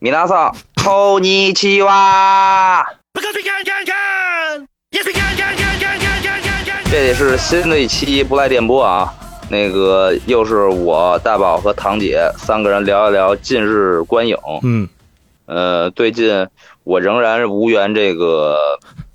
[0.00, 2.84] 米娜桑，こんにちは。
[6.88, 9.12] 这也是新的一期不赖电波啊。
[9.50, 14.36] 那个又是我大宝和堂姐三个人聊一聊近日观影。
[14.62, 14.88] 嗯，
[15.46, 16.46] 呃，最近
[16.84, 18.56] 我仍然无缘这个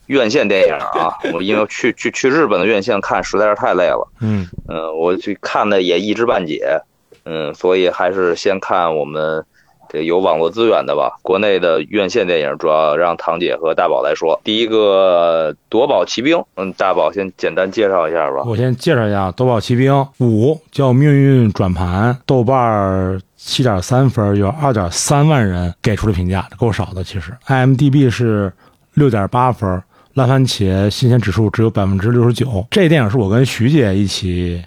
[0.08, 4.06] 院线电影啊，我因为去去去日本的院线看实在是太累了。
[4.20, 6.82] 嗯，嗯，我去看的也一知半解。
[7.24, 9.46] 嗯，所以还是先看我们。
[9.94, 11.20] 这有网络资源的吧？
[11.22, 14.42] 国内的院线电影主要让堂姐和大宝来说。
[14.44, 18.42] 第一个《夺宝奇兵》，嗯，大宝先简单介绍一下吧。
[18.48, 27.04] 我先介绍一下《夺宝奇兵五》，叫《命运转盘》，豆瓣七点三分，有二点三万人给出了评价，够少的。
[27.04, 28.52] 其实 IMDB 是
[28.96, 29.80] 六点八分，
[30.16, 32.66] 烂番茄新鲜指数只有百分之六十九。
[32.72, 34.60] 这电影是我跟徐姐一起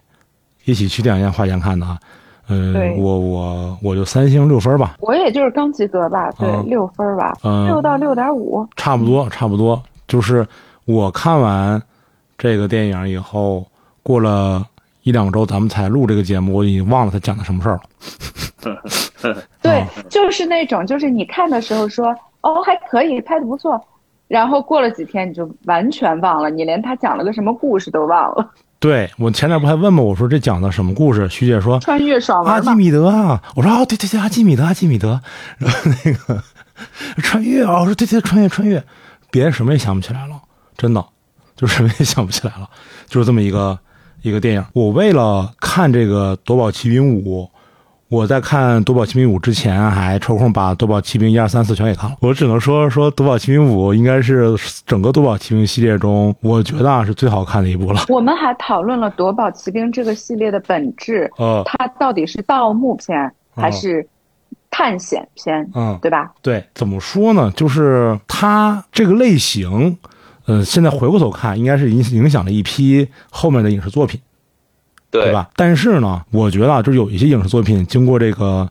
[0.67, 1.99] 一起去电影院花钱看的啊。
[2.49, 7.37] 嗯，我我我就三星六分吧，我也就是刚及格吧，对，六分吧，
[7.67, 9.83] 六到六点五，差不多差不多。
[10.07, 10.47] 就是
[10.85, 11.83] 我看完
[12.39, 13.67] 这个电影以后，
[14.03, 14.65] 过了
[15.03, 17.83] 一两周，咱们才录这个节目，我已经忘了他讲的什么事儿了。
[19.61, 23.81] 对，就是那种，就是你看的时候说哦还可以，拍的不错，
[24.29, 28.51] 然后过了几天你就完全忘了，你连他讲了个什么故事都忘了。
[28.87, 30.01] 对我前两不还问吗？
[30.01, 31.29] 我说这讲的什么故事？
[31.29, 33.43] 徐姐说穿越爽文阿基米德啊！
[33.57, 35.21] 我说哦，对对对，阿基米德，阿基米德。
[35.59, 36.41] 然后那个
[37.21, 37.81] 穿越啊！
[37.81, 38.81] 我说对对，穿越穿越，
[39.33, 40.41] 别的什么也想不起来了，
[40.77, 41.05] 真的，
[41.57, 42.71] 就什么也想不起来了，
[43.09, 43.77] 就是这么一个
[44.23, 44.65] 一个电影。
[44.73, 47.43] 我为了看这个《夺宝奇兵五》。
[48.09, 52.17] 我在看《夺宝奇兵五》之前，还抽空把《夺宝奇兵》一二三四全给看了。
[52.21, 54.55] 我只能说，说《夺宝奇兵五》应该是
[54.87, 58.05] 整个《夺宝奇兵》系列中，我觉得啊是最好看的一部了。
[58.09, 64.09] 我们还讨论了《夺宝奇兵》这个系列的本质，呃，它到底是盗墓片还是
[64.71, 65.69] 探险片？
[65.75, 66.31] 嗯，对吧？
[66.41, 67.51] 对，怎么说呢？
[67.57, 69.99] 就是它这个类型，
[70.45, 74.21] 呃，现在回过头看，应该是影影响了一批后面的影视作品。
[75.23, 75.49] 对吧？
[75.57, 78.69] 但是呢，我觉得就是有一些影视作品经过这个，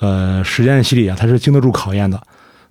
[0.00, 2.20] 呃，时间洗礼啊，它是经得住考验的。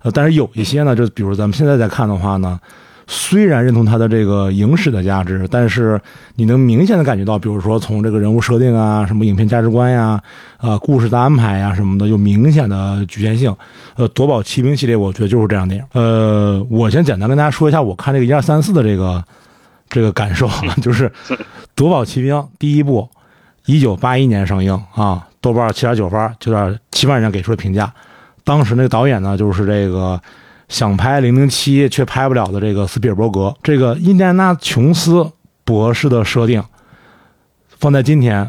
[0.02, 2.60] 呃，但是有一些呢，就比如咱们现在在看的话呢，
[3.08, 6.00] 虽然认同它的这个影史的价值，但是
[6.34, 10.20] 你能明显的感觉到，比如说从这个人物设定啊，什么影片价值观呀，
[10.58, 13.54] 啊，故事的安排呀什么的，有明显的局限性。
[13.96, 15.86] 呃，夺宝奇兵系列，我觉得就是这样电影。
[15.92, 19.24] 呃，我先简单跟大家说一下，我看这个一二三四的这个
[19.88, 20.48] 这个感受，
[20.82, 21.10] 就是
[21.74, 23.08] 夺宝奇兵第一部。
[23.66, 27.92] 一九八一年上映啊，豆瓣七点九分，九点七万人给出的评价。
[28.44, 30.20] 当时那个导演呢，就是这个
[30.68, 33.54] 想拍零零七却拍不了的这个斯皮尔伯格。
[33.62, 35.28] 这个印第安纳琼斯
[35.64, 36.62] 博士的设定，
[37.66, 38.48] 放在今天，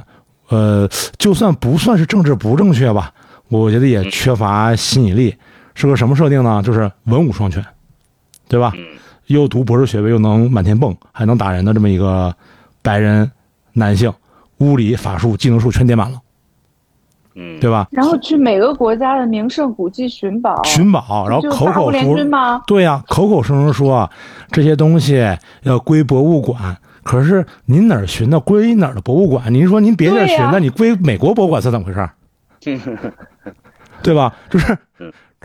[0.49, 3.11] 呃，就算不算是政治不正确吧，
[3.47, 5.35] 我觉得也缺乏吸引力。
[5.73, 6.61] 是个什么设定呢？
[6.63, 7.65] 就是文武双全，
[8.47, 8.71] 对吧？
[9.25, 12.35] 又读博士学位，又能满天蹦，还能打人的这么一个
[12.83, 13.31] 白人
[13.73, 14.13] 男性。
[14.59, 16.19] 物理、法术、技能树全点满了，
[17.35, 17.87] 嗯，对吧？
[17.91, 24.09] 然后去每个国家的名胜古迹寻宝，寻宝，然后口口说，对呀，口口声声说
[24.51, 26.77] 这些东西要归博物馆。
[27.03, 28.37] 可是您哪儿寻的？
[28.39, 29.53] 归哪儿的博物馆？
[29.53, 32.09] 您说您别地儿寻那，你归美国博物馆是怎么回事？
[34.01, 34.33] 对吧？
[34.51, 34.77] 就是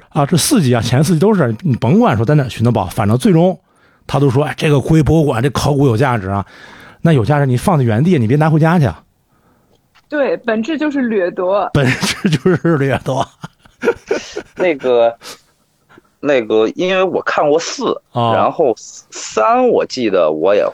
[0.08, 3.60] 啊，这四级啊，前四级都是你甭管说在哪儿寻的宝，反正最终
[4.06, 6.44] 他都说，哎，这个归博物馆，这考古有价值啊。
[7.02, 8.88] 那有价值，你放在原地，你别拿回家去。
[10.08, 11.68] 对，本质就是掠夺。
[11.74, 13.26] 本质就是掠夺。
[14.56, 15.18] 那个，
[16.20, 20.64] 那个，因为我看过四，然后三我记得我也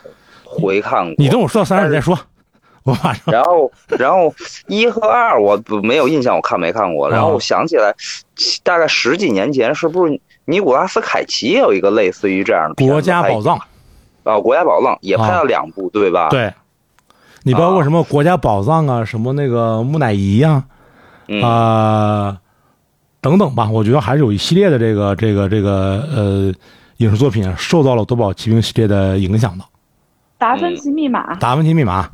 [0.45, 1.15] 回看过。
[1.17, 2.19] 你等我说到三，你再说。
[2.83, 3.33] 我马上。
[3.33, 4.35] 然后，然后
[4.67, 7.09] 一和二我没有印象，我看没看过。
[7.09, 7.95] 然后我想起来，
[8.63, 13.59] 大概十几年前，是不是尼古拉斯凯奇有一个类似于这样的国家宝藏？
[14.29, 16.29] 啊，国家宝藏也拍了两部，对吧？
[16.29, 16.53] 对，
[17.45, 20.65] 你包括什么国家宝藏啊，什么那个木乃伊呀，
[21.43, 22.37] 啊，
[23.23, 23.71] 等等吧。
[23.71, 26.53] 我觉得还是有一系列的这个这个这个呃
[26.99, 29.65] 影视作品受到了夺宝奇兵系列的影响的。
[30.37, 32.11] 达芬奇密码，达芬奇密码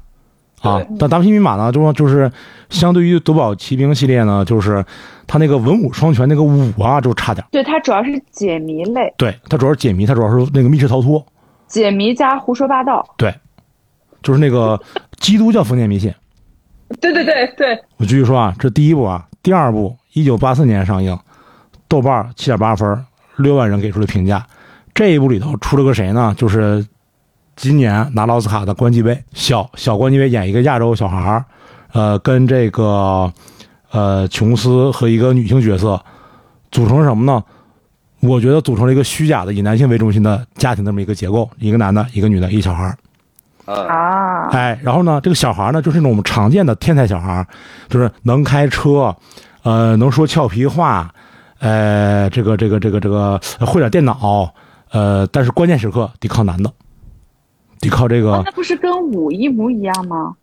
[0.62, 2.30] 啊，但达芬奇密码呢，就说就是
[2.70, 4.84] 相对于夺宝奇兵系列呢，就是
[5.26, 7.44] 它那个文武双全那个武啊，就差点。
[7.50, 9.12] 对，它主要是解谜类。
[9.18, 11.24] 对，它主要是解谜，它主要是那个密室逃脱。
[11.66, 13.34] 解谜加胡说八道，对，
[14.22, 14.80] 就是那个
[15.18, 16.12] 基督教封建迷信。
[17.00, 17.82] 对对对对。
[17.96, 21.18] 我继续说啊，这第一部啊，第二部一九八四年上映，
[21.88, 23.04] 豆瓣七点八分，
[23.36, 24.46] 六万人给出了评价。
[24.94, 26.32] 这一部里头出了个谁呢？
[26.36, 26.86] 就是
[27.56, 31.44] 今年拿奥斯卡的关继威，小小关继威演一个亚洲小孩
[31.92, 33.32] 呃，跟这个
[33.90, 36.00] 呃琼斯和一个女性角色
[36.70, 37.42] 组成什么呢？
[38.26, 42.96] 我觉得组成了一个虚假的以男性为中心的家庭这么一个结构，一个男的，一个女的，一小孩儿。
[43.66, 47.46] 啊，哎，然后呢，这个小孩呢，就是那种我们常见的天才小孩，
[47.88, 49.14] 就是能开车，
[49.62, 51.10] 呃，能说俏皮话，
[51.60, 54.52] 呃，这个这个这个这个会点电脑，
[54.90, 56.70] 呃，但是关键时刻得靠男的，
[57.80, 58.42] 得靠这个。
[58.44, 60.34] 那不是跟五一模一样吗？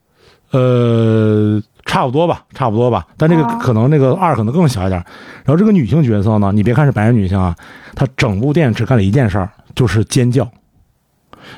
[0.50, 3.06] 呃，差不多吧，差不多吧。
[3.18, 4.98] 但这个可能那个二可能更小一点。
[5.44, 7.54] 然后这个女性角色呢，你别看是白人女性啊，
[7.94, 10.50] 她整部电影只干了一件事儿，就是尖叫。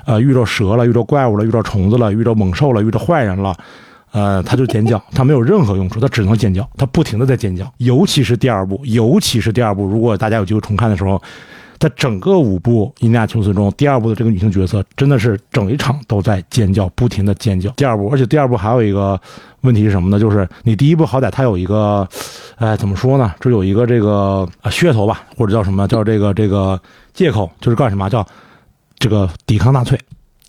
[0.05, 3.55] 呃，遇到蛇了，遇到怪物了，遇到虫子了，遇到猛兽了，遇到坏人了，
[4.11, 7.71] 呃，她就尖叫，她没有任何用处，她只能尖叫，她不停的在尖叫。
[7.77, 11.21] 尤其是第二部，尤其是第二部，如果大家有机会重看的时候，
[11.79, 17.69] 在整个五部《印第安琼斯》中，第二部的这个女性角色真的是整一场都在尖叫，不停的尖叫。
[17.71, 19.19] 第二部，而且第二部还有一个
[19.61, 20.19] 问题是什么呢？
[20.19, 22.07] 就是你第一部好歹它有一个，
[22.55, 23.33] 哎，怎么说呢？
[23.39, 26.79] 这有一个这个噱头吧，或者叫什么叫这个这个
[27.13, 28.25] 借口，就是干什么叫？
[28.99, 29.99] 这个抵抗纳粹，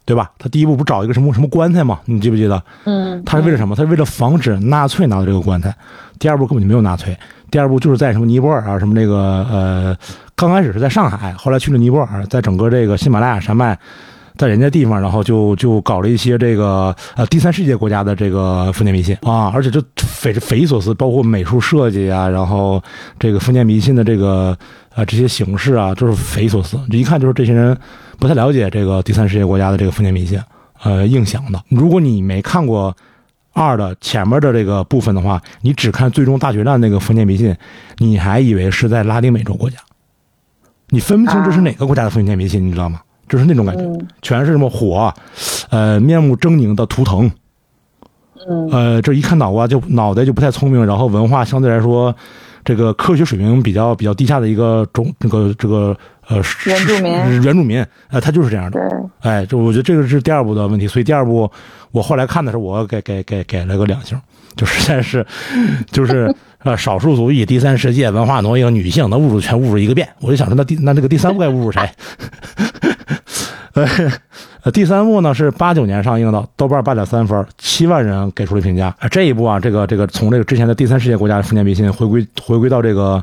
[0.04, 0.30] 对吧？
[0.38, 2.00] 他第一步不找一个什么什么棺材吗？
[2.04, 2.62] 你记不记得？
[2.84, 3.74] 嗯，他是为了什么？
[3.74, 5.74] 他是为了防止纳粹拿到这个棺材。
[6.18, 7.16] 第二步根本就没有纳粹。
[7.50, 9.96] 第二步就是在什么尼泊尔啊，什么那个呃，
[10.34, 13.78] 刚开始是在上海，后来去了尼泊尔，在整个这个喜马拉雅山脉。
[14.36, 22.82] 在人家地方，然后就就搞了一些这个呃第三世界国家的这个封建迷信啊，而且这匪匪夷所思，包括美术设计啊，然后
[23.18, 24.56] 这个封建迷信的这个
[24.94, 26.76] 呃这些形式啊，就是匪夷所思。
[26.90, 27.76] 这一看就是这些人
[28.18, 30.40] 不太了解这个第三世界国家的这个封建迷信，
[30.82, 31.62] 呃，硬想的。
[31.68, 32.92] 如果你没看过
[33.52, 37.54] 二的前面的这个部分的话，你只看最终大决战那个封建迷信，
[37.98, 39.78] 你还以为是在拉丁美洲国家，
[40.88, 43.00] 你分不清这是哪个国家的封建迷信，你知道吗？
[43.28, 43.84] 就是那种感觉，
[44.22, 45.12] 全是什么火，
[45.70, 47.30] 呃，面目狰狞的图腾，
[48.48, 52.14] 嗯，呃，这一看脑瓜就脑袋就不太聪明，然后文化相对来说，
[52.64, 55.96] 这个科学水平比较比较低下的一个种，这个这个
[56.28, 57.42] 呃原住民。
[57.42, 58.80] 原住民，呃，他就是这样的，
[59.20, 61.50] 哎，就我觉得这个是第二部的问题，所以第二部
[61.90, 64.20] 我后来看的时候，我给给给给了个两星，
[64.56, 65.26] 就实在是，
[65.90, 66.34] 就是
[66.64, 71.88] 呃少数族裔第三世界文化挪用女性，能侮辱全侮辱一个遍，我就想说那第那这个第三部该侮辱谁？
[74.62, 78.94] 呃，第三部呢是八九年上映的，豆瓣八点三分，七万人给出了评价。
[79.10, 83.22] 这一部啊，这个这个从这个之前的第三世界国家封建迷信回归回归到这个，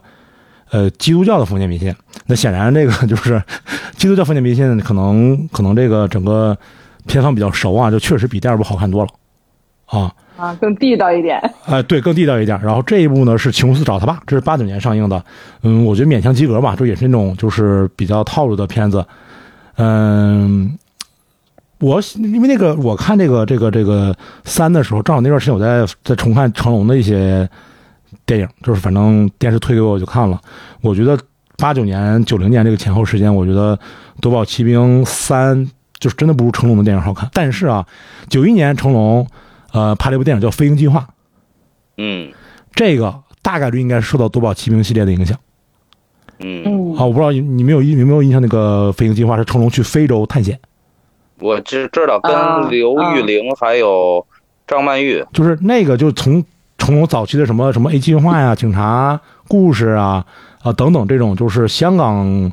[0.72, 1.96] 呃，基督教的封建迷信。
[2.26, 3.42] 那显然这个就是
[3.96, 6.58] 基督教封建迷信，可能可能这个整个
[7.08, 9.10] 片方比较熟啊，就确实比第二部好看多了，
[9.86, 11.42] 啊啊，更地道一点。
[11.66, 12.60] 哎，对，更地道一点。
[12.62, 15.24] 然后这一部呢是琼斯找他爸，这是八九年上映的，
[15.64, 19.06] 嗯，我觉得勉强及格吧，这也是那种就是比较套路的片子。
[19.76, 20.78] 嗯，
[21.80, 27.50] 我因为那个我看这个这个这个三的时候，正好那段时间我在在重看成龙的一些
[28.26, 30.40] 电影，就是反正电视推给我我就看了。
[30.82, 31.18] 我觉得
[31.58, 33.76] 八九年九零年这个前后时间，我觉得
[34.20, 35.66] 《夺宝奇兵三》
[36.00, 37.30] 就是真的不如成龙的电影好看。
[37.34, 37.86] 但是啊，
[38.30, 39.26] 九一年成龙
[39.72, 41.00] 呃拍了一部电影叫《飞鹰计划》，
[41.98, 42.32] 嗯，
[42.74, 45.38] 这个大概率应该受到《夺宝奇兵》系列的影响。
[47.02, 50.60] 嗯啊，我不知道你你没有印有没有印象那个飞行计划是成龙去非洲探险，
[51.40, 54.24] 我知知道跟刘玉玲还有
[54.68, 56.44] 张曼玉，就是那个就从
[56.78, 60.24] 成龙早期的什么什么 A 计划呀、警察故事啊
[60.62, 62.52] 啊等等这种就是香港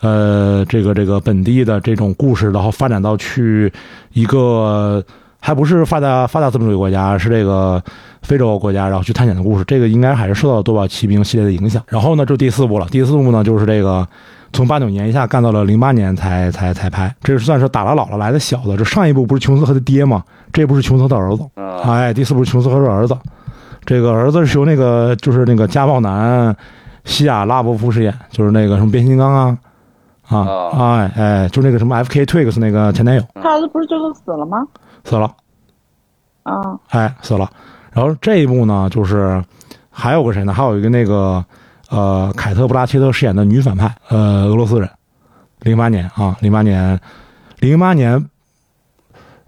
[0.00, 3.70] 呃这个这个本地的这种故事，然后发展到去
[4.14, 5.04] 一个
[5.40, 7.82] 还不是发达发达资本主义国家，是这个。
[8.22, 11.82] 非洲国家，然后去探险的故事，这个应该还是受到《夺宝奇兵》系列的影响。
[11.88, 12.86] 然后呢，就第四部了。
[12.90, 14.06] 第四部呢，就是这个
[14.52, 18.76] 从八九年一下干到了零八年才才才拍，这算是打了老了来的小的。
[18.76, 20.22] 这上一部不是琼斯和他爹吗？
[20.52, 21.44] 这部是琼斯的儿子。
[21.84, 23.16] 哎，第四部是琼斯和他儿子。
[23.86, 26.54] 这个儿子是由那个就是那个家暴男
[27.04, 29.58] 西亚拉伯夫饰演，就是那个什么变形金刚啊
[30.28, 33.22] 啊哎哎，就那个什么 F K Twix 那个前男友。
[33.42, 34.64] 他儿子不是最后死了吗？
[35.04, 35.32] 死了。
[36.42, 37.50] 啊，哎，死了。
[37.92, 39.42] 然后这一部呢，就是
[39.90, 40.52] 还有个谁呢？
[40.52, 41.44] 还有一个那个
[41.90, 44.88] 呃，凯特·布拉切特饰演的女反派，呃，俄罗斯人。
[45.60, 46.98] 零八年啊，零八年，
[47.58, 48.24] 零八年，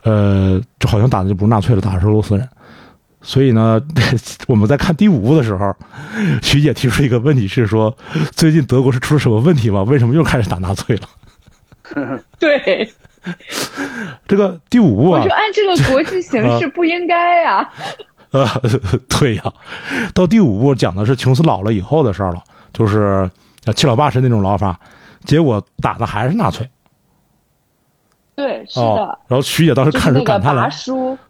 [0.03, 2.47] 呃，这好像打的就不是纳粹了，打的是俄罗斯人。
[3.23, 3.81] 所以呢，
[4.49, 5.75] 我们在看第五部的时候，
[6.43, 7.97] 徐姐提出一个问题是说：
[8.33, 9.85] 最近德国是出了什么问题吗？
[9.85, 12.19] 为什么又开始打纳粹了？
[12.39, 12.93] 对，
[14.27, 17.67] 这个第五部啊，我说按这个国际形势不应该呀。
[18.33, 18.47] 呃，
[19.09, 19.45] 对呀，
[20.15, 23.31] 到第五部讲的是琼斯老了以后的事儿了，就是
[23.75, 24.79] 七老八十那种老法，
[25.25, 26.69] 结果打的还是纳粹。
[28.35, 29.19] 对，是的。
[29.29, 30.69] 然后徐姐当时看着感叹了，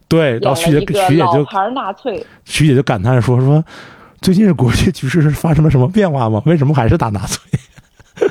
[0.07, 3.63] 对，然后徐姐徐姐就牌纳粹，徐姐就感叹说说，
[4.21, 6.41] 最近国际局势是发生了什么变化吗？
[6.45, 7.59] 为什么还是打纳粹？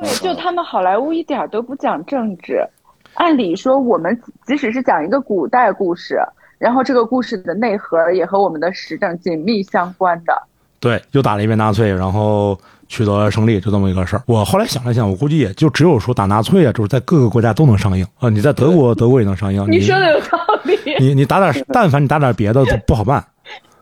[0.00, 2.66] 对，就他们好莱坞一点都不讲政治。
[3.14, 6.20] 按理说，我们即使是讲一个古代故事，
[6.60, 10.42] 然后这个故事的内核也和我们的时政紧密相关的。
[10.78, 14.22] 对，又打了一遍纳粹，然后取得了胜利，就这么一个事儿。
[14.26, 18.28] 我后来想了想，我估计也就只有说打纳粹啊，就是在各个国家都能上映啊。
[18.28, 19.66] 你在德国，德国也能上映。
[19.70, 20.78] 你说的有道理。
[20.98, 23.24] 你你打点， 但凡你打点别的，不好办。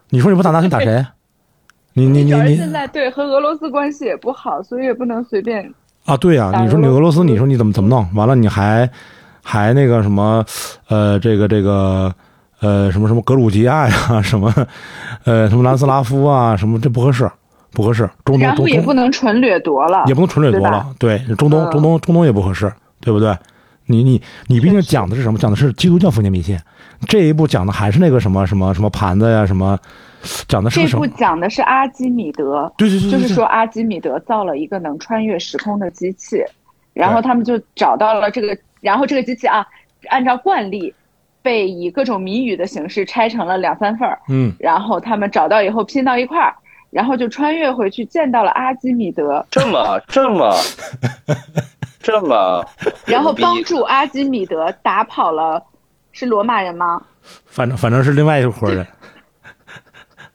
[0.09, 1.05] 你说你不打纳粹打谁？
[1.95, 5.69] 你你你你现在对和俄罗斯关系也不好，所以也不能随便
[6.05, 6.17] 啊。
[6.17, 8.09] 对呀，你说你俄罗斯，你说你怎么怎么弄？
[8.15, 8.89] 完了你还
[9.43, 10.45] 还那个什么
[10.89, 12.15] 呃，这个这个
[12.61, 14.53] 呃什么什么格鲁吉亚呀， 什么
[15.25, 17.31] 呃什么南斯拉夫啊，什么这不合适，
[17.73, 18.09] 不合适。
[18.25, 20.87] 中东也不能纯掠夺了，也不能纯掠夺了。
[20.99, 23.37] 对，中东中东中东也不合适，对不对？
[23.87, 25.39] 你你你毕竟讲的是什么？
[25.39, 26.59] 讲的是基督教封建迷信。
[27.07, 29.79] 这一部讲的还是那个什么什么什么盘子呀什么。
[30.49, 36.43] 讲的是什么这部讲的是阿基米德，对对对，就是说阿基米德造了一个能穿越时空的机器，
[36.93, 39.65] 然后他们就找到了这个，然后这个机器啊，
[40.09, 40.93] 按照惯例，
[41.43, 46.55] 被以各种谜语的形式拆成了两三份儿，嗯，然后他们找到以后拼到一块儿，
[46.91, 50.55] 然后就穿越回去见到了阿基米德，这么这么
[52.01, 52.65] 这么，
[53.07, 55.63] 然后帮助阿基米德打跑了，
[56.13, 57.01] 是罗马人吗？
[57.47, 58.87] 反正反正是另外一伙人。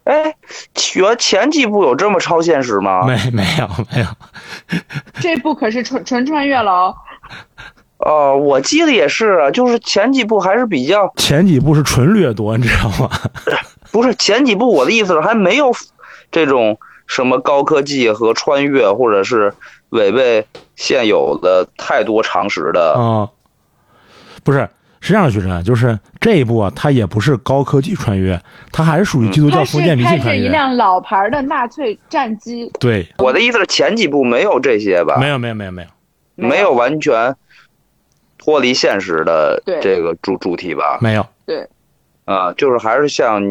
[0.04, 0.36] 哎，
[0.96, 3.08] 原前几部有这么超现实吗？
[3.08, 4.08] 没，没有，没有。
[5.22, 6.96] 这部可是纯纯穿越了哦。
[8.06, 11.12] 哦，我记得也是，就是前几部还是比较。
[11.18, 13.10] 前几部是纯掠夺，你知道吗？
[13.92, 15.72] 不是前几部，我的意思是还没有
[16.32, 19.54] 这种什么高科技和穿越，或者是
[19.90, 20.46] 违背
[20.76, 22.94] 现有的太多常识的。
[22.94, 23.30] 啊，
[24.44, 24.68] 不是。
[25.06, 28.42] 是这样的，学生，就是这一部啊，它也不是高科技穿越，
[28.72, 30.44] 它还是属于基督教封建迷信穿越。
[30.44, 32.72] 是一辆老牌的纳粹战机。
[32.80, 35.18] 对，我的意思是前几部没有这些吧？
[35.20, 37.36] 没有，没有，没有，没有，没有完全
[38.44, 40.98] 脱离现实的这个主主题吧？
[41.02, 41.26] 没有。
[41.46, 41.68] 对。
[42.26, 43.42] 啊，就是还是像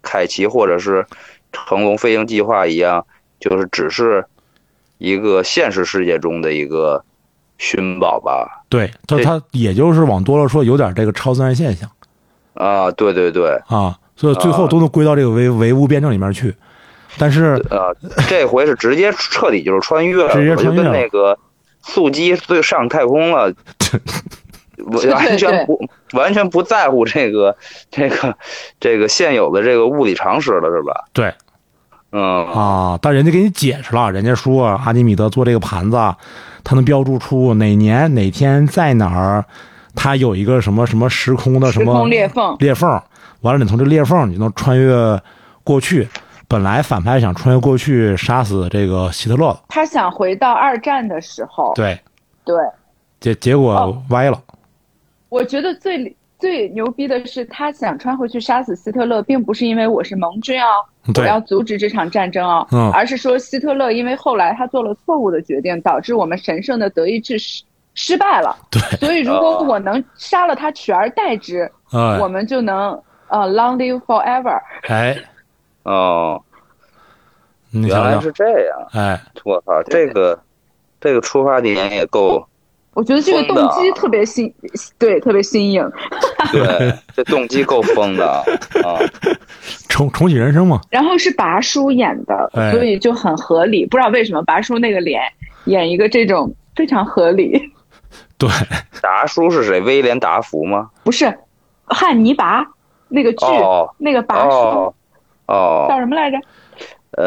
[0.00, 1.04] 凯奇或者是
[1.52, 3.04] 成龙飞行计划一样，
[3.38, 4.24] 就是只是
[4.98, 7.04] 一个现实世界中的一个。
[7.62, 11.90] 寻宝吧，对，他他也就是往多了说，有点这个超自然现象，
[12.54, 16.54] 啊，对对对，啊，所以最后都能归到这个唯唯物辩证里面去，
[17.18, 17.94] 但是呃，
[18.30, 21.38] 这回是直接彻底就是穿越了，直接穿越跟那个
[21.82, 23.52] 速激最上太空了，
[25.10, 25.80] 完全不
[26.12, 27.56] 完全不在乎这个
[27.90, 28.36] 这个
[28.78, 31.04] 这个现有的这个物理常识了，是吧？
[31.12, 31.32] 对，
[32.12, 35.98] 嗯啊，但人家给你解释了，人家说阿基米德做这个盘子。
[36.62, 39.42] 它能标注出哪年哪天在哪儿，
[39.94, 43.02] 它有一个什么什么时空的什么裂缝，裂缝，
[43.40, 45.18] 完了你从这裂缝你就能穿越
[45.64, 46.06] 过去。
[46.50, 51.96] 本来反派想穿越过去杀死这个希特勒，他想回到二战的时候，对，
[52.44, 52.56] 对，
[53.20, 54.42] 结结果歪了。
[55.28, 60.66] 我觉得最最牛逼的是，他想穿回去杀死希特勒，并不是因为我是盟军啊。
[61.16, 62.66] 我要阻止这场战争啊！
[62.92, 67.62] 而是说希特勒因为后来他做了错误的决定，导致我们神圣的德意志失
[67.94, 68.56] 失败了。
[68.70, 71.70] 对，所以如果我能杀了他，取而代之，
[72.20, 72.90] 我们就能
[73.28, 74.60] 呃 long live forever。
[74.88, 75.16] 哎，
[75.84, 76.42] 哦，
[77.72, 78.86] 原来是这样。
[78.92, 80.38] 哎，我操，这个
[81.00, 82.46] 这个出发点也够。
[82.92, 84.52] 我觉得这个动机特别新，
[84.98, 85.90] 对，特别新颖。
[86.50, 88.98] 对， 这动机够疯的啊！
[89.88, 90.80] 重重启人生嘛。
[90.90, 93.86] 然后是拔叔演的，所以就很合理。
[93.86, 95.22] 不知道为什么拔叔那个脸
[95.66, 97.72] 演一个这种非常合理。
[98.36, 98.50] 对，
[99.00, 99.80] 达叔是谁？
[99.82, 100.90] 威廉达福吗？
[101.04, 101.38] 不是，
[101.86, 102.66] 汉尼拔
[103.08, 103.46] 那个剧，
[103.98, 104.94] 那个拔叔，哦，
[105.88, 106.38] 叫什么来着？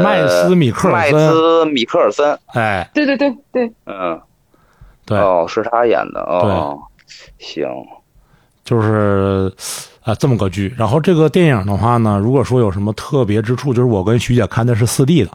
[0.02, 2.40] 麦斯米克尔森麦斯米克尔森。
[2.54, 4.20] 哎，对对对对，嗯。
[5.06, 6.80] 对哦，是他演的哦，
[7.38, 7.68] 行，
[8.64, 9.52] 就是
[10.02, 10.74] 啊这么个剧。
[10.78, 15.32] 然后这个电影的话呢，如果说有什么特别之处，就是我跟徐姐看的是四 D 的，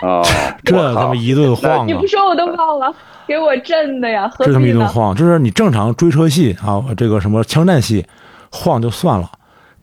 [0.00, 0.24] 哦，
[0.64, 2.90] 这他妈一顿晃，你不说我都忘了，
[3.26, 8.06] 给我震的呀，这他妈一顿晃，就是你正常追车戏啊，这个什么枪战戏，
[8.50, 9.30] 晃就算了，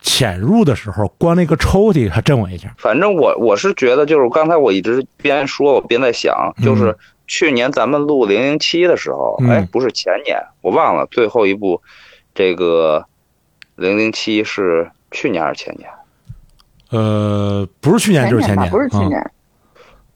[0.02, 2.74] 潜入的时候关那个抽屉还震我一下。
[2.78, 6.98] 反正我我是觉得，就是刚才我一直边说我边在想，就是。
[7.28, 11.82] 去年咱们录零零七的时候，哎，不是前年，我忘了最后一部，
[12.36, 13.06] 这个
[13.78, 15.90] 零零七是去年还是前年？
[16.90, 19.32] 呃，不是去年就是前年，不是去年。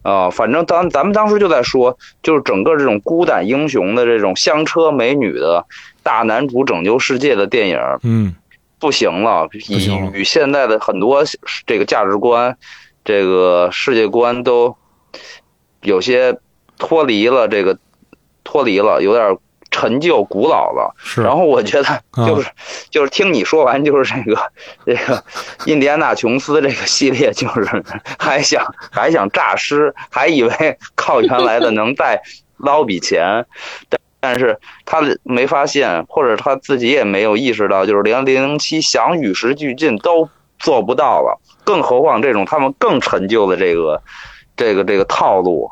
[0.01, 5.65] 啊，反正当咱们当时就在说，就是整个这种孤胆英雄的这种香车美女的
[6.04, 8.36] 大男主拯救世界的电影，嗯，
[8.79, 11.24] 不行了，与与现在的很多
[11.65, 12.58] 这个价值观。
[13.03, 14.75] 这个世界观都
[15.82, 16.36] 有些
[16.79, 17.77] 脱离了这个
[18.44, 19.38] 脱离了，有点
[19.70, 20.96] 陈旧古老了。
[20.98, 21.22] 是。
[21.22, 22.50] 然后我觉得就是
[22.89, 24.51] 就是听你说完，就是这个
[24.86, 25.24] 这个
[25.67, 27.84] 印第安纳琼斯这个系列，就是
[28.17, 32.20] 还想还想诈尸，还以为靠原来的能再
[32.58, 33.46] 捞笔钱，
[33.88, 40.27] 但但是他没发现，或者他自己也没有意识到，就是连零零七想与时俱进都
[40.58, 41.39] 做不到了。
[41.63, 44.01] 更何况这种他们更陈旧的这个，
[44.58, 45.70] 这个这个套路，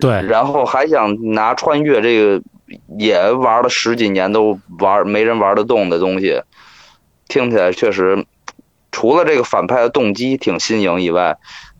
[0.00, 2.42] 对，然后还想拿穿越这个
[2.98, 6.40] 也玩了十几年都玩没人玩得动的东西，
[7.28, 8.24] 听起来确实，
[8.90, 11.36] 除了这个反派的动机挺新颖以外，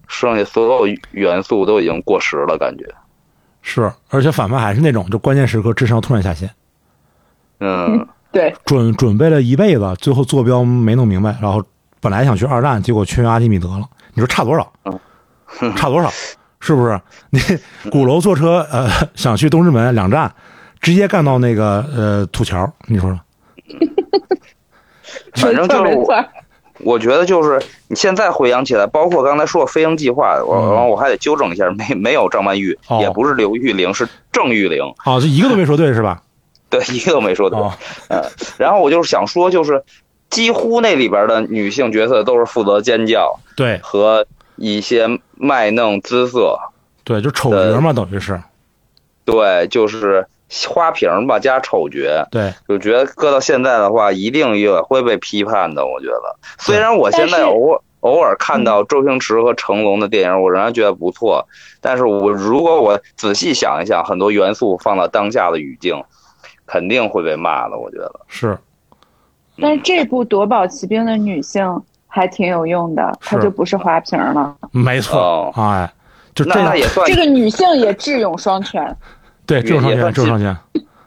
[0.07, 2.85] 剩下所有元素都已经过时了，感觉
[3.68, 6.50] 是，而且反派还是那种就关键时刻智商突然下线，
[7.60, 11.62] 嗯， 对，准准备了一辈子，最后坐标没弄明白，然后。
[12.00, 13.82] 本来想去二战，结果去阿基米德了。
[14.14, 14.72] 你说差多少？
[15.75, 16.08] 差多少？
[16.60, 17.00] 是不是？
[17.30, 17.40] 你
[17.90, 20.32] 鼓楼坐车，呃，想去东直门两站，
[20.80, 22.72] 直接干到那个呃土桥。
[22.87, 23.18] 你说说。
[25.34, 26.06] 反正就是我，
[26.78, 34.82] 我觉得就是你现在回想起来，包括刚才说飞鹰计划，我然后我还得纠正一下，没没有张曼玉，也不是刘玉玲，是郑玉玲。
[35.04, 36.23] 哦，这一个都没说对是吧？
[36.70, 37.58] 对，一个都没说对。
[38.08, 38.23] 嗯，
[38.58, 39.82] 然后我就是想说，就是。
[40.30, 46.54] 几乎那里边的女性角色都是负责尖叫，对，和一些卖弄姿色，
[47.02, 48.38] 对，就丑角嘛，等于是，
[49.25, 50.26] 对，就是
[50.69, 55.85] 花瓶吧加丑角，对，就觉得搁到现在的话，一定也会被批判的。
[55.85, 61.47] 我觉得，虽然我现在偶尔偶尔看到周星驰和成龙的电影，我仍然觉得不错，
[61.81, 66.02] 但是我如果我仔细想一想，很多元素放到当下的语境，
[66.64, 67.76] 肯定会被骂的。
[67.76, 68.57] 我觉得是。
[69.61, 74.57] 但是这部夺宝奇兵的女性还挺有用的，她就不是花瓶了。
[74.71, 75.93] 没错，哎，
[76.35, 78.97] 就这也算这个女性也智勇双全。
[79.49, 80.57] 对，就是双全，智勇双全。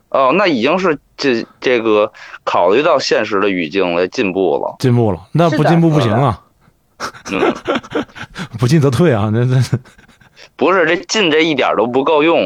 [0.10, 2.12] 哦，那已经是这这个
[2.44, 5.22] 考虑到现实的语境来进步了，进步了。
[5.32, 6.42] 那不进步不行啊，
[8.60, 9.64] 不进则退啊，那那。
[10.58, 12.40] 不是这进这一点都不够用，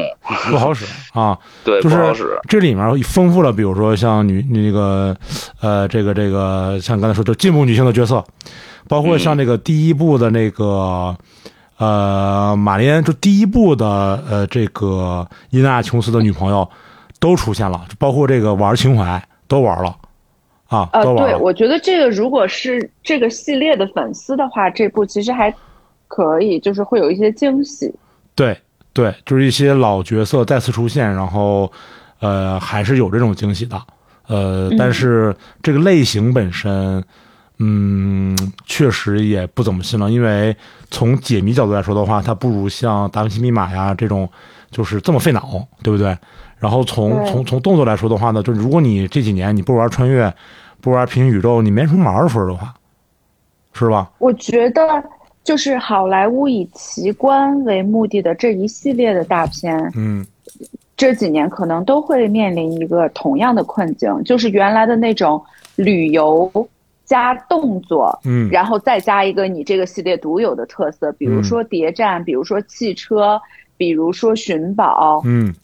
[0.50, 1.38] 不好使啊。
[1.64, 2.38] 对，不好使。
[2.48, 5.14] 这里面丰富了，比如说像女那个，
[5.60, 8.24] 呃，这个这个，像刚才说的进步女性的角色，
[8.88, 11.14] 包括像这个第一部的那个，
[11.78, 13.86] 呃，玛丽安，就第一部的
[14.30, 16.68] 呃这个伊娜琼斯的女朋友
[17.20, 19.94] 都出现了，包括这个玩情怀都玩了
[20.68, 20.88] 啊。
[20.92, 25.54] 呃，对，我觉得这个如果是这个系列的粉丝的话，这部其实还
[26.08, 27.94] 可以，就是会有一些惊喜。
[28.34, 28.56] 对
[28.92, 31.70] 对，就是一些老角色再次出现，然后，
[32.20, 33.78] 呃，还是有这种惊喜的，
[34.28, 37.04] 呃，但是这个类型本身，
[37.58, 40.56] 嗯，确实也不怎么新了，因为
[40.90, 44.28] 从解谜角度来说的话，它不如像《达芬奇密码》呀这种，
[44.70, 46.16] 就是这么费脑，对不对？
[46.58, 50.32] 然后从从从动作来说的话呢，就如果你这几年你不玩穿越，
[50.80, 52.74] 不玩平行宇宙，你没什么玩分的话，
[53.72, 54.10] 是吧？
[54.18, 54.82] 我觉得。
[55.46, 60.26] 就是好莱坞以奇观为目的的这一系列的大片，嗯，
[60.96, 65.40] 这几年可能都会面临一个同样的困境，就是原来的那种
[65.76, 66.50] 旅游
[67.06, 73.40] 加动作，嗯，然后再加一个你这个系列独有的特色，比如说谍战，比如说汽车，
[73.78, 75.54] 比如说寻宝，嗯，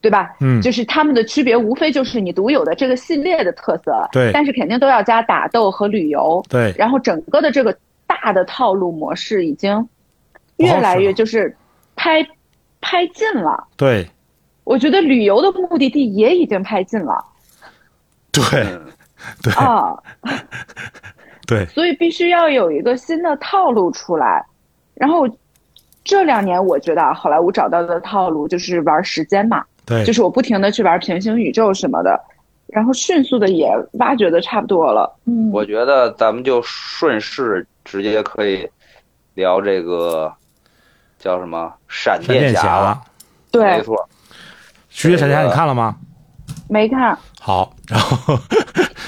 [0.00, 0.36] 对吧？
[0.40, 7.76] 嗯，就是他们的区别无非就是你独有的这个系列的特色，对，但是肯定都要加打斗和旅游，对，然后整个的这个。
[8.08, 9.88] 大的套路模式已经
[10.58, 11.56] 越来越就是
[11.96, 12.24] 拍
[12.80, 13.66] 拍尽了。
[13.76, 14.08] 对，
[14.62, 17.24] 我觉得旅游的目的地也已经拍尽了。
[18.30, 18.64] 对，
[19.42, 19.96] 对啊，
[21.46, 24.44] 对，所以必须要有一个新的套路出来。
[24.94, 25.28] 然后
[26.04, 32.20] 这两年，我觉得啊，好莱坞找到的套路就是玩时间嘛，对，就是我不停的去玩平行宇宙什么的。
[32.68, 38.68] 然后迅速的也挖掘的差不多了，嗯，我觉得咱们就顺势直接可以
[39.34, 40.32] 聊这个
[41.16, 43.00] 叫什么闪电侠了，
[43.52, 44.08] 对，没错。
[44.90, 45.94] 徐雪闪电侠你看了吗？
[46.68, 48.36] 没看好，然后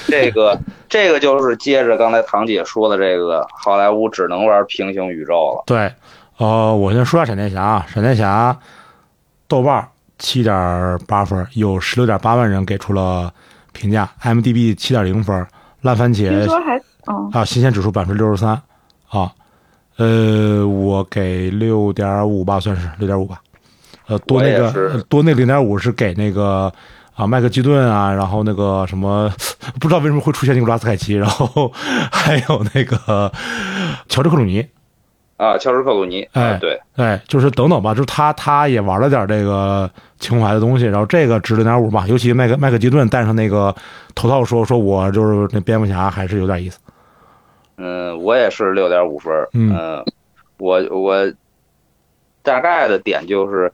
[0.09, 5.63] 这个这个就是接着刚才唐姐说的这个，好莱坞只能玩平行宇宙了。
[5.65, 5.91] 对，
[6.37, 8.57] 呃，我先说下闪电侠啊，闪电侠
[9.47, 13.31] 豆瓣七点八分，有十六点八万人给出了。
[13.71, 15.47] 评价 m d b 七点零分，
[15.81, 16.81] 烂番茄听说还
[17.31, 18.59] 啊新鲜指数百分之六十三
[19.07, 19.31] 啊，
[19.95, 23.39] 呃，我给六点五吧，算是六点五吧，
[24.07, 26.73] 呃，多那个多那零点五是给那个
[27.19, 29.29] 啊麦克基顿啊，然后那个什么
[29.77, 31.69] 不知道为什么会出现那个拉斯凯奇，然后
[32.09, 33.29] 还有那个
[34.07, 34.65] 乔治克鲁尼
[35.35, 43.75] 啊，乔治克鲁尼，哎，对，哎，就是等等吧，就是他他也玩了点这个情怀的东西，然后这个值六点五吧，尤其麦克麦克基顿戴上那个
[44.15, 46.79] 头套说说我就是那蝙蝠侠，还是有点意思。
[47.75, 49.33] 嗯，我也是六点五分。
[49.51, 50.01] 嗯，
[50.57, 51.33] 我我
[52.43, 53.69] 大概的点就是，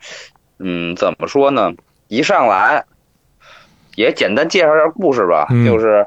[0.58, 1.72] 嗯，怎么说呢？
[2.08, 2.84] 一上来
[3.96, 6.06] 也简单介绍一下故事吧，就是。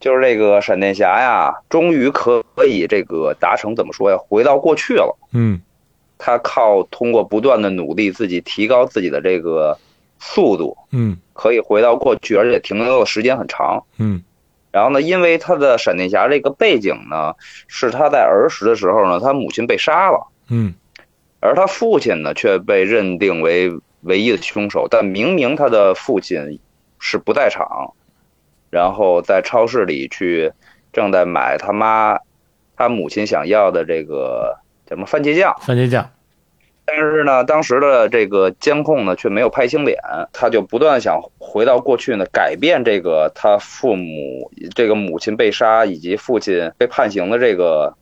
[0.00, 4.18] 就是这个闪电侠呀，终于可以这个达成怎么说呀？
[4.18, 5.16] 回到过去了。
[5.32, 5.58] 嗯，
[6.18, 9.78] 他靠通过不断的努力，自己提高自己的这个
[10.18, 10.76] 速度。
[10.90, 13.82] 嗯，可以回到过去，而且停留的时间很长。
[13.96, 14.22] 嗯，
[14.72, 17.32] 然后呢，因为他的闪电侠这个背景呢，
[17.66, 20.26] 是他在儿时的时候呢，他母亲被杀了。
[20.50, 20.74] 嗯，
[21.40, 23.70] 而他父亲呢，却被认定为
[24.02, 26.60] 唯一的凶手，但明明他的父亲
[27.04, 27.92] 是不在场。
[28.70, 30.50] 然后在超市里去，
[30.90, 32.18] 正在买他妈、
[32.76, 35.54] 他母亲想要的这个什么番茄酱。
[35.60, 36.10] 番茄酱。
[36.86, 39.96] 但是呢，当时的这个监控呢却没有拍清脸，
[40.32, 47.94] 他就不断想回到过去呢，改变这个他父母、这个母亲被杀以及父亲被判刑的这个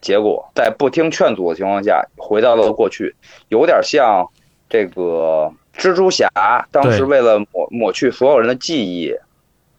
[0.00, 3.14] 结果，在不听劝阻的情况下，回到了过去，
[3.48, 4.26] 有点像
[4.68, 6.30] 这个蜘蛛侠
[6.70, 9.12] 当时为了抹抹去所有人的记忆。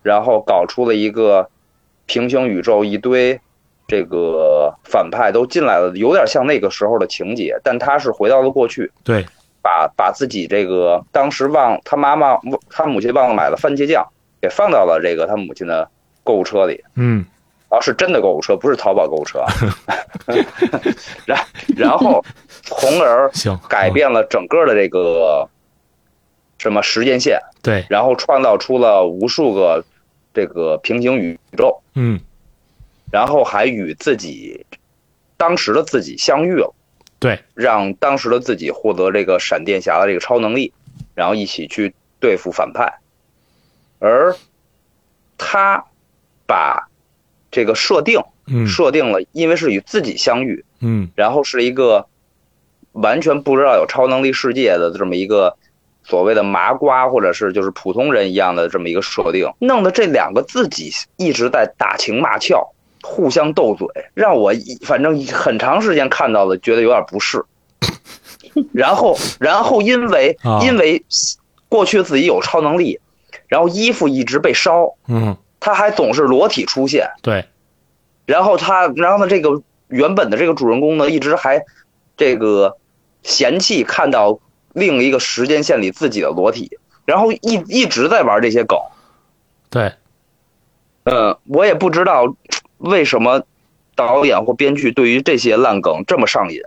[0.04, 1.48] 然后搞出了一个
[2.08, 3.40] 平行宇宙，一堆
[3.88, 9.24] 这个反派都进来了，有点像那个时候的情节，但他是回到了过去，对，
[9.62, 12.36] 把把自己这个当时忘他妈妈
[12.72, 14.04] 他母亲忘了买了番茄酱，
[14.42, 15.88] 给放到了这个他母亲的
[16.24, 17.24] 购物车里，嗯，
[17.70, 19.46] 啊，是真的购物车，不是淘宝购物车，
[21.28, 21.40] 然
[21.78, 22.26] 然后
[22.64, 23.30] 从而
[23.70, 25.48] 改变了整个的这个
[26.62, 29.84] 什么时间线，对，然后创造出了无数个。
[30.34, 32.18] 这个平行宇宙，嗯，
[33.12, 34.66] 然后还与自己
[35.36, 36.74] 当时的自己相遇了，
[37.20, 40.72] 对，让当时的自己获得这个闪电侠的这个超能力，
[41.16, 43.00] 然后一起去对付反派，
[44.00, 44.34] 而
[45.38, 45.84] 他
[46.48, 46.88] 把
[47.52, 52.08] 这个设定，嗯，设定了，因为是与自己相遇，嗯，然后是一个
[52.94, 55.58] 完全不知道有超能力世界的这么一个。
[56.04, 67.44] 所谓的麻瓜，或者是就是普通人一样的这么一个设定，弄得这两个自己一直在打情骂俏，互相斗嘴，让我反正很长时间看到了，觉得有点不适。
[68.74, 71.06] 然后，然后因为因为
[71.70, 73.00] 过去自己有超能力，
[73.48, 77.46] 然后衣服一直被烧，嗯，他还总是裸体出现，对。
[78.26, 81.64] 然后他，然后呢，这个原本的这个主人公呢，一直还
[82.18, 82.76] 这个
[83.24, 84.40] 嫌弃看到。
[84.74, 88.78] 另一个时间线里自己的裸体，然后一一直在玩这些梗，
[89.70, 89.94] 对，
[91.04, 92.36] 嗯，我也不知道
[92.78, 93.44] 为什么
[93.96, 96.62] 导演或编剧对于这些烂梗这么上瘾，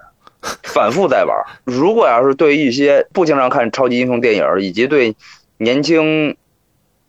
[0.62, 1.36] 反复在玩。
[1.64, 5.16] 如果要是对于一些不经常看超级英雄电影以及对
[5.56, 6.36] 年轻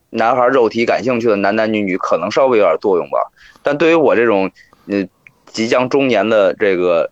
[0.10, 3.20] 男孩肉体感兴趣的男男女女，可能稍微有点作用吧。
[3.62, 4.50] 但对于我这种
[4.88, 5.06] 呃
[5.48, 7.10] 即将中年的这个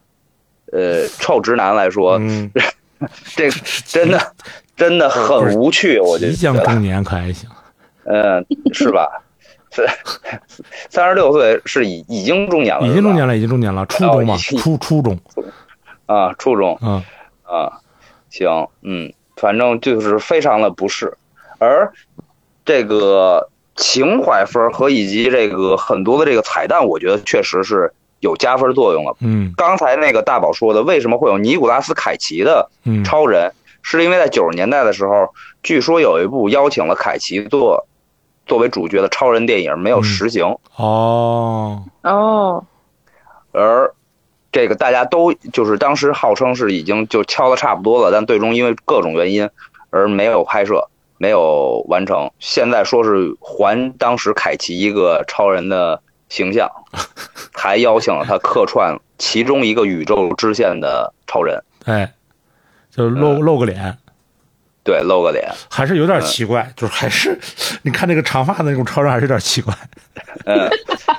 [0.71, 2.21] 呃臭直男来说，
[3.35, 3.49] 这
[3.85, 4.33] 真的
[4.75, 6.31] 真的很无趣，我觉得。
[6.31, 7.49] 即将中年可还行？
[8.05, 9.07] 嗯，是吧？
[9.71, 9.85] 三
[10.89, 15.19] 三十六岁是已已经中年了，已经中年了，已经中年了，初中嘛，初初中。
[16.05, 16.77] 啊，初中。
[16.81, 17.03] 嗯
[17.43, 17.79] 啊，
[18.29, 21.17] 行，嗯，反正就是非常的不适。
[21.57, 21.91] 而
[22.65, 27.91] 这个情怀分和以及这个很多的这个彩蛋，我觉得确实是。
[28.23, 29.15] 有加分作用了。
[29.19, 32.69] 嗯，刚才那个大宝说的，为什么会有尼古拉斯凯奇的
[33.05, 33.51] 超人？
[33.81, 37.85] 是因为在九十年代的时候，据说有一部邀请了凯奇做
[38.45, 40.57] 作为主角的超人电影没有实行。
[40.77, 42.63] 哦哦，
[43.51, 43.93] 而
[44.53, 49.49] 这个大家都就是当时号称是已经就敲的差不多了，但最终因为各种原因
[49.89, 52.31] 而没有拍摄，没有完成。
[52.39, 56.01] 现在说是还当时凯奇一个超人的。
[56.33, 56.67] 形象，
[57.53, 62.11] 还邀请了他客串其中一个宇宙支线的超人，哎，
[62.89, 63.95] 就露露个脸，
[64.83, 67.39] 对，露个脸，还是有点奇怪，就是还是
[67.83, 69.75] 你看那个长发的那种超人还是有点奇怪，
[70.45, 70.67] 嗯，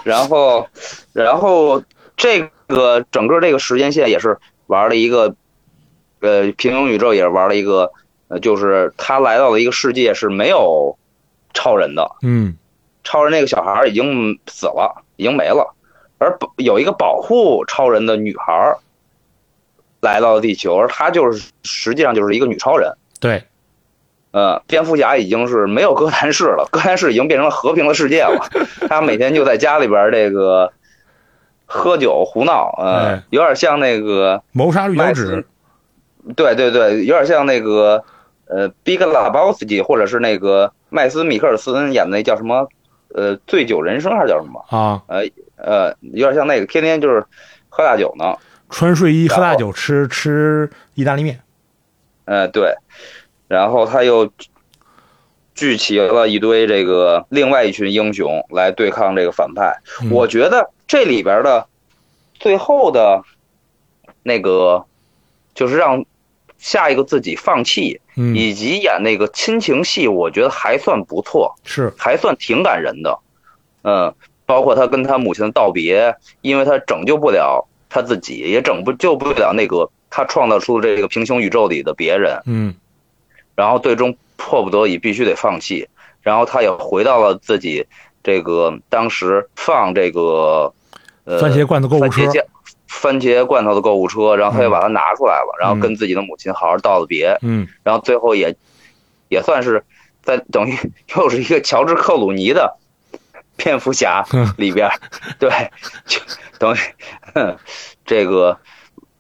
[0.03, 0.69] 然后，
[1.13, 1.81] 然后
[2.17, 5.37] 这个整个这个时间线也是玩了一个，
[6.19, 7.93] 呃，平行宇宙也是玩了一个，
[8.27, 10.99] 呃，就是他来到了一个世界是没有
[11.53, 12.57] 超人的，嗯，
[13.05, 15.03] 超人那个小孩已经死了。
[15.17, 15.75] 已经没了，
[16.19, 18.77] 而保有一个保护超人的女孩
[20.01, 22.93] 来到了地球，而她就是实际上就是一个女超人。
[23.21, 23.45] 对，
[24.33, 28.49] 呃，蝙蝠侠已经是没有哥谭市了，哥谭市已经变成了和平的世界了。
[28.89, 30.73] 他每天就在家里边这个
[31.65, 35.47] 喝酒胡闹，呃，有点像那个谋杀绿脚趾。
[36.37, 38.03] 对对对，有点像那个
[38.47, 42.69] 呃，Big Lebowski，或者是那个麦斯米克尔斯恩演的那叫什么？
[43.15, 44.65] 呃，醉酒人生还是叫什么？
[44.69, 45.23] 啊，呃
[45.57, 47.25] 呃，有点像那个，天天就是
[47.69, 48.37] 喝大酒呢，
[48.69, 51.41] 穿睡衣喝大酒，吃吃意大利面。
[52.25, 52.75] 呃，对，
[53.47, 54.29] 然后他又
[55.55, 59.73] 聚齐了一堆这个另外一群英雄来对抗这个反派。
[60.11, 61.67] 我觉得这里边的
[62.35, 63.23] 最后的
[64.23, 64.85] 那个
[65.55, 66.05] 就是让
[66.65, 68.01] 下一个自己放弃，
[68.35, 71.93] 以及演那个亲情戏，我觉得还算不错，是。
[71.99, 73.19] 还算挺感人的。
[73.83, 74.15] 嗯，
[74.47, 79.91] 包括他跟他母亲的道别，因为他拯救不了他自己，也拯不救不了那个。
[80.17, 82.73] 他创造出这个平行宇宙里的别人，嗯，
[83.57, 85.89] 然后最终迫不得已必须得放弃，
[86.23, 87.85] 然后他也回到了自己
[88.23, 90.73] 这个当时放这个
[91.25, 92.45] 呃番茄罐头购物车，番茄
[93.47, 98.55] 罐头的购物车，然后他又把它拿出来了，然后跟自己的母亲好好道了别，嗯，然后最后也
[99.29, 99.85] 也算是
[100.23, 100.77] 在等于
[101.17, 102.77] 又是一个乔治克鲁尼的
[103.57, 104.25] 蝙蝠侠
[104.57, 104.91] 里边，
[105.39, 105.51] 对，
[106.07, 106.21] 就
[106.59, 106.79] 等于
[108.05, 108.59] 这个。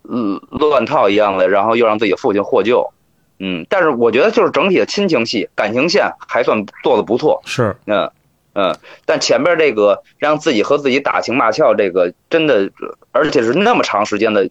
[0.06, 2.92] 嗯，乱套一样的，然后又让自己的父亲获救，
[3.38, 8.12] 嗯，但是我觉得就是整体的亲情戏、感情线还算做的不错，是，嗯
[8.54, 12.70] 嗯，但前边这个让自己和自己打情骂俏，这个真的，
[13.12, 14.48] 而且是那么长时间的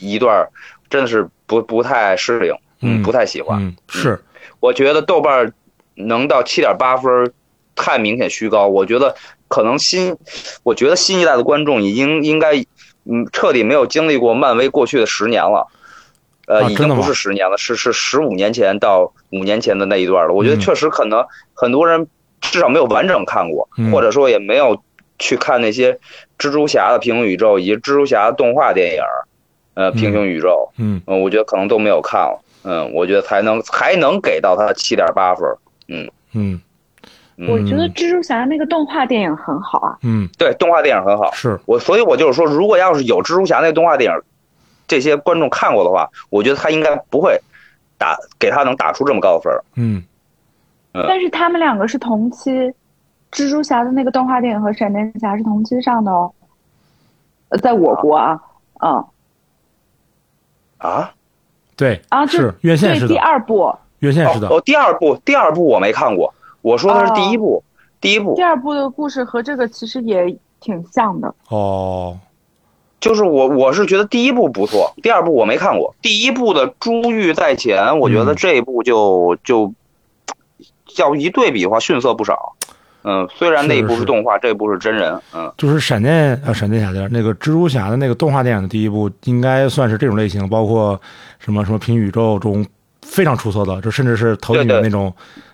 [0.00, 0.48] 一段，
[0.88, 4.22] 真的是不不太适应，嗯，不太喜欢，是，
[4.60, 5.52] 我觉得豆瓣
[5.94, 7.32] 能到七点八分，
[7.74, 9.14] 太明显虚高，我觉得
[9.48, 10.16] 可能新，
[10.62, 12.64] 我觉得新一代的观众已经应该。
[13.04, 15.66] 嗯，彻底没有经历过漫威过去的十年了，
[16.46, 20.34] 呃，已经不是十年了，是是十五年前到五年前的那一段了。
[20.34, 21.24] 我觉得确实可能
[21.54, 22.06] 很多人
[22.40, 24.80] 至少没有完整看过，或者说也没有
[25.18, 25.92] 去看那些
[26.38, 29.02] 蜘蛛侠的平行宇宙以及蜘蛛侠的动画电影，
[29.74, 35.48] 呃，平行宇宙，嗯，我觉得可能都没有看了，嗯，我觉得才能才能给到他七点八分，
[35.88, 36.10] 嗯。
[36.32, 36.60] 嗯。
[37.48, 39.96] 我觉得蜘蛛侠那个动画电影很好啊。
[40.02, 41.32] 嗯，对，动画电影很好。
[41.32, 41.58] 是。
[41.64, 44.22] 我，所以我就是说，如果要是有蜘蛛侠那个动画电影，
[44.86, 47.40] 这些观众看过的话，我觉得他应该不会
[47.96, 50.02] 打给他能打出这么高的分嗯，
[50.92, 52.50] 但是他们两个是同期，
[53.30, 56.32] 蜘蛛侠的那个动画电影和闪电侠是同期上的哦。
[57.50, 58.40] 呃，在我国啊，
[58.80, 59.04] 嗯。
[60.78, 61.12] 啊？
[61.76, 63.74] 对啊，是院线是第二部。
[64.00, 64.48] 院线是的。
[64.48, 66.32] 哦，第二部，第二部我没看过。
[66.62, 67.62] 我说的是第一部，
[68.00, 72.18] 第一部，第二部的故事和这个其实也挺像的哦。
[72.98, 75.94] 就是我我是觉得第一部不错，第二部我没看过。
[76.02, 79.72] 第一部的《珠玉在前》，我觉得这一部就就，
[80.98, 82.54] 要一对比的话逊色不少。
[83.02, 85.18] 嗯，虽然那一部是动画，这部是真人。
[85.34, 91.00] 嗯，就是闪电呃闪电侠的那个蜘蛛侠的那个动画电影的第一部，应该算是这种类型，包括
[91.38, 92.66] 什么什么平宇宙中
[93.02, 95.12] 非常出色的，就甚至是头几名那种。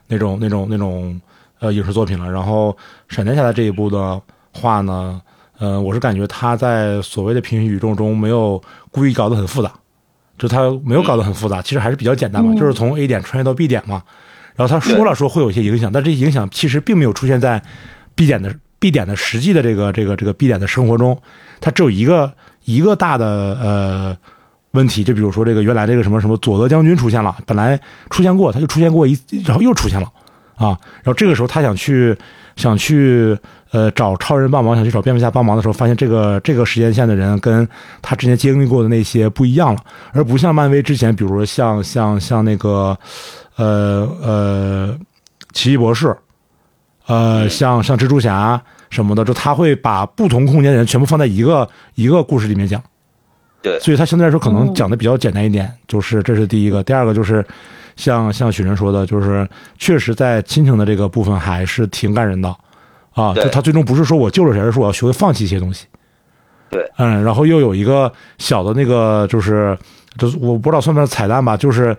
[0.08, 1.20] 那种那种那种
[1.58, 2.76] 呃影视作品了，然后
[3.08, 4.22] 闪电侠的这一部的
[4.52, 5.20] 话呢，
[5.58, 9.72] 呃，我是感觉他在所谓的平行宇宙中没有故意搞得很复杂，
[10.38, 14.00] 就他没有搞得很复杂，其实还是比较简单嘛，就是从 A 点穿越到 B 点嘛。
[14.56, 17.62] 然后他说了说会有一些影响，但这些影响其实并没有出现在
[18.14, 21.20] B 点的 B 点的实际的这个这个这个 B 点的生活中，
[21.60, 22.32] 它只有一个
[22.64, 23.26] 一个大的
[23.62, 24.16] 呃。
[24.72, 30.06] 问题就比如说这个原来这个什么什么佐德将军出现了，本来出现过，他就出现过一，然后又出现了，
[30.54, 32.14] 啊，然后这个时候他想去
[32.56, 33.34] 想去
[33.70, 37.66] 呃找超人帮忙，想去找蝙蝠侠帮忙的时候，发现这个这个时间线的人跟
[38.02, 39.80] 他之前经历过的那些不一样了，
[40.12, 42.94] 而不像漫威之前，比如说像像像那个
[43.56, 44.98] 呃呃
[45.52, 46.16] 奇异博士，
[47.06, 52.82] 呃像像蜘蛛侠什么的，就他会把不同空间的人全部放在一个一个故事里面讲。
[53.62, 56.84] 对，所以他相对来说可能讲的比较简单一点，就是这是第一个。
[56.84, 57.44] 第二个就是，
[57.96, 62.54] 像像许晨说的，就是确实在亲情的这个部分还是挺感人的，
[63.12, 65.86] 啊，就他最终不是说我救了谁，而是我要学会放弃一些东西。
[66.70, 69.76] 对，嗯，然后又有一个小的那个，就是
[70.16, 71.96] 就是我不知道算不算彩蛋吧，就是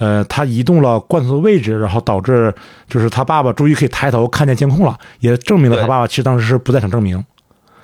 [0.00, 2.52] 呃，他移动了罐头的位置，然后导致
[2.88, 7.22] 就是他爸爸终于可以抬头看见监控了，也证明了他爸爸其实当时是不在场证明。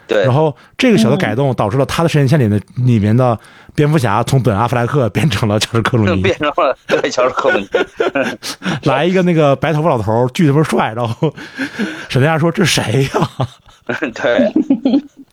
[0.08, 3.36] 对，然后这个小的改动导致了他的时间线里的里面的
[3.74, 7.68] 蝙蝠侠从本阿弗莱克变成了乔治克鲁尼， 变成了对乔治克鲁尼，
[8.88, 11.34] 来一个那个白头发老头巨他妈帅，然后
[12.08, 13.28] 闪电侠说这是谁呀？
[14.14, 14.52] 对，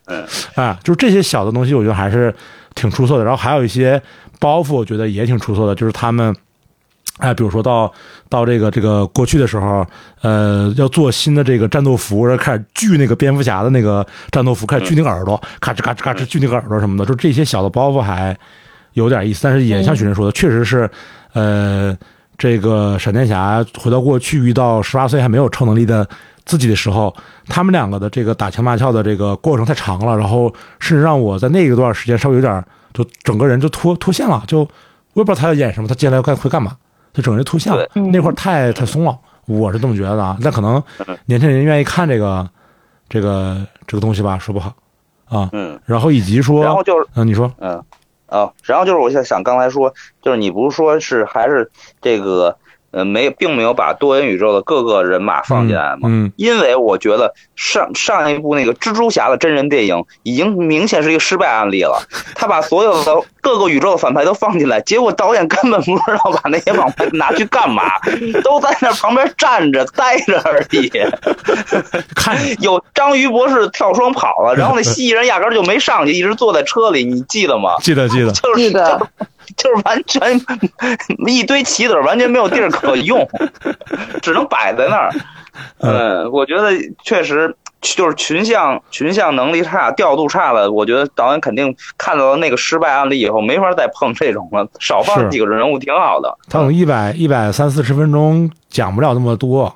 [0.07, 2.33] 嗯啊，就是这些小的东西，我觉得还是
[2.73, 3.23] 挺出色的。
[3.23, 4.01] 然后还有一些
[4.39, 6.35] 包袱，我觉得也挺出色的，就是他们
[7.23, 7.89] 哎，比如说到
[8.27, 9.85] 到这个这个过去的时候，
[10.21, 18.37] 呃，要做新的这个战斗服，然后开始锯那个蝙蝠侠的那个战斗服，开始锯那个耳朵，咔哧咔哧咔哧锯那个耳朵什么的，就这些小的包袱还
[18.91, 19.39] 有点意思。
[19.41, 20.89] 但是也像许晨说的，确实是，
[21.31, 21.97] 呃，
[22.37, 26.05] 这个闪电侠回到过去遇到十八岁还没有超能力的
[26.43, 27.15] 自己的时候，
[27.47, 32.61] 他们两个的这个打情骂俏的这个过程太长了，然后甚至让我在那一段时间稍微有点
[32.93, 34.59] 就整个人就脱脱线了，就
[35.13, 36.75] 我也不知道他要演什么，他接下来干会干嘛。
[37.13, 37.77] 就整这图像
[38.11, 40.37] 那块太太松了，我是这么觉得啊。
[40.41, 40.81] 那可能
[41.25, 42.49] 年轻人愿意看这个
[43.07, 44.73] 这个这个东西吧，说不好
[45.29, 45.49] 啊。
[45.53, 45.79] 嗯。
[45.85, 47.81] 然后以及说，然后就是，嗯，你说，嗯，
[48.25, 51.71] 啊，然后就是我想想刚才说，就是你不是说是还是
[52.01, 52.57] 这个。
[52.93, 56.01] 呃，没，并没有把多元宇宙的各个人马放进来嘛。
[56.05, 62.01] 嗯，因为我觉得上上一部那个蜘蛛侠的真人电影已经明显是一个失败案例了。
[62.35, 67.99] 他把所有的各个宇宙的反派都放进来，结果导演根本不知道把那些反派拿去干嘛，
[68.43, 70.91] 都在那旁边站着待着而已。
[72.15, 77.71] 看，有章鱼博士跳窗跑了，然后那蜥蜴人压根就没上去，一直坐在车里，你记得吗？
[77.81, 79.09] 记得，记得， 就是的。
[79.57, 80.21] 就是完全
[81.27, 83.27] 一堆棋子，完全没有地儿可用，
[84.21, 85.09] 只能摆在那儿。
[85.79, 86.71] 嗯，我觉得
[87.03, 90.71] 确实就是群像群像能力差，调度差了。
[90.71, 94.67] 我觉得导演肯定看到了那个失败案例以后，没法再碰这种了。
[94.79, 96.35] 少放几个人物挺好的。
[96.49, 99.71] 他有一百一百三四十分钟讲不了那么多。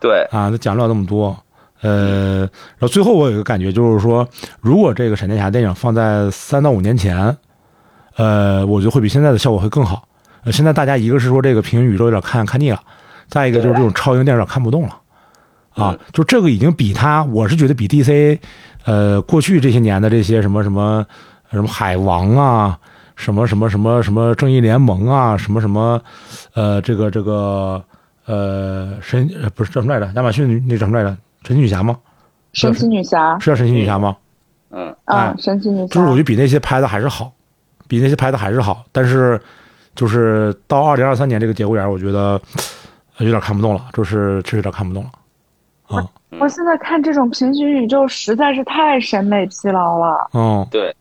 [0.00, 1.36] 对啊，他讲不了那么多。
[1.82, 4.26] 呃，然后最后我有一个感觉，就是说，
[4.60, 7.36] 如果这个闪电侠电影放在三到五年前。
[8.16, 10.06] 呃，我觉得会比现在的效果会更好。
[10.44, 12.80] 呃，现在大家一个是说这个平行宇宙有点看看腻了，
[13.28, 14.96] 再一个就是这种超英电影看不动了，
[15.74, 18.38] 啊，就这个已经比他，我是觉得比 DC，
[18.84, 21.04] 呃，过去这些年的这些什么什么
[21.50, 22.78] 什么海王啊，
[23.16, 26.00] 什么什么什么什么正义联盟啊，什么什么，
[26.54, 27.82] 呃，这个这个
[28.26, 30.10] 呃神不是叫什么来着？
[30.14, 31.16] 亚马逊那叫什么来着？
[31.42, 31.96] 神奇女侠吗？
[32.52, 34.16] 神奇女侠是叫神奇女侠吗？
[34.70, 37.32] 嗯啊，神奇女侠，就是我觉得比那些拍的还是好。
[37.88, 39.40] 比那些拍的还是好，但是
[39.94, 42.40] 就是到二零二三年这个节骨眼，我觉得
[43.18, 45.10] 有点看不动了，就是确实有点看不动了。
[45.88, 46.06] 啊，
[46.40, 50.30] 我现在看这种平行宇宙实在是太审美疲劳了。
[50.34, 50.94] 嗯，对。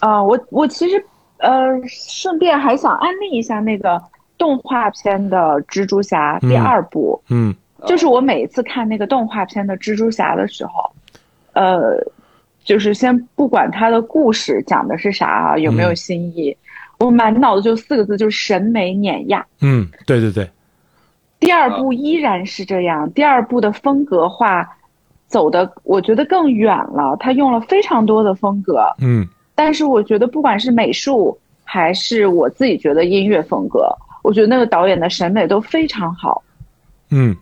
[0.00, 1.02] 啊，我我其实
[1.38, 4.02] 呃，顺便还想安利一下那个
[4.36, 7.22] 动画片的蜘蛛侠第二部。
[7.28, 7.54] 嗯，
[7.86, 10.90] 就是我每一次看那个动画片的蜘蛛侠的时候，
[11.52, 11.96] 呃。
[12.66, 16.54] 就是先不管他的故事讲的是啥啊，有没有新意，
[16.98, 19.46] 我满脑子就四个字，就是审美碾压。
[19.60, 20.50] 嗯，对对对。
[21.38, 24.68] 第二部依然是这样，第二部的风格化
[25.28, 27.16] 走的，我觉得更远了。
[27.20, 28.82] 他用了非常多的风格。
[28.98, 29.24] 嗯。
[29.54, 33.88] 但是我觉得，不管是美术还是我自己觉得音乐风格，
[34.22, 36.42] 我觉得那个导演的审美都非常好。
[37.10, 37.36] 嗯。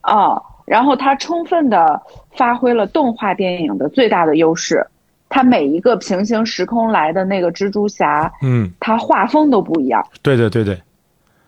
[0.00, 0.42] 啊。
[0.70, 2.00] 然后他充分的
[2.36, 4.86] 发挥了动画电影的最大的优势，
[5.28, 10.00] 他每一个平行时空来的那个蜘蛛侠，嗯，他画风都不一样。
[10.22, 10.80] 对对对对，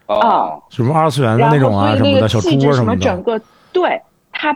[0.06, 3.40] 啊，什么二次元的那种啊什么的小猪什么的，整个
[3.72, 4.52] 对他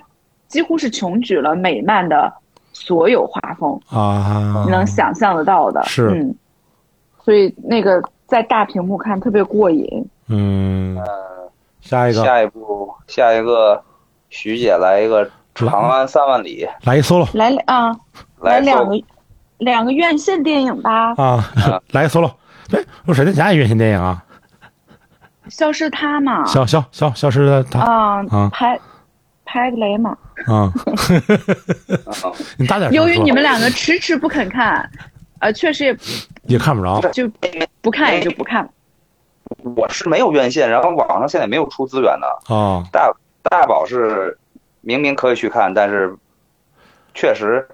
[0.48, 2.34] 几乎是穷举了美漫的
[2.72, 6.34] 所有画风啊，你能想象得到的，是，嗯，
[7.22, 10.04] 所以那个在大屏幕看特别过瘾。
[10.26, 10.98] 嗯，
[11.80, 13.80] 下一个，下一步，下一个。
[14.28, 17.94] 徐姐来一个《长安三万里》，来一 solo，来啊，
[18.40, 19.02] 来两个
[19.58, 21.14] 两个院线电影吧。
[21.16, 21.52] 啊，
[21.92, 22.30] 来一 solo，
[22.68, 24.22] 对，我闪电侠也院线电影啊，
[25.48, 28.78] 消失他嘛，消消消消失的他啊啊，拍
[29.44, 30.72] 拍个雷嘛啊，
[32.58, 34.90] 你大点由于你们两个迟迟不肯看，
[35.38, 35.96] 呃，确实也
[36.48, 37.28] 也看不着，就
[37.80, 38.68] 不看也就不看。
[39.76, 43.10] 我是没有院线，然后网上现在没有出资源的啊，大。
[43.48, 44.36] 大宝是
[44.80, 46.14] 明明可以去看，但是
[47.14, 47.66] 确实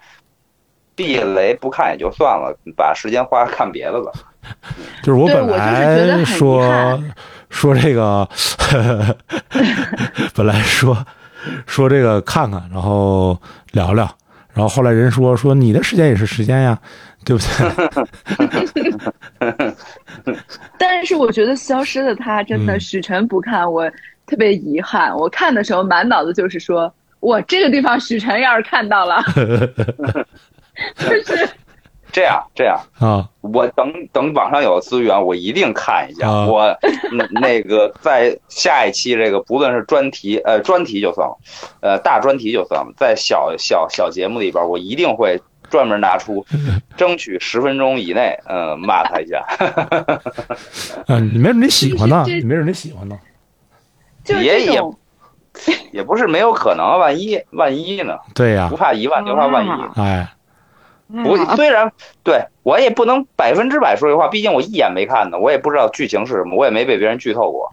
[0.95, 4.13] 避雷不看也就算了，把时间花看别的了。
[5.03, 7.01] 就是我本来说
[7.49, 8.29] 说这个，
[10.35, 10.97] 本来说
[11.67, 13.41] 说这个看看，然后
[13.73, 14.05] 聊聊，
[14.53, 16.79] 然后后来人说说你的时间也是时间呀，
[17.25, 17.43] 对不
[19.39, 19.75] 对？
[20.79, 23.91] 但是我觉得消失的他真的许晨不看我。
[24.33, 29.23] 特别遗憾，我看的时候满脑子就是说，我这个地方许晨要是看到了，
[30.97, 31.47] 就是
[32.11, 33.29] 这样这样啊。
[33.43, 36.31] 我等等网上有资源，我一定看一下。
[36.47, 36.75] 我
[37.13, 41.37] 那那个在下一期这个不论是专题呃专题就算了，
[41.83, 46.43] 呃大专题就算了，在小小小节目里边，我一定会专门拿出，
[46.97, 49.45] 争取十分钟以内，嗯，骂他一下。
[51.09, 53.15] 嗯， 你没准你喜欢呢，你没准你喜欢呢。
[54.29, 54.81] 也也
[55.91, 58.19] 也不是没有可能，万一万一呢？
[58.35, 60.01] 对呀，不怕一万就怕万一。
[60.01, 60.27] 哎，
[61.09, 61.93] 不，虽然
[62.23, 67.71] 对我也不能百分之百说实话，毕竟我一眼没看呢，我也不知道剧情是什么，我也没被别人剧透过。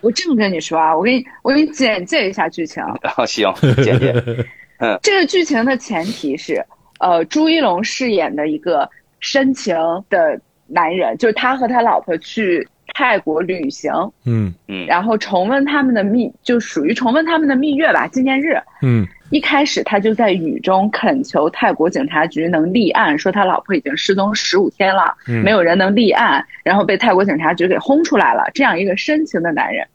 [0.00, 2.82] 我这么跟你说啊，我给你我给你简介一下剧情。
[3.26, 3.52] 行，
[3.82, 4.12] 简介。
[4.78, 6.62] 嗯，这个剧情的前提是，
[6.98, 8.90] 呃，朱一龙饰演的一个
[9.20, 9.76] 深情
[10.10, 12.68] 的男人，就是他和他老婆去。
[12.94, 13.92] 泰国旅行，
[14.24, 18.56] 嗯嗯，然后重温他们的蜜，就属于重温他们的蜜月吧，纪念日。
[18.82, 28.50] 嗯，一开始他就在雨中恳求泰国警察局能立案，说他老婆已经失踪十五天了，没有人能立案，然后被泰国警察局给轰出来了。
[28.52, 29.86] 这样一个深情的男人，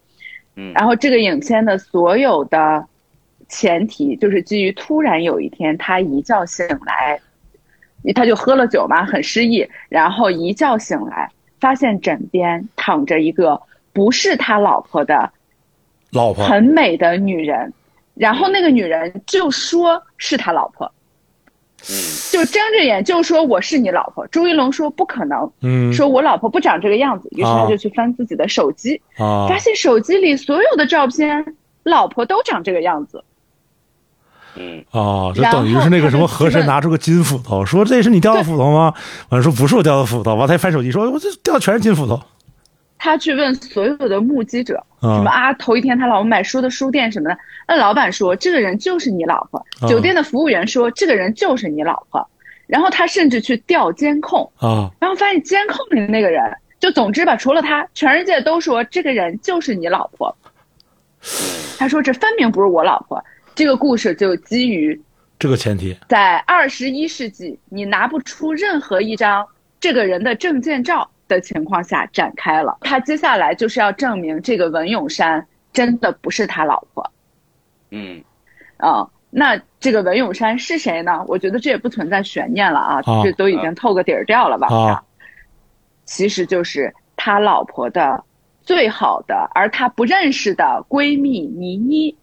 [0.55, 2.85] 嗯，然后这个影片的所有的
[3.47, 7.19] 前提就是基于突然有一天他一觉醒来，
[8.13, 11.29] 他就喝了酒嘛，很失忆，然后一觉醒来。
[11.59, 13.61] 发现枕边躺着一个
[13.93, 15.31] 不是他老婆的
[16.11, 17.73] 老婆，很美的女人，
[18.13, 20.91] 然后那个女人就说是他老婆，
[22.31, 24.25] 就睁着眼就说我是你老婆。
[24.27, 33.23] 朱一龙说不可能，嗯，说我老婆不长这个样子，于是他就去翻自己的手机，啊，发现手机里所有的照片，老婆都长这个样子。
[34.59, 38.93] 嗯哦，就等于是那个什么和珅拿出个金斧头，说这是你掉的斧头吗？
[39.29, 42.19] 完了说不是我掉的斧头，完他一翻手机说，我这掉的全是金斧头。
[42.99, 47.37] 他去问所有的目击者，什么啊，头一天他老婆买书的书店什么的，
[47.67, 52.27] 那老板说这个人就是你老婆，酒店的服务员说这个人就是你老婆，
[52.65, 56.41] 然后他甚至去调监控啊，然后发现监控里的那个人，
[56.79, 60.35] 就总之吧，除了他，全世界都说这个人就是你老婆。
[61.77, 63.23] 他说这分明不是我老婆。
[63.57, 65.01] 这个故事就基于
[65.39, 69.47] 这个前提，在二十一世纪，你拿不出任何一张
[69.79, 72.77] 这个人的证件照的情况下展开了。
[72.81, 77.11] 他接下来就是要证明这个文咏珊真的不是他老婆。
[77.89, 78.23] 嗯，
[78.77, 81.25] 啊，那这个文咏珊是谁呢？
[81.27, 84.67] 我觉得这也不存在悬念了啊，这都已经透个底儿掉了吧？
[84.67, 85.03] 啊，
[86.05, 88.23] 其实就是他老婆的
[88.61, 92.15] 最好的，而他不认识的闺蜜倪妮。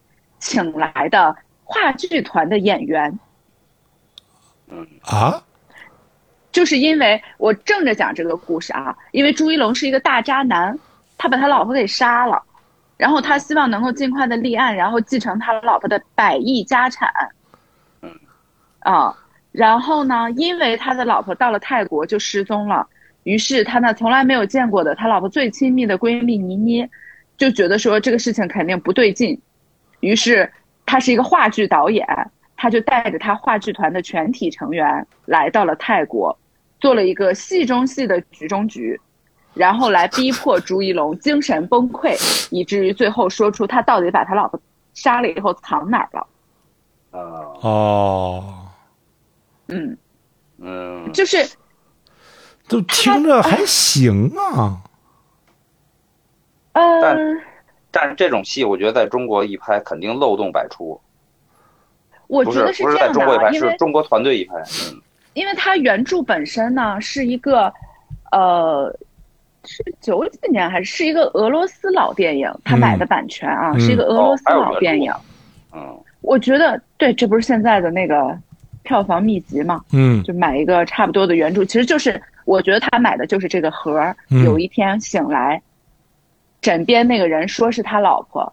[0.44, 1.34] 请来的
[1.64, 3.18] 话剧团的演员，
[4.68, 5.42] 嗯啊，
[6.52, 10.78] 就是因为我正着讲这个故事啊，因为朱一龙是一个大渣男，
[11.16, 12.42] 他把他老婆给杀了，
[12.98, 17.10] 然后他希望能够尽快的立案，然后继承他老婆的百亿家产，
[18.02, 18.12] 嗯，
[18.80, 19.16] 啊，
[19.50, 22.86] 然后呢，因为他的老婆到了泰国就失踪了，
[23.22, 26.86] 于是他呢从来没有见过的他老婆最亲密的闺蜜倪妮，
[27.38, 29.40] 就觉得说这个事情肯定不对劲。
[30.04, 30.52] 于是，
[30.84, 32.06] 他是一个话剧导演，
[32.56, 36.38] 他就带着他话剧团的全体成员来到了泰国，
[36.78, 39.00] 做了一个戏中戏的局中局，
[39.54, 42.14] 然后来逼迫朱一龙精神崩溃，
[42.50, 44.60] 以至于最后说出他到底把他老婆
[44.92, 46.26] 杀了以后藏哪儿了。
[47.12, 48.68] 哦，
[49.68, 49.96] 嗯
[50.58, 51.48] 嗯，就是，
[52.68, 54.82] 就听着还行啊。
[56.72, 57.40] 嗯。
[57.94, 61.00] 但是这种戏，我觉得在中国一拍肯定漏洞百出。
[62.26, 64.56] 我觉得是不是在中国一拍，是中国团队一拍。
[64.56, 65.00] 嗯，
[65.34, 67.72] 因为它原著本身呢是一个，
[68.32, 68.92] 呃，
[69.64, 75.12] 是九几年还是是一个俄罗斯老电影，他买的版权啊，是一个俄罗斯老电影。
[75.72, 78.36] 嗯，我觉得对，这不是现在的那个
[78.82, 79.84] 票房秘籍嘛？
[79.92, 84.16] 嗯，就买一个差不多的原著，其实就是我觉得他买的就是这个盒儿。
[84.44, 85.62] 有一天醒来。
[86.64, 88.50] 枕边那个人说是他老婆，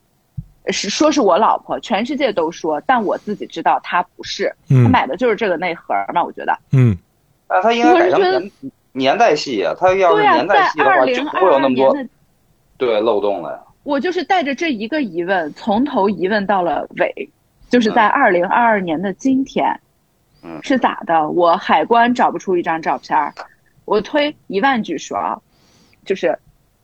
[0.67, 4.53] 是说是我老婆，全世界都说，但我自己知道他不是。
[4.67, 6.53] 他买的就是这个内盒嘛，我觉得。
[6.73, 6.97] 嗯，
[7.47, 8.51] 那他应该改成年
[8.91, 11.95] 年代戏啊，他要是年代戏的话，就不会有那么多
[12.75, 13.59] 对漏洞了呀。
[13.83, 17.29] 我就是带着这一个疑问，从头疑问到了尾，
[17.69, 19.79] 就是在二零二二年的今天，
[20.43, 21.29] 嗯，是咋的？
[21.29, 23.17] 我海关找不出一张照片，
[23.85, 25.39] 我推一万句说啊，
[26.03, 26.37] 就是。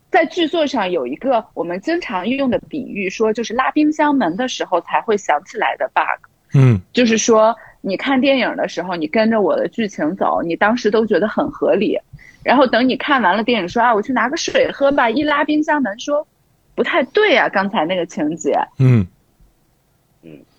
[0.09, 6.29] 在剧作上有一个我们经常用的比喻，说就是拉冰箱门的时候才会想起来的 bug。
[6.53, 11.99] 嗯，就是说你看电影的时候，你跟着我的剧情走，你当时都觉得很合理，
[12.43, 16.25] 然后等你看完了电影，说啊，我去拿个水喝吧，一拉冰箱门，说
[16.73, 18.57] 不太对啊，刚才那个情节。
[18.79, 19.05] 嗯。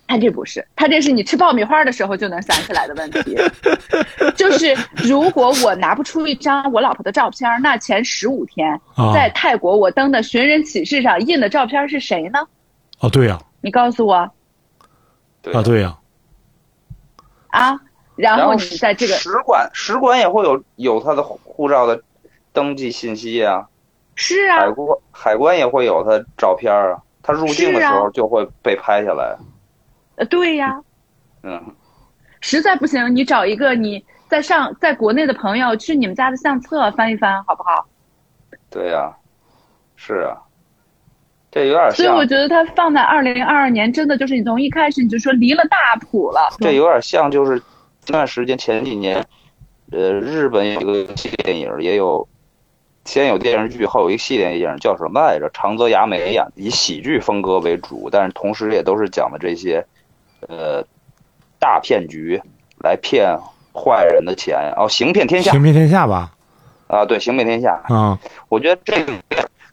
[0.08, 3.36] 他这不是，他这是你吃爆米花的时候就能想起来的问题。
[4.34, 8.80] 就是如果我拿不出一张我老婆的照片，那前十五天
[9.12, 12.38] 在泰国我登的寻人启事上印的照片是谁呢？
[13.00, 14.14] 哦，对呀，你告诉我。
[14.14, 14.32] 啊，
[15.62, 15.96] 对呀。
[17.48, 17.78] 啊，
[18.16, 22.02] 然后你在这个使馆使馆也会有有他的护照的
[22.54, 23.66] 登记信息啊。
[24.14, 24.60] 是啊。
[24.60, 29.36] 海关海关也会有他照片啊，他入境的时候就会被拍下来。
[30.18, 30.80] 呃，对呀。
[31.42, 31.74] 嗯。
[32.40, 37.86] 实在不行，你找一个你在上在国内的朋友去你们家的相册翻一翻，好不好？
[38.70, 39.12] 对呀，
[39.96, 40.36] 是啊。
[41.50, 46.54] 这有点像，所以我觉得它放在二零二二年，真的就是你从一开始你就说离了大谱了。
[46.60, 47.60] 这有点像，就是
[48.06, 49.24] 那段时间前几年，
[49.90, 51.12] 呃，日本有一个
[51.42, 52.28] 电影，也有
[53.04, 55.50] 先有电视剧，后有一个系列电影，叫什么来着？
[55.52, 59.84] 长泽雅美演，以喜剧风格为主，但是同时也都是讲的这些，
[60.46, 60.84] 呃，
[61.58, 62.40] 大骗局
[62.82, 63.36] 来骗
[63.74, 64.72] 坏人的钱。
[64.76, 66.32] 哦，行骗天下，行骗天下吧？
[66.86, 67.82] 啊，对，行骗天下。
[67.88, 68.18] 啊，
[68.48, 69.12] 我觉得这个。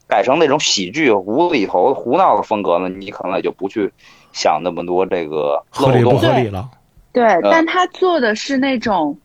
[0.07, 3.91] 改成那种喜剧无厘头胡闹的风格呢，你可能也就不去
[4.31, 6.69] 想那么多这个合理不合理了。
[7.11, 9.17] 对，但他做的是那种，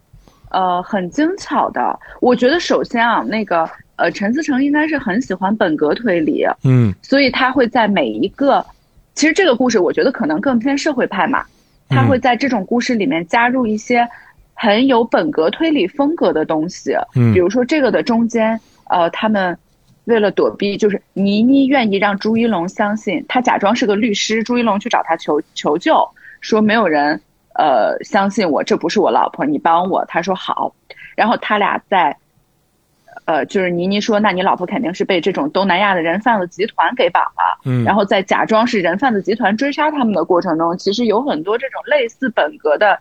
[0.49, 2.01] 呃，很精巧的。
[2.23, 8.65] 我觉得首先啊，那个呃，陈思诚应该是很喜欢本格推理，嗯，所以他会在每一个，
[9.15, 11.45] 其实这个故事我觉得可能更偏社会派嘛，
[11.89, 14.09] 他会在这种故事里面加入一些
[14.55, 19.57] 很有本格推理风格的东西，嗯，比如说这个的中间，呃，他们。
[20.07, 24.43] 为了躲避，就是倪妮愿意让朱一龙相信，他假装是个律师。
[24.43, 25.95] 朱一龙去找他求求救，
[26.41, 27.21] 说没有人
[27.55, 30.05] 呃相信我，这不是我老婆，你帮我。
[30.07, 30.75] 他说好，
[31.15, 32.17] 然后他俩在，
[33.25, 37.61] 呃，就是倪妮说，那你老婆肯定是被这种东南亚的人贩子集团给绑了。
[37.65, 42.99] 嗯，然后在假装是人贩子集团追杀他们的过程中，其实有很多这种类似本格的、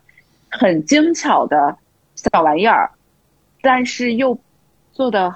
[0.49, 1.75] 很精巧的
[2.15, 2.89] 小玩意儿，
[3.61, 4.39] 但是又
[4.91, 5.35] 做的。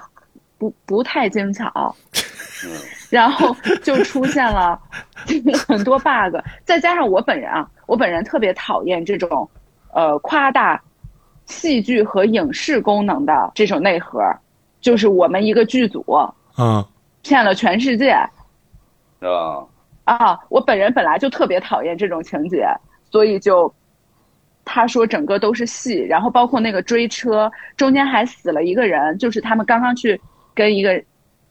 [0.56, 1.94] 不不太精巧，
[3.10, 4.80] 然后就出现了
[5.66, 9.50] 很多 bug，再加上我本人啊，我本人特别讨厌这种
[9.92, 10.80] 呃夸大
[11.44, 14.22] 戏剧和影视功能的这种内核，
[14.84, 16.04] 就是我们一个剧组
[16.58, 16.84] 嗯
[17.22, 18.28] 骗了全世界啊
[20.04, 20.38] 啊！
[20.48, 22.68] 我本人本来就特别讨厌这种情节，
[23.10, 23.74] 所以就
[24.64, 30.20] 他说整个都是戏，然后包括那个追车中间还死了一个人，就是他们刚刚去。
[30.56, 31.02] 跟一个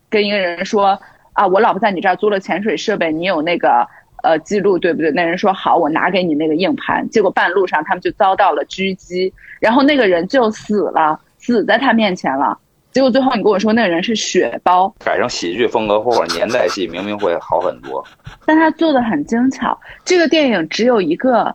[0.10, 0.98] 跟一个人说
[1.34, 3.86] 啊，我老婆在你这儿租了潜水设备，你有那个
[4.24, 5.12] 呃记录对不对？
[5.12, 7.06] 那人说好，我拿给你那个硬盘。
[7.10, 12.58] 结果半路上他们就遭到了狙击，然后那个人就死了，死在他面前了。
[12.94, 18.06] 结果最后你跟我说那个人是血包，改成喜剧风格或者年代戏，明明会好很多。
[18.46, 19.78] 但他做的很精巧。
[20.06, 21.54] 这个电影只有一个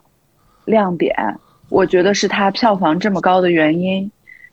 [0.64, 1.14] 亮点，
[1.68, 4.10] 我觉得是他票房这么高的原因，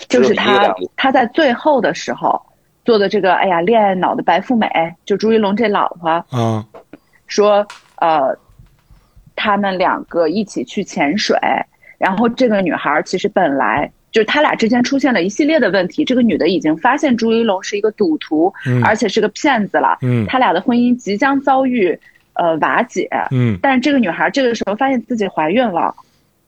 [0.08, 2.42] 就是他他在最后的时候。
[2.86, 4.70] 做的这个，哎呀，恋爱脑的白富美，
[5.06, 6.64] 就朱一龙这老婆，嗯，
[7.26, 7.66] 说，
[7.96, 8.38] 呃，
[9.36, 11.36] 他们两个一起去潜水，
[11.98, 21.99] 然后这个女孩其实本来就是他俩之间出现了一系列的问题，这个女的已经发现朱一龙是一个赌徒，而且是个骗子了，嗯，他俩的婚姻即将遭遇
[22.36, 25.93] 呃瓦解，嗯，但是这个女孩这个时候发现自己怀孕了，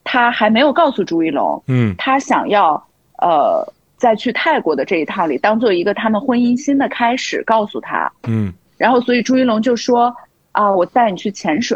[0.06, 2.82] 她还没有告诉朱一龙，嗯，她想要
[3.18, 3.74] 呃。
[3.98, 10.16] 在去泰国的这一趟里，当做一个他们婚姻新的开始，告诉他，嗯，然后所以朱一龙就说
[10.52, 11.76] 啊，我带你去潜水。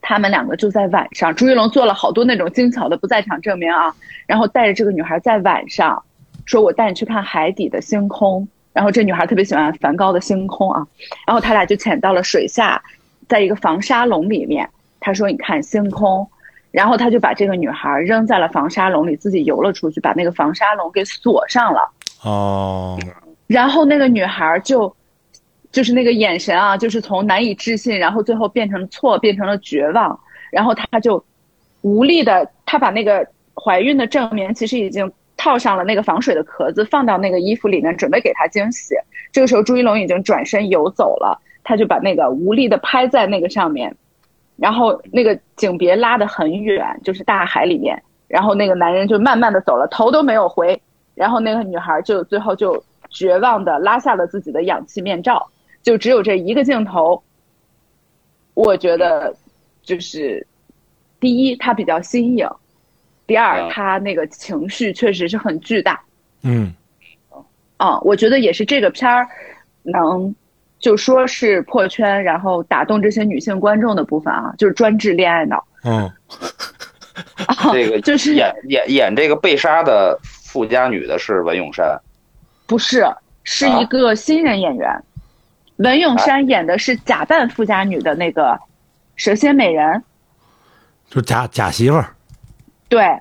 [0.00, 3.94] 他们两个就在晚上，朱一龙做了好多那种精巧的不在场证明啊，
[4.26, 6.02] 然后带着这个女孩在晚上，
[6.46, 8.46] 说我带你去看海底的星空。
[8.72, 10.86] 然后这女孩特别喜欢梵高的星空啊，
[11.26, 12.82] 然后他俩就潜到了水下，
[13.26, 14.68] 在一个防沙笼里面，
[15.00, 16.28] 他说你看星空。
[16.70, 21.90] 然后他就把这个女孩扔在了防沙笼里，自己游了出去，把那个防沙笼给锁上了。
[22.22, 22.96] 哦。
[23.46, 24.94] 然后那个女孩就，
[25.70, 30.18] 就是那个眼神啊，就是从难以置信，然后最后变成错，变成了绝望。
[30.50, 31.22] 然后她就
[31.82, 38.94] 无力的，她把那个怀孕的证明其实已经套上了那个防水的壳子，放到那个衣服里面，准备给她惊喜。
[39.30, 43.94] 这个时候朱一龙已经转身游走了，他就把那个无力的拍在那个上面。
[44.56, 48.02] 然后那个景别拉得很远，就是大海里面。
[48.26, 50.80] 然后那个男人就慢慢的走了，头都没有回。
[51.14, 55.48] 然后那个女孩就最后就绝望的拉下了自己的氧气面罩，
[55.82, 57.22] 就只有这一个镜头。
[58.54, 59.34] 我觉得
[59.82, 60.46] 就是
[61.20, 62.46] 第一，它比较新颖；
[63.26, 66.00] 第二，它那个情绪确实是很巨大。
[66.42, 66.74] 嗯，
[67.76, 69.28] 啊，我觉得也是这个片儿
[69.82, 70.34] 能。
[70.80, 75.66] 就说是破圈，然后打动这些女性观众的部分啊，就是专治恋爱脑。
[75.82, 76.08] 嗯，
[77.72, 82.00] 这个就是演演演这个被杀的富家女的是文咏珊，
[82.68, 83.04] 不是，
[83.42, 84.88] 是一个新人演员。
[85.78, 88.58] 文咏珊演的是假扮富家女的那个
[89.16, 90.02] 蛇蝎美人，
[91.08, 92.14] 就假假媳妇儿。
[92.88, 93.20] 对，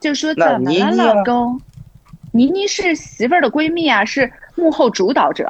[0.00, 1.60] 就说怎么了，老公？
[2.32, 5.44] 倪妮是媳妇儿的闺蜜啊，是幕后主导者。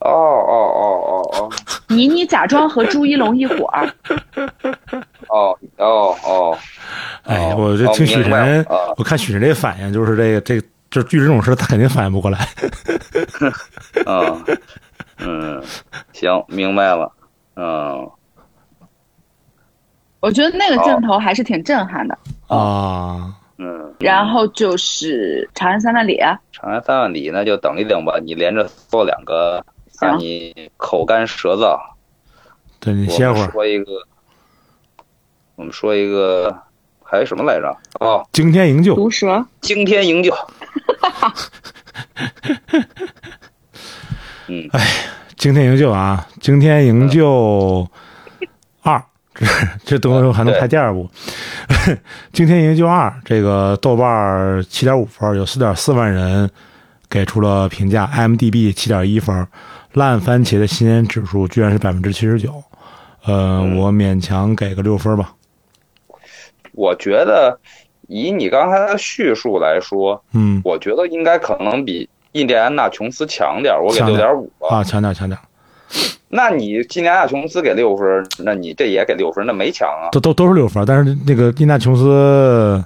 [0.00, 1.50] 哦哦哦哦哦！
[1.88, 3.90] 倪妮假装和朱一龙一伙儿。
[5.28, 6.58] 哦哦哦！
[7.22, 8.66] 哎，我就听许晨，
[8.98, 10.60] 我看许晨这反应，就是这个这，
[10.90, 12.46] 就遇这种事他肯定反应不过来。
[14.04, 14.44] 嗯
[15.18, 15.62] 嗯，
[16.12, 17.12] 行，明白了。
[17.56, 18.10] 嗯，
[20.20, 23.34] 我觉得那个镜头还是挺震撼的啊。
[23.58, 26.16] 嗯，然后就是《长安三万里》。
[26.52, 29.64] 《长安三万里》那就等一等吧，你连着做两个。
[30.00, 31.78] 让你口干舌燥，
[32.80, 33.48] 对你歇会儿。
[33.52, 33.92] 说一个，
[35.54, 36.52] 我们说一个，
[37.00, 37.78] 还有什么来着？
[38.00, 40.34] 哦，惊天营救，毒蛇，惊天营救。
[44.48, 44.80] 嗯，哎，
[45.36, 47.88] 惊天营救啊，惊天营救
[48.82, 49.02] 二，
[49.34, 49.46] 这
[49.84, 51.08] 这等会儿还能拍第二部。
[52.32, 56.50] 惊天营救二，这个豆瓣七点五分，有四点四万人
[57.08, 59.46] 给出了评价，IMDB 七点一分。
[59.92, 62.60] 烂番茄的新鲜指数居然是百分之七十九，
[63.24, 65.32] 呃，我勉强给个六分吧。
[66.72, 67.56] 我觉得
[68.08, 75.38] 以你刚才的叙述来说，嗯，我觉得应该可能比印第安纳琼斯强点我给六点五啊，强点强点
[76.28, 78.06] 那你印第安纳琼斯给六分，
[78.38, 80.10] 那你这也给六分，那没强啊？
[80.10, 82.84] 都都都是六分，但是那个印第安琼斯，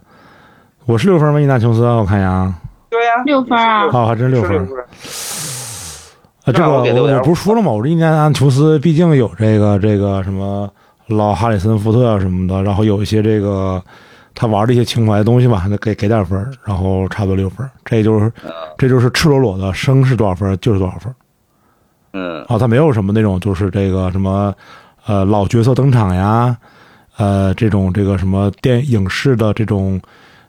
[0.84, 1.40] 我是六分吗？
[1.40, 2.54] 印第安琼斯，我看一下啊。
[2.90, 3.86] 对呀，六分啊。
[3.92, 4.58] 哦，还真六分。
[4.58, 7.72] 啊这个我我不是说了吗？
[7.72, 10.70] 我这印第安琼斯毕竟有这个这个什么
[11.06, 13.82] 老哈里森福特什么的，然后有一些这个
[14.34, 17.68] 他玩的一些情怀的东西吧，那给给点分，然后差不多六分。
[17.84, 18.32] 这就是
[18.76, 21.14] 这就是赤裸裸的生是多少分就是多少分。
[22.12, 24.54] 嗯，啊，他没有什么那种就是这个什么
[25.06, 26.56] 呃老角色登场呀，
[27.16, 30.00] 呃这种这个什么电影视的这种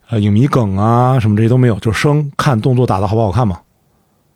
[0.10, 3.60] 呃影迷梗啊什么这些都没有，就生看动作打的好不好看嘛。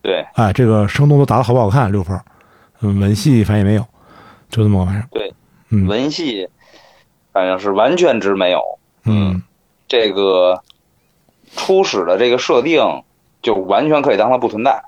[0.01, 1.89] 对，哎，这个生动作打的好不好看？
[1.91, 2.19] 六分，
[2.81, 3.81] 嗯，文戏反正也没有，
[4.49, 5.07] 就这么个玩意儿。
[5.11, 5.33] 对，
[5.69, 6.45] 嗯，文戏
[7.31, 8.61] 反正是完全值没有。
[9.05, 9.41] 嗯，
[9.87, 10.61] 这个
[11.55, 13.03] 初始的这个设定
[13.41, 14.83] 就完全可以当它不存在。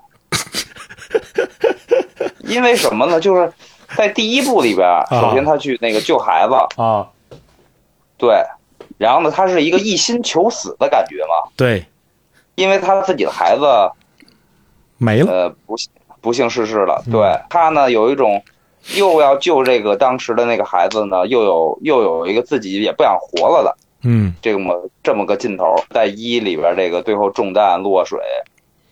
[2.39, 3.19] 因为什么呢？
[3.19, 3.51] 就是
[3.95, 7.07] 在第一部里边，首先他去那个救孩子啊，
[8.17, 8.43] 对，
[8.97, 11.49] 然后呢，他是一个一心求死的感觉嘛。
[11.55, 11.85] 对，
[12.55, 13.65] 因为他自己的孩子。
[14.97, 15.91] 没了，呃，不幸
[16.21, 17.03] 不幸逝世了。
[17.11, 18.41] 对他呢，有一种
[18.95, 23.75] 又要救这个当时的那个孩子呢，又有又有一个自己也不想活了的，
[24.05, 28.19] 嗯，这么这么个劲头，在一里边这个最后中弹落水，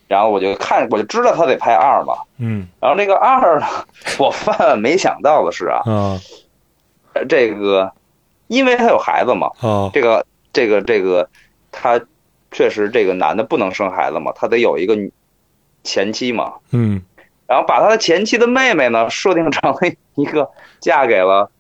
[0.07, 3.65] 然后我就看我就知道他得拍二嘛，嗯，然后这个二呢，
[4.17, 6.19] 我万万没想到的是啊，啊，
[7.29, 7.91] 这个
[8.47, 11.29] 因为他有孩子嘛，哦，这个这个这个
[11.71, 12.01] 他
[12.51, 15.11] 确实这个男的不能生孩子嘛，他得有一个女。
[15.85, 17.01] 前妻嘛，嗯，
[17.45, 19.77] 然后把他的前妻的妹妹呢设定成了
[20.15, 20.49] 一个
[20.79, 21.51] 嫁给了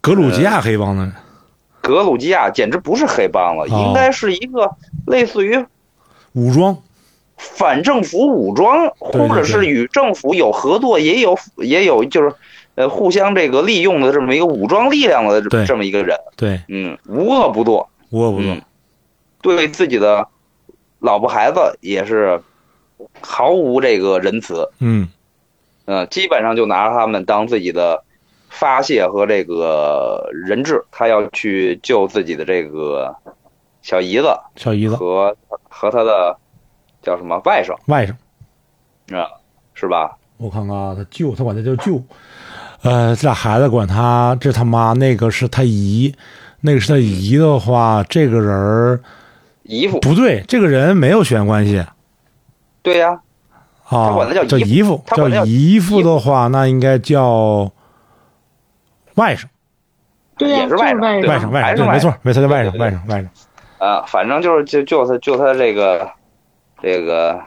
[0.00, 1.08] 格鲁吉亚黑帮的，
[1.82, 4.70] 格鲁吉亚简直不是黑帮了，应该是一个
[5.06, 5.62] 类似于
[6.32, 6.78] 武装、
[7.36, 12.34] 反政府武装，或者是与政府有合作，也有也有就是
[12.76, 18.56] 呃互相这个利用的这么一个武装力量的这么一个人，对，嗯，无恶不作，无恶不作，
[19.42, 20.28] 对自己的
[21.00, 22.40] 老婆孩子也是。
[23.20, 25.08] 毫无这个仁慈，嗯，
[25.86, 28.04] 嗯，基本上就拿他们当自己的
[28.52, 30.84] 发泄和这个人质。
[30.90, 33.14] 他要去救自己的这个
[33.80, 34.94] 小姨子，小姨子。
[34.94, 35.34] 和
[35.68, 36.36] 和他的
[37.02, 38.12] 叫什么外甥，外甥，
[39.16, 39.26] 啊，
[39.74, 40.16] 是吧？
[40.36, 42.02] 我看看啊，他舅，他管他叫舅，
[42.82, 46.12] 呃，这俩孩子管他这他妈，那个是他姨，
[46.60, 49.00] 那个是他姨的话，这个人儿
[49.62, 51.84] 姨父不对，这个人没有血缘关系。
[52.82, 53.20] 对呀，
[53.84, 57.70] 啊，他管他叫姨父，叫姨父的话，那应该叫
[59.14, 59.44] 外甥，
[60.36, 63.84] 对也是外甥，外甥，外甥，没错，没错，叫外甥，外甥，外甥。
[63.84, 66.10] 啊，反正就是就就他就他这个
[66.80, 67.40] 这个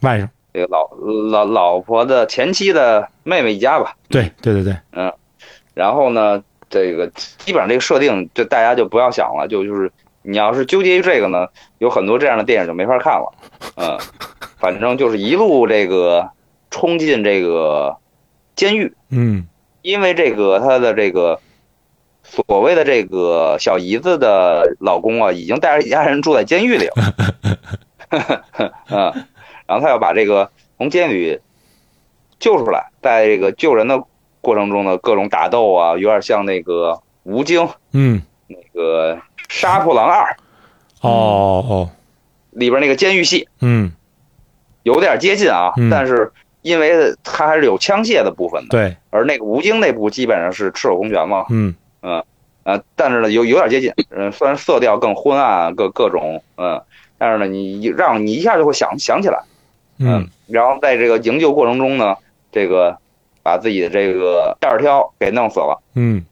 [0.00, 0.88] 外甥，这个老
[1.30, 3.94] 老老婆的前妻的妹妹一家吧。
[4.08, 5.12] 对对对对，嗯，
[5.74, 9.90] 然后呢，这个基本上这个设定，就大家就不要想了，就就是。
[10.24, 11.48] 你要是纠结于这个呢，
[11.78, 13.32] 有很多这样的电影就没法看了，
[13.74, 13.98] 嗯，
[14.56, 16.30] 反正就是一路这个
[16.70, 17.96] 冲进这个
[18.54, 19.44] 监狱，嗯，
[19.82, 21.38] 因为这个他的这个
[22.22, 27.14] 所谓的这个小姨子的老公啊，已经带着一家人住在监狱里了，
[28.88, 29.12] 嗯，
[29.66, 31.40] 然后他要把这个从监狱
[32.38, 34.02] 救出来，在这个救人的
[34.40, 39.20] 过程中呢，各种打斗啊，有点像那个吴京，嗯，那个。
[39.48, 40.34] 杀破狼二，
[41.02, 41.90] 哦哦，
[42.52, 43.92] 里边那个监狱戏，嗯，
[44.82, 52.24] 有点接近啊，但是因为它还是有枪械的部分的，对，而那个吴京那部基本上是赤手空拳嘛，嗯嗯
[52.64, 56.80] 呃，但是呢有有点接近，嗯，虽然色调更昏暗，各各种嗯，
[57.18, 59.42] 但是呢你让你一下就会想想起来，
[59.98, 62.16] 嗯，然后在这个营救过程中呢，
[62.50, 62.96] 这个
[63.42, 66.24] 把自己的这个袋儿挑给弄死了，嗯。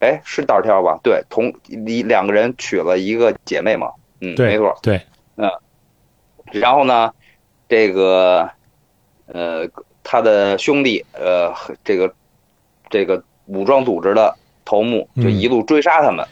[0.00, 0.98] 哎，是道挑吧？
[1.00, 3.92] 对，同一两个人娶了一个姐妹嘛？
[4.20, 5.00] 嗯，没错，对，
[5.36, 5.48] 嗯，
[6.50, 7.12] 然后呢，
[7.68, 8.50] 这个，
[9.26, 9.68] 呃，
[10.02, 11.52] 他的兄弟，呃，
[11.84, 12.12] 这个，
[12.90, 16.26] 这个武装组织的头目就一路追杀他们。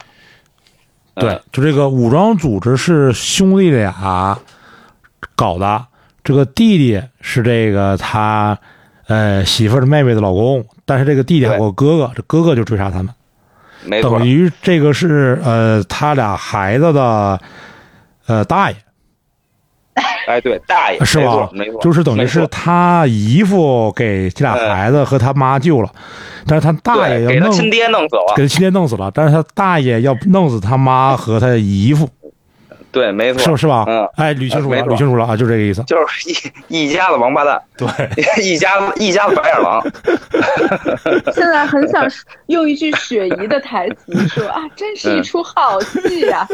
[1.15, 4.39] 对，就这个武装组织是兄弟俩
[5.35, 5.85] 搞的，
[6.23, 8.57] 这个弟弟是这个他，
[9.07, 13.13] 呃，媳妇的妹妹的老公，但是这个弟弟还有个哥哥，这哥哥就追杀他们。
[14.01, 17.41] 等于这个是呃，他俩孩子的
[18.27, 18.77] 呃大爷，
[20.27, 21.49] 哎，对，大爷是吧？
[21.51, 25.89] 没错，就是等于是他姨父给这俩孩子和他妈救了，
[26.45, 32.07] 但是他大爷要给他亲爹弄死了，给他亲爹弄死了，但是他大爷要弄死他妈和他姨父。
[32.91, 33.85] 对，没错，是是吧？
[33.87, 36.29] 嗯，哎，捋清楚了，捋清楚了啊，就这个意思，就是
[36.67, 37.87] 一一家子王八蛋，对，
[38.43, 39.81] 一家子一家子白眼狼。
[41.33, 42.05] 现在很想
[42.47, 46.45] 用一句雪姨的台词说啊，真是一出好戏呀。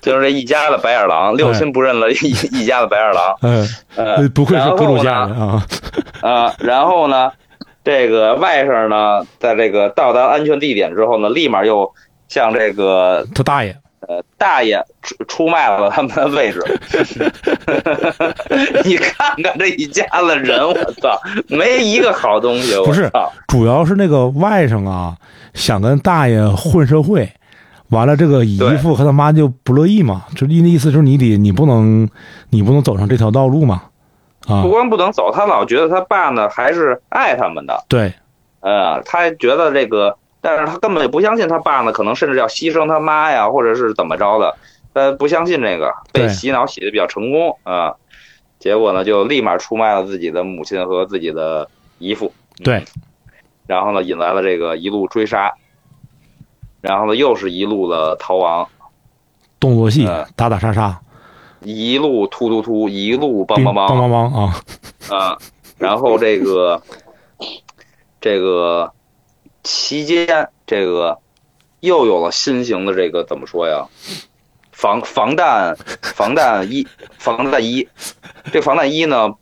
[0.00, 3.36] 就是这一家子白眼狼，六亲不认了，一一家子白眼狼。
[3.42, 5.64] 嗯嗯，不愧是格鲁家人啊。
[6.20, 7.30] 啊，然后呢，
[7.84, 11.88] 这个外甥呢，在这个到达安全地点之后呢，立马又
[12.28, 13.76] 向这个他大爷。
[14.08, 16.60] 呃，大爷出出卖了他们的位置，
[18.84, 22.74] 你看看这一家子人，我操，没一个好东西。
[22.84, 23.08] 不是，
[23.46, 25.16] 主要是那个外甥啊，
[25.54, 27.30] 想跟大爷混社会，
[27.90, 32.08] 完了这个姨父和他妈就不乐意嘛，就意思就是你得你不能
[32.50, 33.82] 你不能走上这条道路嘛，
[34.48, 38.12] 啊，不光不能走，他老觉得他爸呢还是爱他们的，对，
[38.62, 40.16] 呃，他觉得这个。
[40.44, 44.56] 但是他根本就不相信他爸呢，可能甚至要牺牲他妈呀，或者是怎么着的，
[44.92, 47.94] 他不相信这个，被洗脑洗的比较成功啊，
[48.58, 52.32] 结果呢就立马出卖了自己的母亲和自己的姨父，
[52.64, 52.84] 对，
[53.68, 55.54] 然后呢引来了这个一路追杀，
[56.80, 58.68] 然后呢又是一路的逃亡，
[59.60, 61.00] 动作戏打打杀杀，
[61.60, 64.54] 一路突突突，一路梆梆梆梆梆梆啊
[65.08, 65.38] 啊，
[65.78, 66.82] 然后这个
[68.20, 68.92] 这个。
[69.62, 71.18] 期间，这个
[71.80, 73.86] 又有了新型的这个怎么说呀？
[74.72, 76.84] 防防弹防弹衣
[77.18, 77.86] 防弹衣，
[78.52, 79.32] 这防弹衣呢，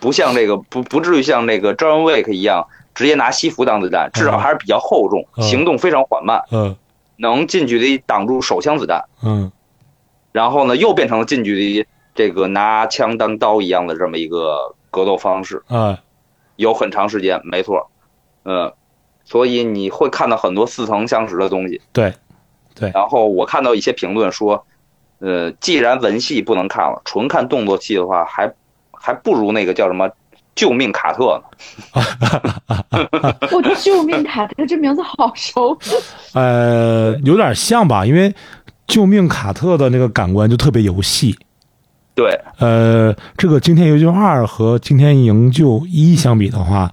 [0.00, 6.76] 不像这个不不至于像这个 John Wick 一样直接拿西服当子弹，至少还是比较厚重，行动非常缓慢，嗯，
[7.16, 9.50] 能近距离挡住手枪子弹，嗯，
[10.32, 15.96] 然后呢，又变成了近距离这个拿枪当刀一样的这么一个格斗方式，嗯，
[16.56, 17.90] 有很长时间，没错，
[18.44, 18.70] 嗯。
[19.32, 22.12] 所以你会看到很多似曾相识的东西，对，
[22.74, 22.90] 对。
[22.92, 24.66] 然后我看到一些评论说，
[25.20, 28.52] 呃，既然文戏不能看了，纯看动作戏的话，还
[28.90, 30.06] 还不如那个叫什么
[30.54, 31.44] 《救命卡特》呢。
[33.50, 35.78] 我救命卡特这名字好熟。
[36.34, 38.28] 呃，有点像吧，因为
[38.86, 41.34] 《救命卡特》的那个感官就特别游戏。
[42.14, 42.38] 对。
[42.58, 46.92] 呃，这个《惊天营救二》和《惊天营救一》相比的话。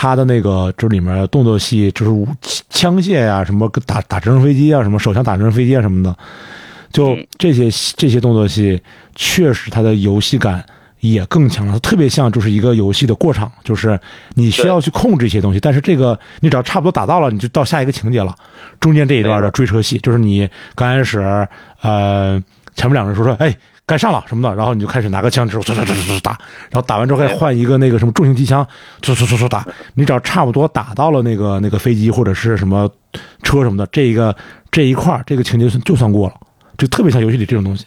[0.00, 2.32] 他的那个这里面动作戏就是
[2.70, 6.16] 枪械呀，什么打打直升飞机啊，什么手枪打直升飞机啊什么的，
[6.92, 7.64] 就这些
[7.96, 8.80] 这些动作戏，
[9.16, 10.64] 确实他的游戏感
[11.00, 11.72] 也更强了。
[11.72, 13.98] 它特别像就是一个游戏的过场，就是
[14.34, 18.32] 你需要去控制一些东西，但是这个你只要差不多打到了，你就到下一个情节了。
[18.78, 21.18] 中间这一段的追车戏，就是你刚开始
[21.80, 22.40] 呃
[22.76, 23.52] 前面两个人说说哎。
[23.88, 26.32] 该上了什么的，然后你就开始拿个枪，之后唰唰唰唰打，
[26.70, 28.62] 然后打完之后再换一个那个什么重型机枪，
[29.00, 29.66] 唰唰唰唰打。
[29.94, 32.88] 你只要差不多打到了那个那个飞机或者是什么
[33.42, 34.36] 车什么的，这个
[34.70, 36.34] 这一块这个情节就算过了，
[36.76, 37.86] 就特别像游戏里这种东西。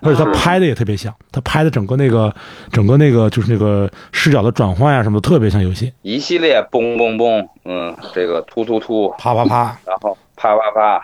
[0.00, 2.32] 而且他拍的也特别像，他拍的整个那个
[2.70, 5.90] 整个那个就是那个视角的转换呀什么的，特别像游戏。
[6.02, 11.02] 一系列嘣嘣嘣，嗯，这个突突突，啪啪啪，然后啪啪啪，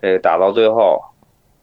[0.00, 0.98] 这个打到最后。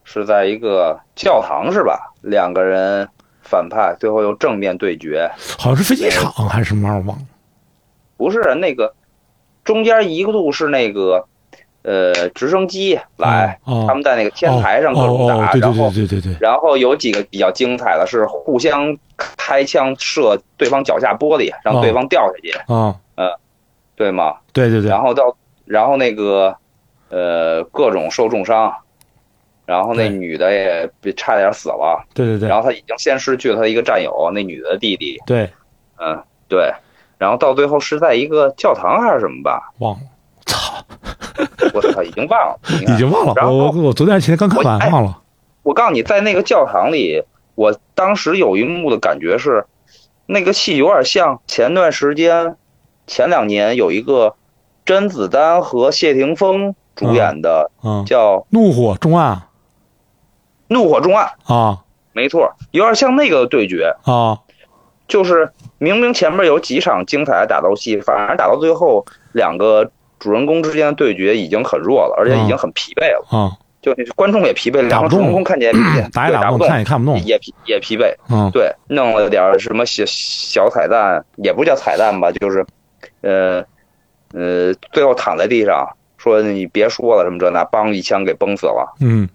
[0.04, 2.14] 是在一个教堂是吧？
[2.22, 3.08] 两个人
[3.42, 6.88] 反派最后又正面对决，好像是飞机场还是什么？
[6.88, 7.24] 我忘了。
[8.16, 8.94] 不是那个，
[9.64, 11.26] 中间一度是那个，
[11.82, 22.52] 呃，直升机来，他们在那个天台上各种打，然后对对对，然后有几个比较精彩的是互相开枪射对方脚下玻璃，让对方掉下去。
[22.74, 23.38] 啊，呃，
[23.96, 24.36] 对吗？
[24.54, 24.90] 对对对。
[24.90, 25.36] 然后到，
[25.66, 26.56] 然后那个，
[27.10, 28.74] 呃，各种受重伤。
[29.74, 32.06] 然后那女的也差点死了。
[32.14, 32.48] 对对对。
[32.48, 35.20] 然后他已经先失去了他一个战友，那女的弟弟。
[35.26, 35.50] 对，
[35.98, 36.72] 嗯，对。
[37.18, 39.72] 然后到最后是在一个教堂还是什么吧？
[39.80, 40.02] 忘了，
[40.46, 40.86] 操！
[41.74, 43.34] 我操，已经忘了， 已经忘了。
[43.36, 45.20] 然后我我昨天前天刚看完，忘了。
[45.64, 47.24] 我告诉你，在那个教堂里，
[47.56, 49.66] 我当时有一幕的感觉是，
[50.28, 52.56] 那个戏有点像前段时间，
[53.08, 54.36] 前两年有一个
[54.86, 59.36] 甄子丹和谢霆锋主演的，嗯，叫《怒火重案》。
[60.74, 61.80] 怒火重案啊，
[62.12, 64.38] 没错，有点像那个对决啊，
[65.08, 73.52] 就是明明前面有几场精彩的打斗戏，反而打到最后，两个主人公之间的对决已经很弱了，而且已经很疲惫了啊。
[73.82, 75.74] 就观众也疲惫，两个主人公看起来
[76.14, 78.16] 打也打不动，看也看不动，也疲也疲惫。
[78.30, 82.66] 嗯，对，弄了点什么小小彩蛋，也不叫彩蛋吧，就是，
[83.20, 83.62] 呃，
[84.32, 85.86] 呃，最后躺在地上
[86.18, 88.96] 说你别说了什么这那，梆一枪给崩死了。
[89.02, 89.28] 嗯。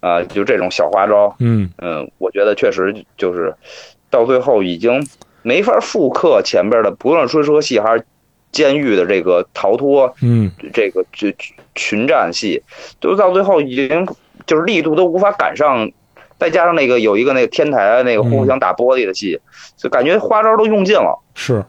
[0.00, 3.54] 啊，就这种小花招，嗯嗯，我觉得确实就是
[4.10, 5.06] 到最后已经
[5.42, 8.04] 没法复刻前边的，不论追车戏还是
[8.52, 11.34] 监狱的这个逃脱，嗯，这个群
[11.74, 12.62] 群战戏，
[13.00, 14.06] 都到最后已经
[14.46, 15.90] 就是力度都无法赶上，
[16.38, 19.40] 再加上那个有一个那个天台那个互相打玻璃的戏，
[19.76, 21.18] 就感觉花招都用尽了。
[21.34, 21.64] 是，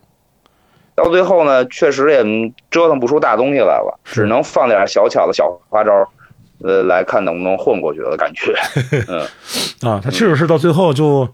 [0.96, 2.24] 到最后呢，确实也
[2.70, 6.08] 折腾不出大东西来了，只能放点小巧的小花招。
[6.64, 8.54] 呃，来看能不能混过去的感觉，
[9.08, 11.28] 嗯，啊，他确实是到最后就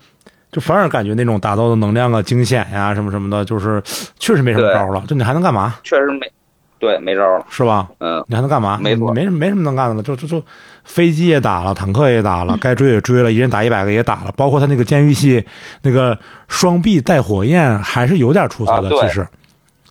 [0.51, 3.81] 就反而感觉那种打斗的能量啊、惊险呀什么什么的，就是
[4.19, 5.03] 确实没什么招了。
[5.07, 5.75] 就你还能干嘛？
[5.83, 6.29] 确实没，
[6.77, 7.87] 对，没招了，是吧？
[7.99, 8.77] 嗯，你还能干嘛？
[8.81, 10.43] 没没没什么能干的了，就就就
[10.83, 15.43] 飞机也打了，坦克也打了， 该追也追了，一人打一百个也打了，包括他那个监狱系，
[15.81, 16.17] 那个
[16.49, 19.25] 双臂带火焰还是有点出色的，其实，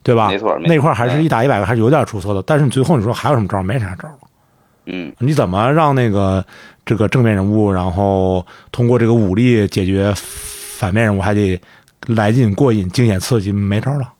[0.02, 0.28] 对吧？
[0.28, 3.62] 没错，那块还是一打一百个还是有点出色的，但是你最后你说还有什么招？
[3.62, 4.18] 没啥招了。
[4.86, 6.44] 嗯，你怎么让那个
[6.84, 11.60] 这个正面人物，然后通过这个武力解决反面人物，还得
[12.08, 14.12] 来劲、过瘾、惊险、刺激，没招了。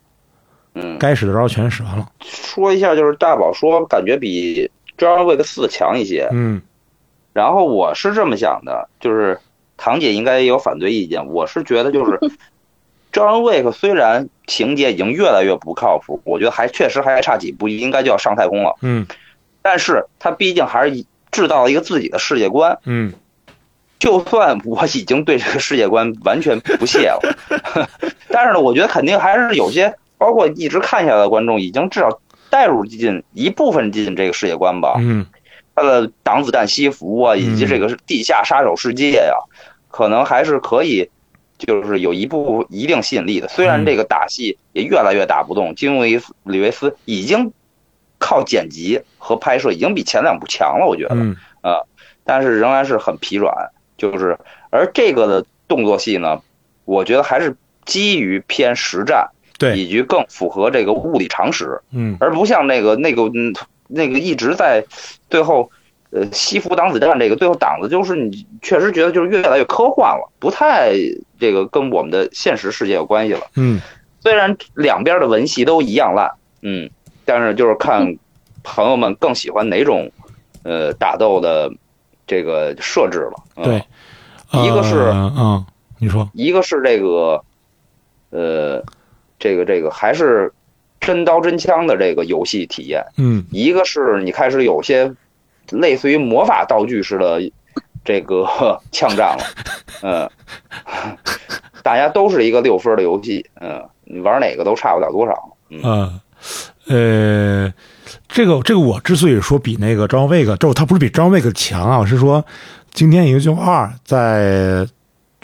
[0.75, 2.09] 嗯，该使的招全使完了。
[2.21, 4.71] 说一下，就是大宝说感觉比
[5.03, 6.29] 《John Wick 四》强一些。
[6.31, 6.63] 嗯，
[7.33, 9.39] 然后我是这么想的，就是
[9.77, 11.27] 堂姐应该也有反对意见。
[11.27, 12.13] 我是觉得，就是
[13.13, 18.77] 《John Wick》虽然情节已经越来越不靠谱，我觉得还确实还差几步，应该就要上太空了。
[18.83, 19.05] 嗯。
[19.63, 23.13] 但是他毕竟还是制造了一个自己的世界观，嗯，
[23.99, 27.21] 就算我已经对这个世界观完全不屑了，
[28.29, 35.25] 但是呢，我觉得肯定还是有些，包括一直看下来的观众，已经至少带入进一部分进这个世界观吧，嗯，
[35.75, 39.37] 他的挡子弹西服啊，以及这个地下杀手世界呀，
[39.91, 41.09] 可能还是可以，
[41.57, 43.49] 就是有一部一定吸引力的。
[43.49, 47.53] 虽然这个打戏也越来越打不动，金·维斯李维斯已经。
[48.23, 51.17] 靠剪辑和拍摄已经比前两部强了，我觉得，
[51.61, 51.83] 啊，
[52.25, 53.53] 但是仍然是很疲软。
[53.99, 54.37] 就是，
[54.71, 56.41] 而这个的动作戏呢，
[56.85, 57.55] 我觉得还是
[57.85, 63.55] 基于偏实战，对，以及更符合这个物理常识，嗯，而不像那个那个嗯
[63.87, 64.85] 那个一直在
[65.31, 65.71] 最后，
[66.11, 70.95] 呃，西服挡子弹这个最后挡的，就是你确实觉得就是越来越科幻了，不太
[71.39, 73.81] 这个跟我们的现实世界有关系了，嗯，
[74.21, 76.91] 虽然两边的文戏都一样烂，嗯。
[77.35, 78.15] 但是就是看
[78.63, 80.13] 朋友们更喜欢哪种
[80.65, 81.73] 呃打斗的
[82.27, 83.65] 这个设置了。
[83.65, 83.83] 对，
[84.63, 85.65] 一个是嗯，
[85.99, 87.43] 你说，一个是这个
[88.29, 88.85] 呃
[89.39, 90.53] 这个这个还是
[91.01, 93.03] 真刀真枪的这个游戏体验。
[93.17, 95.11] 嗯，一个是你开始有些
[95.71, 97.41] 类似于魔法道具似的
[98.05, 98.47] 这个
[98.93, 99.45] 枪战了。
[100.03, 100.31] 嗯，
[101.83, 103.49] 大家都是一个六分的游戏。
[103.59, 105.57] 嗯，你玩哪个都差不了多少。
[105.71, 106.21] 嗯。
[106.93, 107.73] 呃，
[108.29, 112.45] 这个这个我之所以说比那个张卫克，这他不是比张卫克强啊，是说，
[112.93, 114.87] 今天英雄二在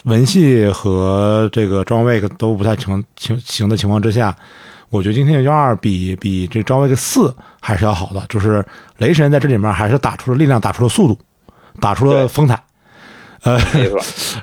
[0.05, 4.36] 文戏和这个张卫克都不太成情行的情况之下，
[4.90, 8.62] 我觉得今天英雄二比比这张卫克四还是要好的，就是
[8.99, 11.18] 雷神在这里面还是打出了力量，打出了速度，
[11.80, 12.62] 打出了风采。
[13.42, 13.59] 呃，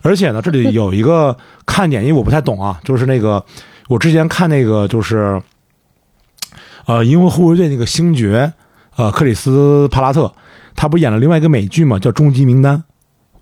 [0.01, 1.37] 而且呢，这里有一个
[1.67, 3.45] 看点，因为我不太懂啊，就是那个
[3.89, 5.39] 我之前看那个就是。
[6.85, 8.53] 呃，银河护卫队那个星爵，
[8.95, 10.31] 呃，克里斯帕拉特，
[10.75, 12.77] 他不演了另外一个美剧嘛，叫《终极名单》，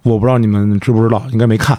[0.03, 1.77] 我不知道你们知不知道，应该没看。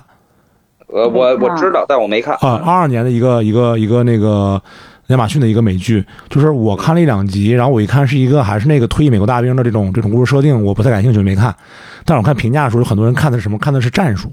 [0.88, 2.34] 呃，我我知道，但我没看。
[2.36, 4.60] 啊，二二年的一个一个一个那个
[5.08, 11.54] 亚马逊的一个美剧，就是我看了一两集，然后我一看是一个还是那个退役美国大兵的这种这种故事设定，我不太感兴趣，没看。
[12.04, 13.58] 但是我看评价的时候，有很多人看的是什么？
[13.58, 14.30] 看的是战术。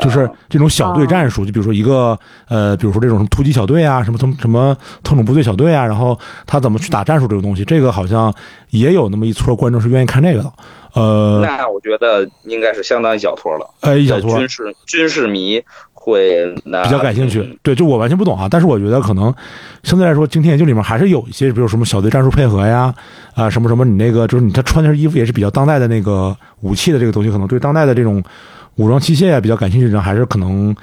[0.00, 2.18] 就是这种小队战术，就比如说一个
[2.48, 8.32] 呃，比如说这种什么突击小队啊，什么什么什么特种部队小队啊，然后他怎么去打战术这个东西，这个好像
[8.70, 10.52] 也有那么一撮观众是愿意看这个的。
[10.92, 13.68] 呃，那我觉得应该是相当一小撮了。
[13.80, 15.62] 呃，一小撮军事军事迷
[15.92, 17.58] 会比较感兴趣。
[17.62, 19.32] 对，就我完全不懂啊，但是我觉得可能
[19.84, 22.92] 相对来说，惊天研究里面还是有一些，比如什么小队战术配合呀，
[23.34, 28.22] 啊，什么什么，你那个就是你他穿的衣服也是比较当代的那个武器的这个东西，可能对当代的这种。
[28.76, 30.74] 武装器械啊，比较感兴趣的人还是可能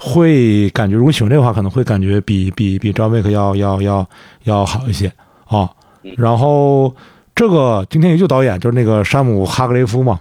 [0.00, 4.08] 会感觉，如果喜欢这个话，可能会感觉比比比 John Wick 要要要
[4.44, 5.12] 要好一些
[5.46, 5.68] 啊。
[6.16, 6.94] 然后
[7.34, 10.20] 这个今天也就导演就是那个山姆哈格雷夫嘛，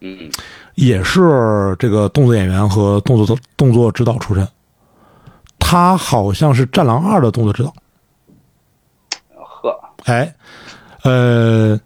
[0.00, 0.30] 嗯，
[0.74, 4.46] 也是这个动作演员和动作动作指导出身，
[5.58, 7.74] 他好像是《战狼二》的动作指导。
[9.34, 10.34] 呵，哎，
[11.02, 11.80] 呃。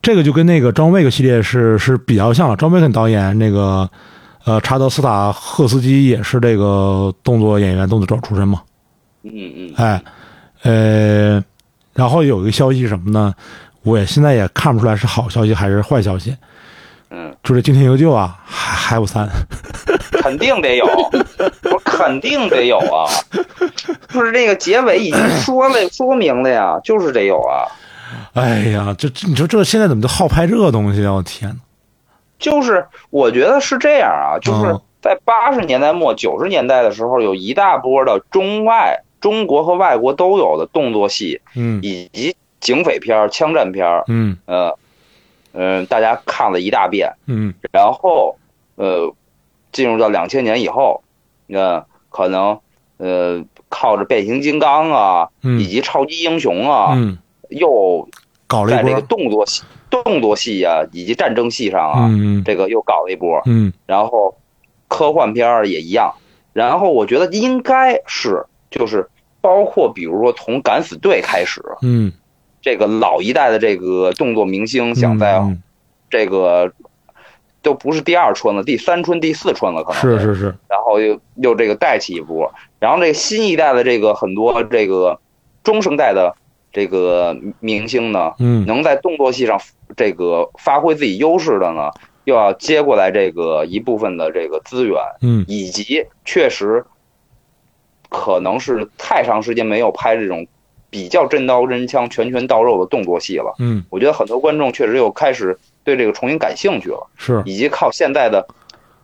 [0.00, 3.88] 这个就跟那个张卫克系列是是比较像，张卫克导演那个，
[4.44, 8.62] 呃，查德斯塔赫斯基也是这个动作演员、动作出身嘛。
[9.24, 9.72] 嗯嗯。
[9.76, 10.02] 哎，
[10.62, 11.44] 呃，
[11.94, 13.34] 然后有一个消息什么呢？
[13.82, 16.36] 我也现在也看不出来是好消息还是坏消息。
[17.10, 17.34] 嗯。
[17.42, 19.28] 就是《惊天营救》啊，还还有三。
[20.22, 23.08] 肯定得有，我肯定得有啊！
[24.12, 27.64] 就是这个结尾已经说了说明了呀，就是得有啊。
[28.34, 31.12] 哎呀，这这你说这现在怎么就好拍这东西啊？
[31.12, 31.56] 我天哪！
[32.38, 44.78] 就是我觉得是这样啊，就是在八十年代末九十年代的时候，有一大波的中外中国和外国都有的动作戏，嗯，以及警匪片、枪战片，嗯，呃，
[45.52, 48.36] 嗯，大家看了一大遍，嗯，然后
[48.76, 49.12] 呃，
[49.72, 51.02] 进入到两千年以后，
[51.48, 52.60] 呃，可能
[52.98, 57.18] 呃靠着变形金刚啊，以及超级英雄啊，嗯。
[57.48, 58.08] 又
[58.46, 62.10] 搞了在这个动作戏、动作戏啊，以及战争戏上啊，
[62.44, 63.40] 这个又搞了一波。
[63.46, 64.36] 嗯，然后
[64.88, 66.14] 科幻片儿也一样。
[66.52, 69.08] 然后我觉得应该是，就是
[69.40, 72.10] 包括比如说从敢死队开始，嗯，
[72.62, 75.40] 这个老一代的这个动作明星想在
[76.10, 76.72] 这个
[77.60, 80.44] 都不是第二春了，第三春、第四春了，可能是是是。
[80.68, 85.20] 然后又又这个带起一波，然后这新一代的这个很多这个
[85.62, 86.34] 中生代的。
[86.72, 89.58] 这个明星呢，嗯，能在动作戏上
[89.96, 91.90] 这个发挥自己优势的呢，
[92.24, 96.84] 又要接过来这个一部分的这个资源，嗯，以及确实
[98.10, 100.46] 可能是太长时间没有拍这种
[100.90, 108.46] 比较真刀真枪、拳拳到肉的动作戏了，嗯，我觉得很多观众确实又开始对这个重新感兴趣了，是，以及靠现在的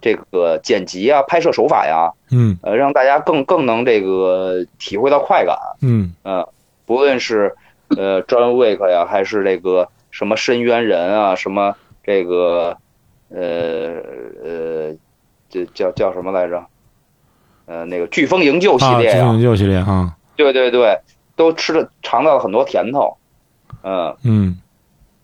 [0.03, 6.47] 这个剪辑啊、拍摄手法呀，嗯，呃，让大家更更能这个体会到快感，嗯，嗯。
[6.87, 7.55] 不论是，
[7.97, 12.76] 呃，John Wick 呀，还是这个什么深渊人啊，什么这个，
[13.30, 14.01] 呃
[14.45, 14.95] 呃，
[15.49, 16.64] 这叫叫什么来着？
[17.66, 20.99] 呃，那个飓风营救系列啊，飓风营救系列啊，对对对，
[21.37, 23.16] 都吃了尝到了很多甜头，
[23.82, 24.59] 嗯嗯，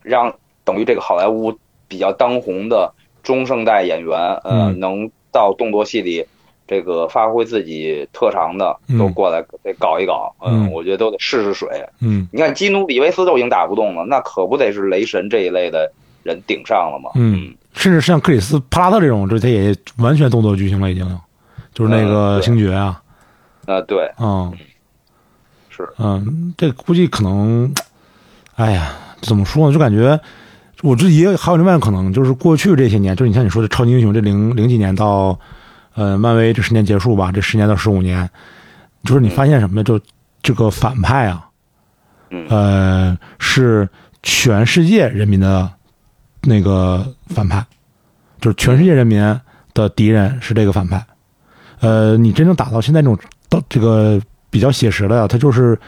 [0.03, 0.35] 让
[0.65, 1.59] 等于这个好莱坞
[1.89, 6.27] 比较当红的中生代演员，呃，能到动作戏里。
[6.71, 11.69] 这个发挥自己特长的都过来得搞一搞，嗯，我觉得都得试试水，
[11.99, 15.91] 嗯，你看基努里维斯都已经打不动了，那可不得是雷神这一类的
[16.23, 17.11] 人顶上了吗？
[17.17, 21.05] 嗯，甚至像克里斯帕拉特这种，这他也完全动作巨星了，已经，
[21.75, 23.03] 就是那个星爵啊，
[23.67, 24.53] 啊对，嗯，
[25.71, 27.75] 是，嗯，这估计可能，
[28.55, 28.93] 哎呀，
[29.23, 29.73] 怎么说呢？
[29.73, 30.17] 就感觉
[30.85, 35.37] 我这也还有另外可能，就是过去这些年，就是你像你说的超级英雄，这零零几年到。
[36.01, 38.27] 呃，漫威这十年结束吧，这十年到十五年，
[39.05, 39.85] 就是你发现什么呢？
[39.85, 40.01] 就
[40.43, 41.47] 这个反派啊，
[42.49, 43.87] 呃，是
[44.23, 45.71] 全世界人民的
[46.41, 47.63] 那个反派，
[48.41, 49.21] 就是全世界人民
[49.75, 51.05] 的敌人是这个反派。
[51.81, 53.19] 呃，你真正打到现在这种
[53.51, 55.79] 到这个比较写实的，他就是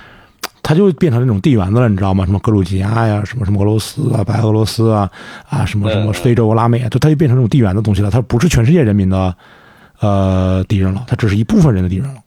[0.62, 2.26] 他就变成那种地缘的了，你知道吗？
[2.26, 5.10] 什么格鲁吉亚呀，什么什么俄罗斯啊，白俄罗斯啊，
[5.48, 9.34] 啊，什么什么非洲、拉美啊，就他就变成这种地缘的东西了，他不是全世界人民的。
[10.02, 12.20] 呃，敌人了，他只是一部分人的敌人了。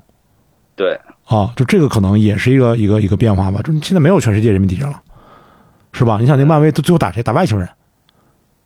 [0.77, 3.59] 对，啊，就这个可能也是一个一个一个变化吧。
[3.65, 4.97] 就现在没有全世界人民敌人了，
[5.91, 6.17] 是吧？
[6.17, 7.21] 你想那漫威最后打谁？
[7.21, 7.67] 打外星人，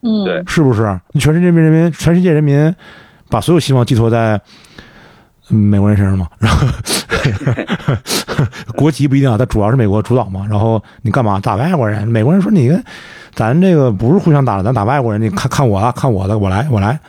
[0.04, 1.00] 嗯，对，是不是？
[1.12, 2.72] 你全世界人民人民，全世界人民
[3.30, 4.40] 把所有希望寄托在
[5.48, 6.28] 美国人身上嘛？
[6.38, 6.68] 然后
[8.76, 10.46] 国籍不一定啊，但主要是美国主导嘛。
[10.48, 12.08] 然后你干嘛打外国人？
[12.08, 12.72] 美国人说你
[13.34, 17.00] 咱这个不是互相打了，咱打外国人，你看看我啊，看我的，我来，我来。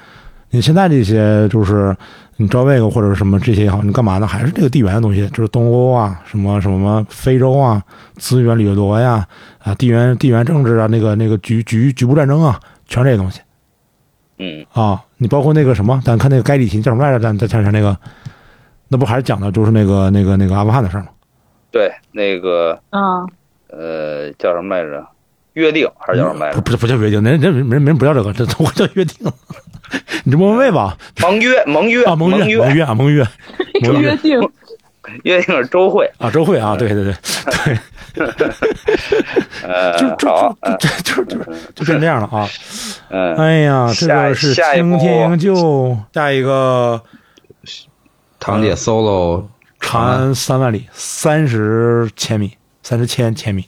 [0.50, 1.96] 你现在这些就是
[2.36, 4.26] 你招这个或者什么这些也好，你干嘛呢？
[4.26, 7.82] 还是这个地缘的东西，就是东欧啊，什么什么非洲啊，
[8.16, 9.26] 资源掠夺呀，
[9.58, 13.40] 啊，地缘地缘政治啊，那个那个局局局部战争啊，全是这些东西。
[14.38, 17.20] 嗯啊，你包括那个什么，咱看那个该里奇叫什么来着？
[17.20, 17.96] 咱咱前前那个，
[18.88, 21.06] 那不还是讲的就是那个那个那个阿富汗的事吗？
[21.70, 23.24] 对，那个啊，
[23.68, 25.06] 呃，叫什么来着？
[25.54, 26.60] 约定还是叫什么来着？
[26.60, 29.30] 不是不叫约定，人人人人人不叫这个，这我叫约定。
[30.24, 30.96] 你这莫文蔚吧？
[31.20, 33.26] 盟约盟约啊盟约盟约啊 盟约，
[34.00, 34.40] 约定
[35.24, 37.14] 约定是周会啊周会啊对对对
[37.64, 37.78] 对。
[39.62, 41.44] 呃，就就就就就
[41.74, 42.48] 就变这样了啊！
[43.08, 47.00] 嗯，哎呀，这个是青天营救，下一个
[48.38, 49.44] 堂姐 solo
[49.80, 53.64] 长安三万里，三十千米，三十千千米，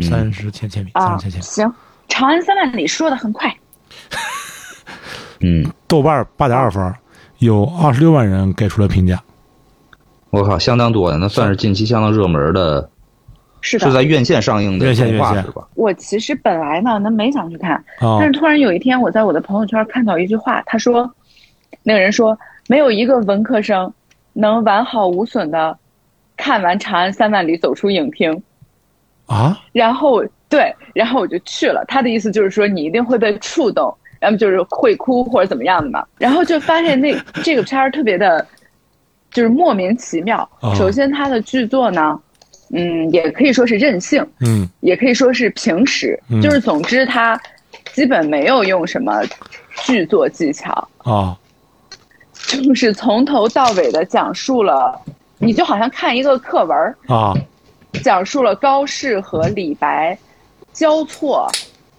[0.00, 1.42] 三十千千米，三十千千米。
[1.42, 1.74] 行，
[2.08, 3.54] 长安三万里说的很快。
[5.40, 6.94] 嗯，豆瓣八点二分，
[7.38, 9.22] 有二十六万人给出了评价。
[10.30, 12.90] 我靠，相当多的，那算是近期相当热门的。
[13.62, 15.66] 是是在院线上映的动画是吧？
[15.74, 21.10] 我其实本来呢，那没想去看，但是突然有一天，我在我的朋友圈看到一句话，他说，
[21.82, 22.38] 那个人说，
[22.68, 23.92] 没有一个文科生
[24.34, 25.76] 能完好无损的
[26.36, 28.40] 看完《长安三万里》走出影厅
[29.26, 29.58] 啊。
[29.72, 31.84] 然后对，然后我就去了。
[31.86, 36.04] 他的意思就是说，你一定会被触动，要么就是会哭或者怎么样的嘛。
[36.18, 37.14] 然后就发现那
[37.44, 38.46] 这个片儿特别的，
[39.30, 40.48] 就是莫名其妙。
[40.76, 42.20] 首先，他的剧作呢。
[42.72, 47.40] 嗯，也可以说是任性，嗯，也可以说是平实，就是总之他
[47.92, 49.22] 基本没有用什么
[49.84, 51.38] 剧作技巧啊，
[52.48, 55.00] 就是从头到尾的讲述了，
[55.38, 57.32] 你就好像看一个课文啊，
[58.02, 60.16] 讲述了高适和李白
[60.72, 61.48] 交错，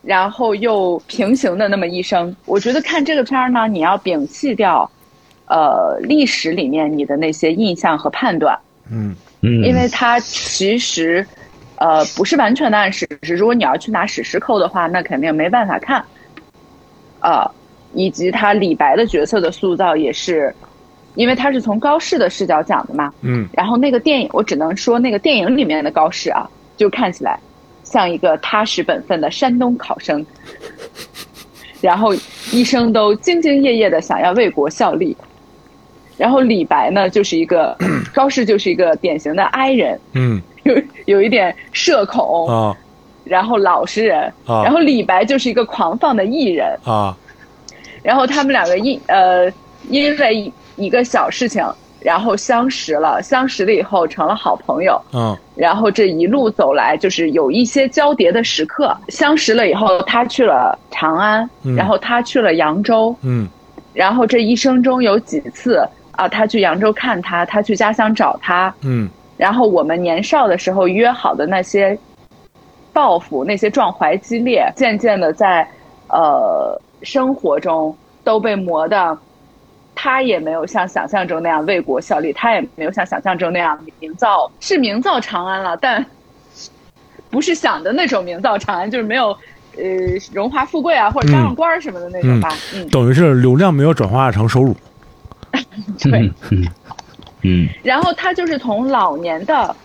[0.02, 2.36] 然后又平行的那么一生。
[2.46, 4.90] 我觉得看这个片儿呢，你要摒弃掉，
[5.48, 8.58] 呃，历史里面你的那些印象和判断，
[8.92, 9.64] 嗯嗯。
[9.64, 11.26] 因为它其实，
[11.78, 13.36] 呃，不是完全的按史实。
[13.36, 16.04] 如果你要去拿史实扣的话，那肯定没办法看。
[17.20, 17.50] 啊，
[17.94, 20.54] 以及他李白的角色的塑造也是，
[21.18, 23.14] 因为他是从高适的视角讲的嘛。
[23.22, 23.46] 嗯。
[23.52, 27.38] 然后那个电影，我只能说那个电影里面的高适啊，就看起来
[27.84, 30.26] 像一个踏实本分的山东考生，
[31.82, 32.14] 然后
[32.54, 35.18] 一生都兢兢业业的想要为国效力。
[36.18, 37.78] 然后李白呢，就是一个
[38.14, 42.48] 高适，就是一个典型的 I 人，嗯，有有一点社恐。
[42.50, 42.76] 啊，
[43.24, 44.24] 然后老实人。
[44.48, 46.76] 啊，然后李白就是一个狂放的艺人。
[46.84, 47.16] 啊，
[48.02, 49.48] 然后他们两个因呃
[49.90, 51.62] 因为一个小事情，
[52.00, 63.48] 然后相识了，相识了以后成了好朋友，嗯，然后这一路走来就是有一些交叠的时刻，相识了以后他去了长安，然后他去了扬州，嗯，
[63.94, 65.86] 然后这一生中有几次。
[66.18, 69.08] 啊，他去扬州看他，他去家乡找他，嗯，
[69.38, 71.96] 然后我们年少的时候约好的那些
[72.92, 75.62] 抱负，那些壮怀激烈，渐渐的在
[76.10, 79.16] 呃生活中都被磨的，
[80.00, 86.06] 他也没有像想象中那样为国效力，他也没有像想象中那样名噪，是名噪长安了，但
[87.32, 89.30] 不是想的那种名噪长安，就是没有
[89.76, 89.84] 呃
[90.32, 94.76] 荣华富贵啊或者当上官什么的那种吧，嗯，等于是流量没有转化成收入。
[96.00, 96.68] 对，嗯，
[97.42, 99.76] 嗯，然后他就是从老年的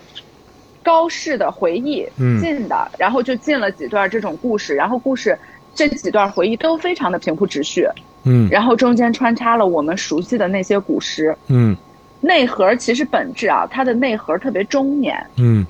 [0.82, 2.06] 高适的回忆
[2.38, 5.38] 进的，然后就进了几段这种故事，然后故事
[5.74, 7.88] 这几段回忆都非常的平铺直叙，
[8.24, 11.76] 嗯，然后中间穿插了我们熟悉的那些古诗，嗯，
[12.20, 15.66] 内核其实本质啊，它的内核特别中年，嗯，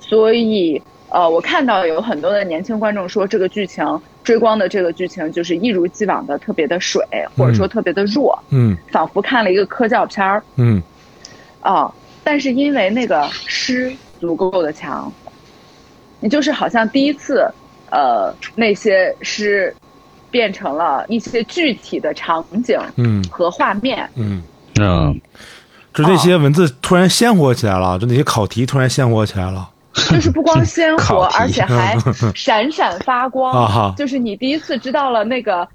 [0.00, 3.84] 所以呃，我看到有很多的年轻观众说这个剧情。
[4.24, 7.04] 追光的这个剧情就是一如既往的特别的水，
[7.36, 10.82] 或者说特别的弱，嗯，仿佛看了一个科教片儿，嗯，
[11.60, 15.12] 啊，但是因为那个诗足够的强，
[16.20, 17.46] 你就是好像第一次，
[17.90, 19.76] 呃，那些诗
[20.34, 24.42] 变成了一些具体的场景，嗯，和画面，嗯
[24.80, 25.20] 嗯，
[25.94, 29.70] 就这些文字突然鲜活起来了，就那些考题突然鲜活起来了。
[30.10, 31.96] 就是不光鲜活， 而且还
[32.34, 33.94] 闪闪发光。
[33.94, 35.68] 就是你第一次知道了那个，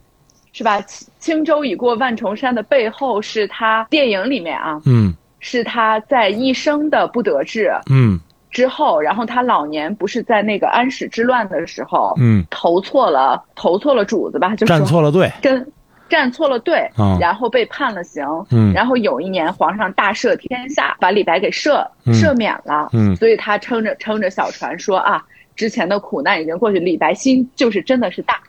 [0.51, 0.83] 是吧？
[1.19, 8.19] 轻舟已过万重山的背后是他电影里面啊，嗯，是他在一生的不得志，嗯，
[8.49, 15.71] 之后，然后他老年不是在那个安史之乱的时候，嗯，投错了，投错了主子吧，就站错了队，跟。
[16.09, 16.89] 站错了队，
[17.19, 18.25] 然后被判了刑，
[18.73, 25.23] 然后有一年皇上大赦天下，把李白给赦赦免了，所以他撑着撑着小船说啊，
[25.55, 28.41] 之前的苦难已经过去，李白心就是真的是大，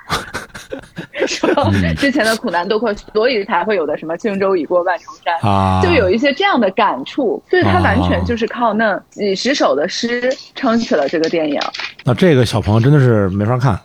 [1.26, 1.48] 说
[1.96, 11.60] 之前的苦难都过，所以才会有的什么轻舟已过万重山，就有一些这样的感触，所以他完全就是靠那几十首的诗撑起了这个电影。
[12.04, 13.78] 那这个小朋友真的是没法看，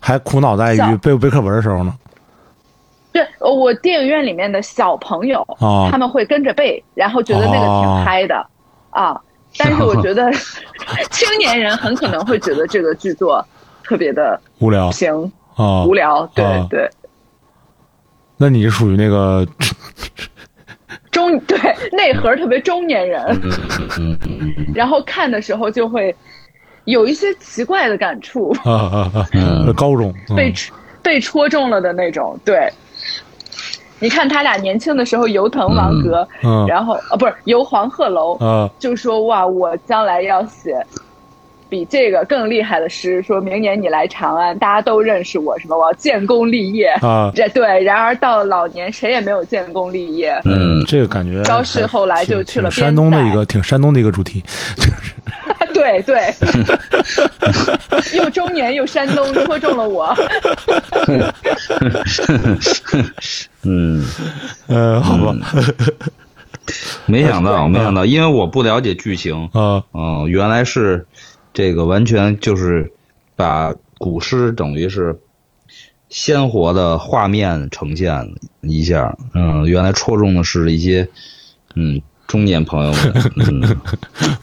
[0.00, 1.94] 还苦恼在于背不背课文的时候呢。
[3.12, 5.46] 对，我电影院里面的小朋友，
[5.88, 8.44] 他们会跟着背，然后觉得那个挺嗨的，
[8.90, 9.20] 啊，
[9.56, 10.32] 但是我觉得
[11.12, 13.46] 青年人很可能会觉得这个剧作
[13.84, 16.88] 特别的无聊，行啊，无聊，对对。
[18.36, 19.46] 那你是属于那个
[21.10, 21.56] 中对
[21.92, 23.40] 内核特别中年人，
[24.74, 26.14] 然后看的时候就会
[26.84, 28.50] 有一些奇怪的感触。
[28.64, 29.72] 啊啊啊！
[29.76, 30.52] 高中被
[31.02, 32.68] 被戳中了的那种，对。
[34.00, 36.28] 你看他俩年轻的时候游滕王阁，
[36.68, 38.36] 然后啊不是游黄鹤楼，
[38.78, 40.84] 就说哇我将来要写
[41.74, 54.40] 比这个更厉害的诗，说明年你来长安，大家都认识我什么我要建功立业啊，这对，然而到老年谁也没有建功立业，嗯，这个感觉高适后来就去了山东的一个挺山东的一个主题，
[55.74, 56.32] 对对，
[58.16, 60.16] 又中年又山东，戳中了我。
[63.66, 64.06] 嗯，
[64.68, 65.34] 呃，好吧。
[67.04, 71.06] 没想到，没想到，因为我不了解剧情啊，嗯，原来是
[71.54, 72.92] 这个完全就是
[73.34, 75.18] 把古诗等于是
[76.10, 78.12] 鲜活的画面呈现
[78.60, 81.08] 一下，嗯，原来戳中的是一些
[81.76, 83.78] 嗯中年朋友们，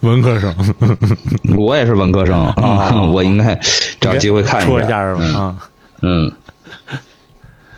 [0.00, 0.54] 文科生，
[1.56, 3.54] 我也是文科生啊， 我应该
[4.00, 5.56] 找机会看一下，是吧？
[6.02, 6.32] 嗯。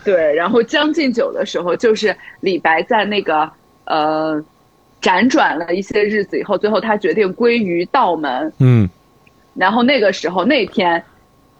[0.03, 3.49] 对，然后《将进酒》的时候，就是李白在那个
[3.85, 4.39] 呃
[5.01, 8.53] 辗转了一些日子以后，最后他决定归于道门。
[8.59, 8.87] 嗯，
[9.55, 11.03] 然后那个时候那天，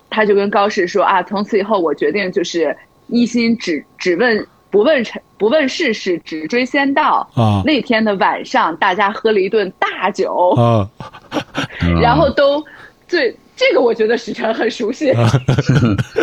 [0.10, 2.76] 他就跟高适说啊，从此以后我决定就是
[3.08, 7.28] 一心只只问不问尘不问世事，只追仙道。
[7.36, 10.54] 啊，那天的晚上，大家喝了一顿大酒。
[10.58, 10.88] 啊，
[12.02, 12.64] 然后都
[13.08, 13.36] 醉。
[13.56, 15.14] 这个我觉得史晨很熟悉，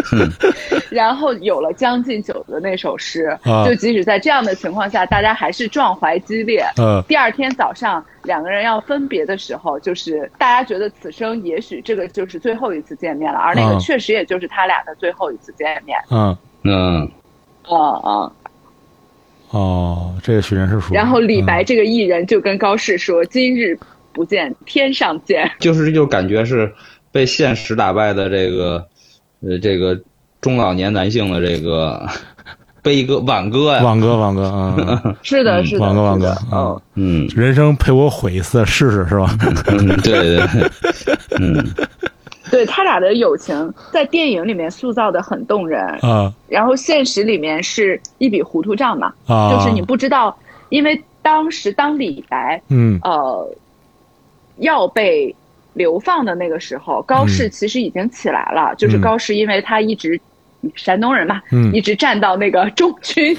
[0.90, 3.34] 然后有了《将进酒》的那首诗，
[3.66, 6.62] 就即使在这样的情况下，大家还是壮怀激烈。
[7.08, 15.98] 第二天早上两个人要分别的时候，就是大家觉得此生也许这个就是最后一次见面了，而那个确实也就是他俩的最后一次见面。
[16.10, 17.10] 嗯嗯，
[17.66, 18.32] 哦哦
[19.50, 20.92] 哦，这个许晨是熟。
[20.92, 23.78] 然后李白这个艺人就跟高适说：“今日
[24.12, 26.70] 不见，天上见。”就是就感觉是。
[27.12, 28.84] 被现实打败的这个，
[29.42, 30.00] 呃，这个
[30.40, 32.04] 中老年男性的这个
[32.82, 39.36] 悲歌挽歌呀，挽歌挽歌啊， 是的，是的，挽歌挽歌啊，嗯，人生陪我毁一次试试是吧？
[40.02, 40.70] 对对，
[41.38, 41.64] 嗯，
[42.50, 50.36] 对他俩的友情在电影里面塑造的很动人啊，然后现实里面是一笔糊涂账嘛，啊，就是你不知道，
[50.70, 53.54] 因为当时当李白，嗯，呃，
[54.56, 55.34] 要被。
[55.74, 58.74] 流放的那个时候，高适其实已经起来了。
[58.76, 60.20] 就是高适，因为他一直
[60.76, 61.42] 山东人嘛，
[61.72, 63.36] 一直站到那个中军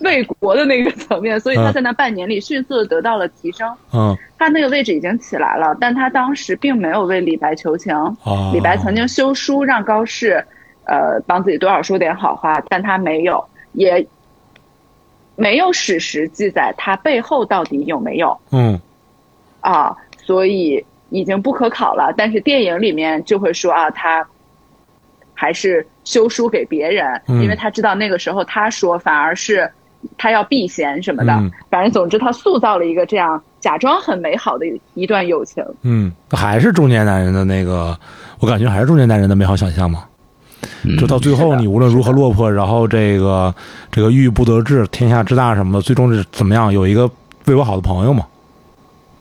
[0.00, 3.72] 为国的那个层面， 所以他在那半年里迅速的得到了提升。
[3.92, 7.94] 嗯，他那个位置已经起来了，但他当时并没有为李白求情。
[8.52, 10.44] 李白曾经修书让高适，
[10.84, 14.04] 呃，帮自己多少说点好话，但他没有，也
[15.36, 18.36] 没有史实记载他背后到底有没有。
[18.50, 18.80] 嗯，
[19.60, 20.84] 啊，所以。
[21.12, 24.26] 已经不可考了，但是电影里面就会说啊，他
[25.34, 29.70] 还是修书给别人，因为他知道那个时候他说反而是
[30.16, 31.32] 他要避嫌什么的。
[31.68, 34.64] 反正总之，他塑造了一个这样假装很美好的
[34.94, 35.62] 一段友情。
[35.82, 37.96] 嗯，还是中年男人的那个，
[38.40, 40.04] 我感觉还是中年男人的美好想象嘛。
[40.98, 43.54] 就到最后，你无论如何落魄，然后这个
[43.90, 46.72] 这个郁郁不得志，天下之大什么的，最终是怎么样？
[46.72, 47.10] 有一个
[47.44, 48.26] 为我好的朋友嘛。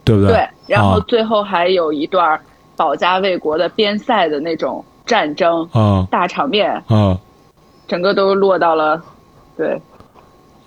[0.04, 0.34] 对不对？
[0.34, 2.40] 对，然后最后还有一段
[2.78, 7.20] 保家卫国的边塞的那种战争啊，大场面啊，
[7.88, 9.02] 整个都落到了，
[9.58, 9.80] 对。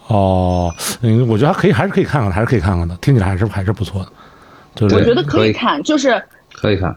[0.09, 0.71] 哦，
[1.01, 4.09] 嗯，我觉得还可以，还是可以看看，还是可以看看的，听起来还是还是不错的。
[4.75, 5.53] 就是我觉得可以。
[5.53, 6.23] 看，就是
[6.53, 6.95] 可以看。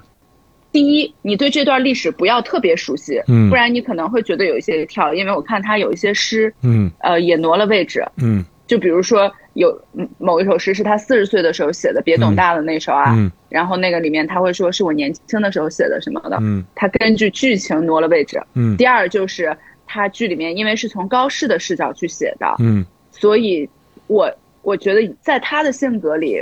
[0.74, 9.34] 第一，你对这段历史不要特别熟悉，嗯，不然你可能会觉得有一些跳，因为我看他有一些诗，嗯，呃，也挪了位置，嗯，就比如说。
[9.58, 9.82] 有
[10.20, 13.18] 某一首诗是他四十岁的时候写的，别董大的那首啊。
[13.50, 16.38] 然后那个里面他会说是我年轻的时候写的什么的。
[16.42, 18.40] 嗯，他根据剧情挪了位置。
[18.54, 19.58] 嗯，第二就是
[19.88, 22.46] 他剧里面因为是从高适的视角去写的。
[22.60, 23.68] 嗯，所以
[24.06, 24.32] 我
[24.62, 26.40] 我觉得在他的性格里，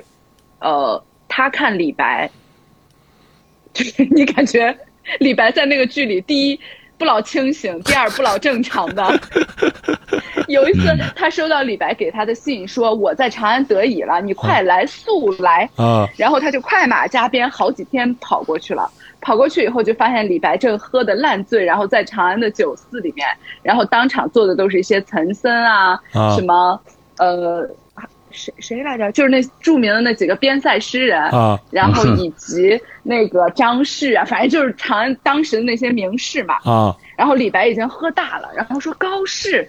[0.60, 2.30] 呃，他看李白，
[3.72, 4.78] 就是你感觉
[5.20, 6.60] 李白在那个剧里，第一
[6.98, 9.04] 不老清醒，第二不老正常的。
[10.48, 16.08] 有一次，他收到李白给他的信，说我在长安得已了，你快来速来啊！
[16.18, 18.90] 然后他就快马加鞭，好几天跑过去了。
[19.22, 23.28] 跑过去以后，就发现李白正喝得烂醉，然后在长安的酒肆里面，
[23.64, 26.00] 然后当场坐的都是一些岑参啊，
[26.36, 26.80] 什么
[27.18, 27.68] 呃。
[28.36, 29.12] 谁谁来着？
[29.14, 36.96] 就是那著名的那几个边塞诗人啊，然后以及那个张氏啊，反正就是长安当时的那些名士嘛啊。
[37.18, 39.68] 然后李白已经喝大了，然后说高适，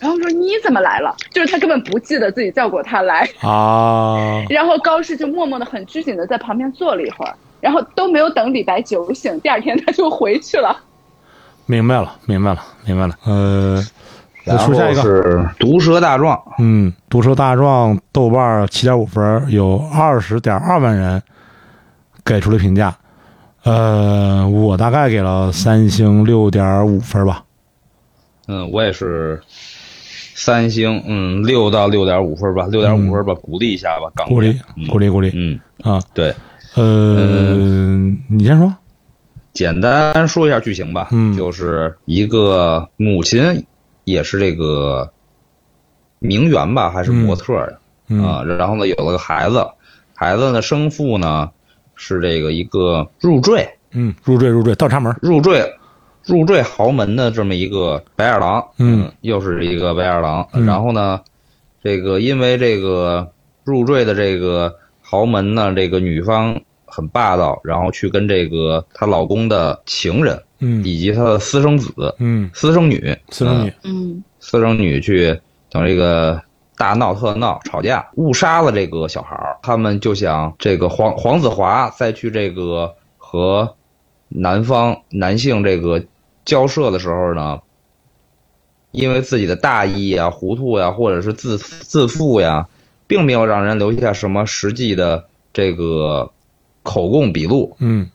[0.00, 1.16] 然后说你怎么来了？
[1.30, 4.44] 就是他根本不记得自己叫过他来啊。
[4.50, 10.76] 然后高适就默默的、很拘谨的在旁边坐了一会儿，然后都没有等李白酒醒，第二天他就回去了。
[11.66, 13.14] 明白了，明白了，明白了。
[13.24, 13.82] 呃。
[14.44, 21.22] 然后是毒舌大壮，嗯，毒舌大壮豆瓣七点五分，有二十点二万人
[22.24, 22.92] 给出了评价，
[23.62, 27.44] 呃，我大概给了三星六点五分吧。
[28.48, 29.40] 嗯，我也是
[30.34, 34.58] 三星，嗯，六到六点五分吧，六点五分吧，鼓励一下吧，鼓励，
[34.90, 35.60] 鼓励，鼓励，嗯。
[35.82, 36.34] 啊，对，
[36.74, 36.82] 呃，
[38.28, 38.74] 你先说，
[39.52, 43.64] 简单说一下剧情吧，嗯，就是一个母亲。
[44.04, 45.10] 也是这个
[46.18, 47.68] 名媛吧，还是模特呀？
[48.22, 49.66] 啊，然后呢，有了个孩子，
[50.14, 51.50] 孩子呢生父呢
[51.94, 55.64] 是这个一个入赘，嗯，入赘入赘倒插门，入赘
[56.24, 60.46] 入赘豪门的这么一个白眼狼，嗯，又是一个白眼狼。
[60.66, 61.20] 然后呢，
[61.82, 63.32] 这个因为这个
[63.64, 70.42] 入赘的这个豪门呢，这个女方很霸道，然后去跟这个她老公的情人。
[70.64, 75.36] 嗯，以及他的私生子，嗯，私生女，私生女，嗯，私生女去
[75.68, 76.40] 等这个
[76.76, 79.58] 大闹特闹，吵架，误杀了这个小孩儿。
[79.60, 83.74] 他们就想这个黄黄子华再去这个和
[84.28, 86.00] 男方男性这个
[86.44, 87.58] 交涉的时候呢，
[88.92, 92.68] 因为自己的大意啊、糊涂呀，或者是自自负呀，
[93.08, 96.30] 并没有让人留下什么实际的这个
[96.84, 98.08] 口供笔录，嗯，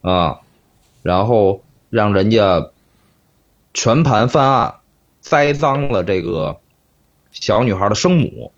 [0.00, 0.40] 啊，
[1.02, 1.60] 然后。
[1.94, 2.70] 让人家
[3.72, 4.74] 全盘翻案，
[5.20, 6.56] 栽赃了这个
[7.30, 8.50] 小女孩的生母，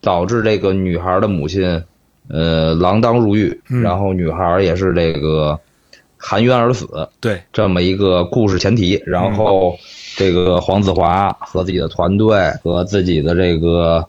[0.00, 1.84] 导致这个女孩的母亲
[2.28, 5.56] 呃锒铛入狱，然后女孩也是这个
[6.16, 7.08] 含冤而死。
[7.20, 9.78] 对，这么一个故事前提，然后
[10.16, 14.04] 这个黄子华和自己的团队和自己的这个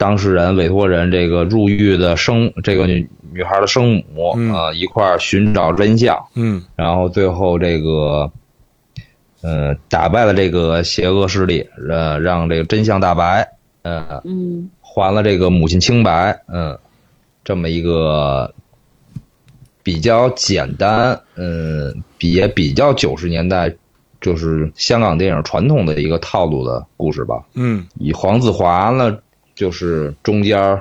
[0.00, 3.06] 当事人委托人，这个入狱的生这个女。
[3.32, 8.28] 女孩的生母啊，一块儿寻找真相，嗯，然后最后这个，
[9.40, 13.48] 呃，打败了这个邪恶势力，呃，让这个真相大白，
[13.82, 16.76] 呃嗯，还了这个母亲清白，嗯，
[17.44, 18.52] 这么一个
[19.84, 23.72] 比较简单，嗯，也比较九十年代，
[24.20, 29.16] 就是香港电影传统的一个套路的故事吧，嗯，以黄子华呢，
[29.60, 30.80] 就是中间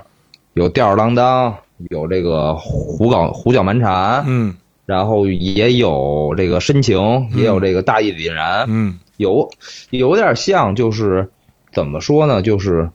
[0.54, 1.54] 有吊儿郎当。
[1.90, 9.50] 有这个胡搞胡搅蛮缠，嗯，然后也有这个深情，也有这个大义凛然，嗯，有
[9.90, 11.30] 有点像，就是
[11.72, 12.90] 怎么说呢，就是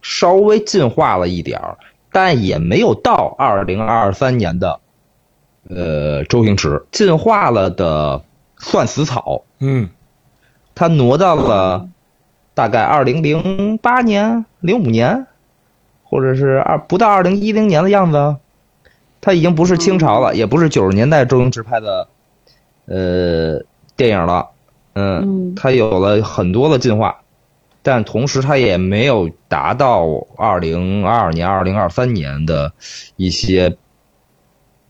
[0.00, 1.76] 稍微进化了一点儿，
[2.10, 4.80] 但也没有到二零二三年的，
[5.68, 6.82] 呃，周星驰。
[6.90, 8.22] 进化了的
[8.56, 9.90] 算死草，嗯，
[10.74, 11.86] 他挪到了
[12.54, 15.26] 大概二零零八年、零五年。
[16.04, 18.36] 或者是二不到二零一零年的样子，
[19.22, 22.06] 他已经不是清朝了，也不是九十年代周星驰拍的，
[22.84, 23.64] 呃，
[23.96, 24.48] 电影了。
[24.92, 27.22] 嗯，他有了很多的进化，
[27.82, 30.06] 但同时他也没有达到
[30.36, 32.70] 二零二二年、二零二三年的
[33.16, 33.74] 一些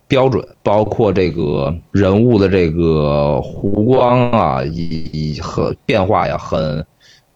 [0.08, 6.84] 标准，包括这个人物的这个弧光啊，以和变化呀，很。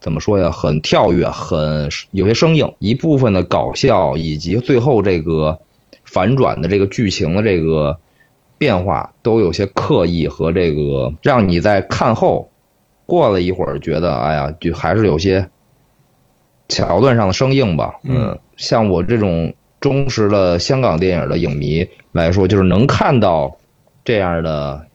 [0.06, 0.52] 怎么说呀？
[0.52, 2.72] 很跳跃，很有些生硬。
[2.78, 5.58] 一部分的搞笑，以及最后这个
[6.04, 7.98] 反转的这个剧情的这个
[8.56, 12.48] 变化，都有些刻意和这个让你在看后
[13.04, 15.50] 过了一会儿觉得，哎呀，就还是有些
[16.68, 17.96] 桥段上的生硬吧。
[18.04, 23.56] 嗯，像我这种忠实的香港电影的影迷来说，就是能看到
[24.04, 24.86] 这样的。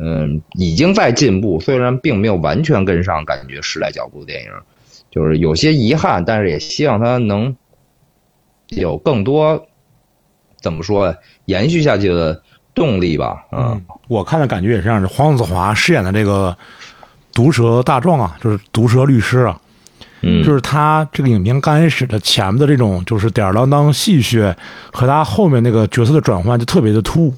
[0.00, 4.50] 嗯，已经在进步，虽然并没有完全跟上感觉时代脚步的电影，
[5.10, 7.56] 就是有些遗憾，但是也希望它能
[8.68, 9.66] 有更多
[10.60, 11.12] 怎么说
[11.46, 12.40] 延续下去的
[12.74, 13.44] 动力吧。
[13.50, 16.56] 嗯，我看的感觉也是这样，黄子华饰演的这个
[17.32, 19.60] 毒舌大壮啊，就是毒舌律师啊，
[20.22, 24.54] 嗯，就是他这个影片刚开始的前面的这种就是吊儿郎当戏谑，
[24.92, 27.34] 和他后面那个角色的转换就特别的突兀。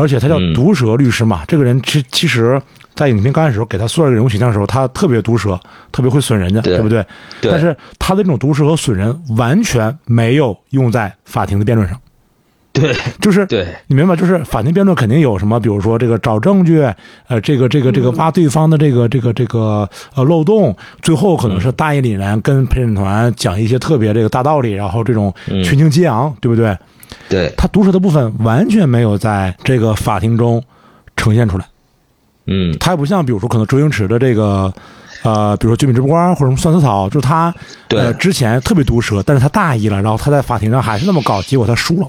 [0.00, 2.60] 而且他叫毒舌律师嘛，这个人其其实，
[2.94, 5.58] 在影片刚开始时候给他塑造人物形象的时候，他特别毒舌，
[5.92, 7.04] 特别会损人家，对不对？
[7.40, 7.50] 对。
[7.50, 11.98] 但是他的这种毒舌和损人完全没有用在法庭的辩论上。
[12.72, 14.14] 对，就是对，你明白？
[14.14, 16.80] 就是法庭辩论肯定有什么，比如说这个找证据，
[17.26, 26.76] 呃，这个这个这个挖对方的这个这个这个呃漏洞，最后可能是大义凛然跟陪审团讲一些特别这个大道理，然后这种群情激昂，对不对？
[27.30, 30.62] 对，他毒舌的部分完全没有在这个法庭中
[31.16, 31.64] 呈现出来。
[32.46, 34.72] 嗯，他也不像比如说可能周星驰的这个
[35.22, 37.54] 呃，比如说《绝命直播官》或者什么《算死草》，就是他
[37.86, 42.08] 对之前特别毒舌，但是他大意了，然后他在法庭上还是那么搞，结果他输了。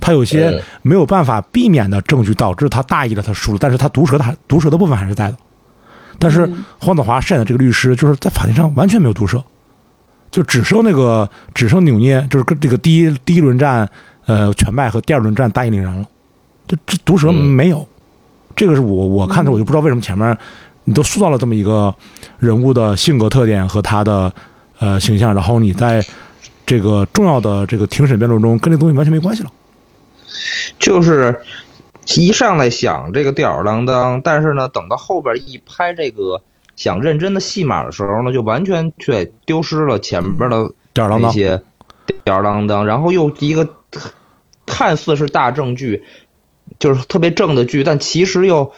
[0.00, 5.36] 他有些没有办法避免的证据导致他大意了，他输了，但是他毒舌的毒舌的部分还是在的。
[6.18, 9.42] 但是黄子华饰演的这个律师就是在法庭上完全没有毒舌，
[10.30, 13.88] 就只剩那个只剩扭捏，就是跟这个第一第一轮战
[14.26, 16.06] 呃全败和第二轮战大义凛然了，
[16.66, 17.86] 这这毒蛇没有。
[18.56, 20.36] 这个是我我看着我就不知道为什么前面
[20.84, 21.92] 你都塑造了这么一个
[22.38, 24.32] 人物的性格特点和他的
[24.78, 26.04] 呃形象，然后你在
[26.64, 29.50] 这个重要的这个庭审辩论中跟这东西完全没关系了。
[30.78, 31.40] 就是
[32.16, 36.40] 一上来想这个吊儿郎当，但是呢，等到后边一拍这个
[36.76, 41.60] 想认真的戏码的时候呢，就完全却丢失了前边的那些
[42.24, 43.68] 吊儿郎当，然后又一个
[44.74, 46.02] 看似是大正剧，
[46.78, 48.72] 就是特别正的剧，但其实又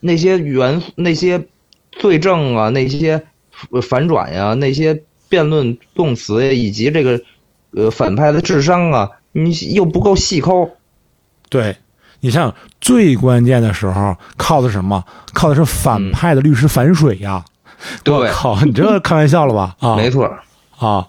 [0.00, 1.46] 那些元那些
[1.92, 3.26] 罪证啊，那些
[3.82, 7.20] 反转呀，那些辩论动词呀，以及这个
[7.72, 9.10] 呃反派的智商啊。
[9.36, 10.70] 你又不够细抠，
[11.48, 11.76] 对，
[12.20, 15.04] 你像最关键的时候靠的什么？
[15.32, 17.44] 靠的是反派的律师反水呀！
[18.04, 19.74] 对，靠，你这开玩笑了吧？
[19.80, 20.32] 啊，没错，
[20.78, 21.08] 啊，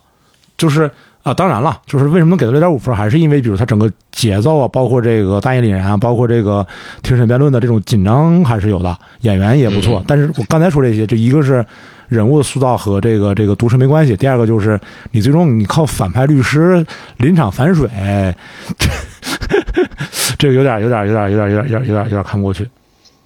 [0.57, 0.89] 就是
[1.25, 6.65] 啊，当然了，就是为什么能给到六点五分，还是因为比如他整个节奏啊，包括这个大义凛然啊，包括这个
[7.03, 10.01] 庭审辩论的这种紧张还是有的，演员也不错。
[10.07, 11.65] 但是我刚才说这些，就一个是。
[12.07, 14.15] 人物塑造和这个这个毒舌没关系。
[14.15, 14.79] 第二个就是
[15.09, 16.85] 你最终你靠反派律师
[17.17, 17.89] 临场反水，
[20.37, 22.69] 这个有点有点有点有点有点有点有点有点看不过去。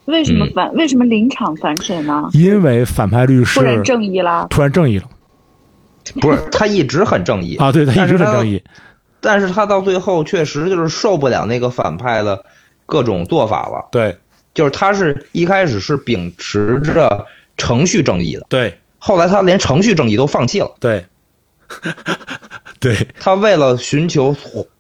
[0.06, 2.30] 为什么反为什么临场反水呢？
[2.32, 5.06] 因为反派律师突然正义了，突然正义了。
[6.22, 8.64] 不是他一直很正义啊，对他一直很正义，
[9.22, 12.44] 但是他到最后确实就是受不了那个反派的
[12.86, 13.88] 各种做法了。
[13.92, 14.18] 对，
[14.54, 17.26] 就是他是一开始是秉持着。
[17.62, 18.80] 程序正义的，对。
[19.00, 21.06] 后来他连程序正义都放弃了，对。
[22.80, 22.96] 对。
[23.20, 24.34] 他为了寻求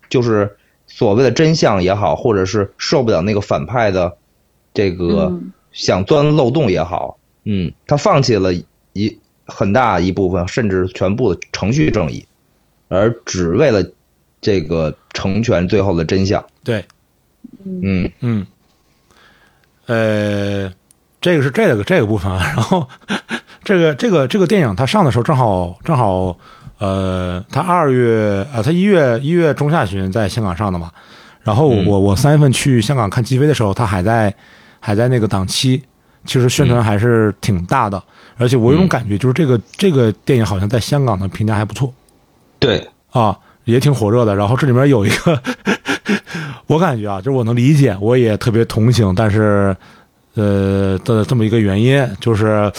[0.09, 0.55] 就是
[0.87, 4.15] 所谓的真相也好，或者是受不了那个反派的
[4.73, 5.29] 这个
[5.73, 8.53] 想钻漏洞也好，嗯，他放弃了
[8.93, 9.19] 一
[9.49, 12.25] 很大一部分，甚至全部的程序正义，
[12.87, 13.83] 而只为了
[14.39, 16.43] 这个成全最后的真相。
[16.63, 16.85] 对。
[17.65, 18.47] 嗯嗯。
[19.87, 20.71] 呃。
[21.21, 22.87] 这个是这个这个部分， 然后
[23.61, 26.37] 这个这个这个电影它上的时候正好正好，
[26.77, 30.89] 呃，它二月啊，它一月一月中下旬在香港上的嘛，
[31.41, 34.33] 然后我我三月份去香港看击飞的时候，它还在
[34.79, 35.83] 还在那个档期，
[36.25, 38.01] 其实宣传还是挺大的，
[38.37, 41.91] 而且我有种感觉，就是这个这个电影好像在香港的评价还不错，
[42.59, 45.41] 对啊，也挺火热的，然后这里面有一个，
[46.67, 49.75] 我感觉啊，就是我能理解，我也特别同情，但是。
[50.35, 52.71] 呃的这么一个原因，就是，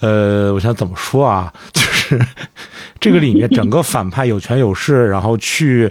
[0.00, 1.50] 呃，我想怎么说啊？
[1.72, 2.20] 就是
[3.00, 5.90] 这个里面整个反派有权有势， 然后去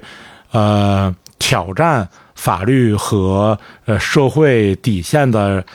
[0.52, 5.65] 呃挑战法律和呃社会底线的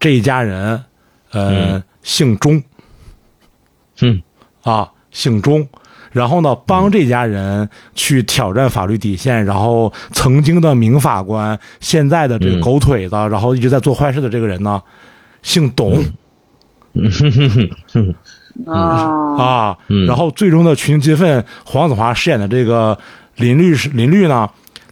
[0.00, 0.82] 这一家人，
[1.30, 2.60] 呃，姓钟，
[4.00, 4.20] 嗯，
[4.62, 5.68] 啊，姓钟。
[6.10, 14.82] 然后呢，帮这家人去挑战法律底线，然后曾经的名法官，现在的这个狗腿子，然后一直在做坏事的这个人呢，
[15.42, 16.02] 姓董，
[18.66, 19.78] 啊啊，
[20.08, 22.98] 然后最终的群情激愤，黄子华饰演的这个
[23.36, 24.50] 林律师林律呢，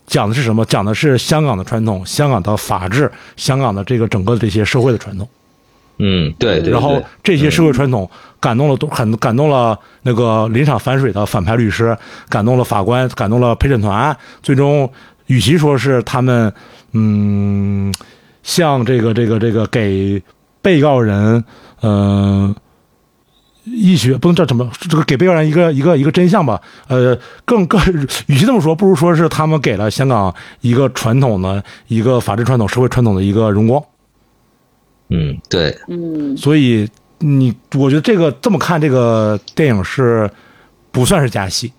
[0.09, 0.65] 讲的是什么？
[0.65, 5.29] 讲的是香港的传统，香港的法治，香港的这个整个的这些社会的传统。
[5.99, 6.73] 嗯，对对。
[6.73, 8.09] 然后这些社会传统
[8.41, 11.97] 感动了都很感动了那个临场反水的反派律师，
[12.29, 14.17] 感动了法官，感动了陪审团。
[14.43, 14.91] 最终，
[15.27, 16.53] 与其说是他们，
[16.93, 17.93] 嗯，
[18.43, 20.23] 向这个这个这个给
[20.63, 21.45] 被告人，
[21.83, 22.55] 嗯，
[23.73, 26.61] 医学不能叫什么，这个给被告人一个一个一个真相吧。
[26.87, 27.81] 呃，更更，
[28.27, 33.83] 与其这么说，不如说是他们给了香港一个传统的一个法治传统、社会传统的一个荣光。
[35.11, 36.89] 嗯，对，嗯，所以
[37.19, 40.31] 你，我觉得这个这么看，这个电影是
[40.91, 41.73] 不算是加戏。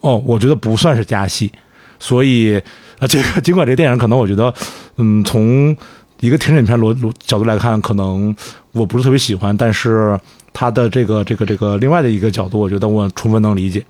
[0.00, 1.50] 哦，我觉得不算是加戏，
[1.98, 2.56] 所以，
[2.98, 4.52] 啊，这个尽管这个电影可能我觉得，
[4.98, 5.76] 嗯，从
[6.20, 8.36] 一个庭审片逻逻角度来看，可能
[8.72, 10.18] 我不是特别喜欢，但是
[10.58, 13.84] 他的这个这个这个另外的一个角度，我觉得我充分能理解，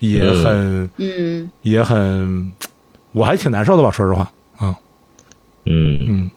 [0.00, 2.50] 也很嗯，也很，
[3.12, 4.28] 我还挺难受的吧，说实话
[4.58, 4.74] 啊，
[5.66, 5.96] 嗯。
[6.08, 6.30] 嗯，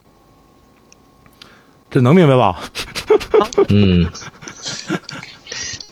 [1.90, 2.62] 这能明白吧？
[3.70, 4.06] 嗯。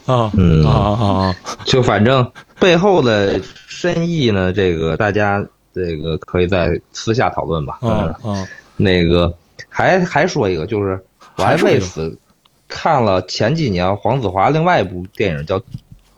[0.06, 0.64] 啊，嗯。
[0.64, 1.36] 啊啊啊！
[1.66, 5.44] 就反正背后的深意呢，这个大家
[5.74, 7.80] 这个可以在私下讨论吧。
[7.82, 8.48] 啊啊，
[8.78, 9.34] 那个
[9.70, 11.04] 还还说一个，就是
[11.38, 12.16] 我还为此
[12.72, 15.60] 看了前几年黄子华另外一部电影叫《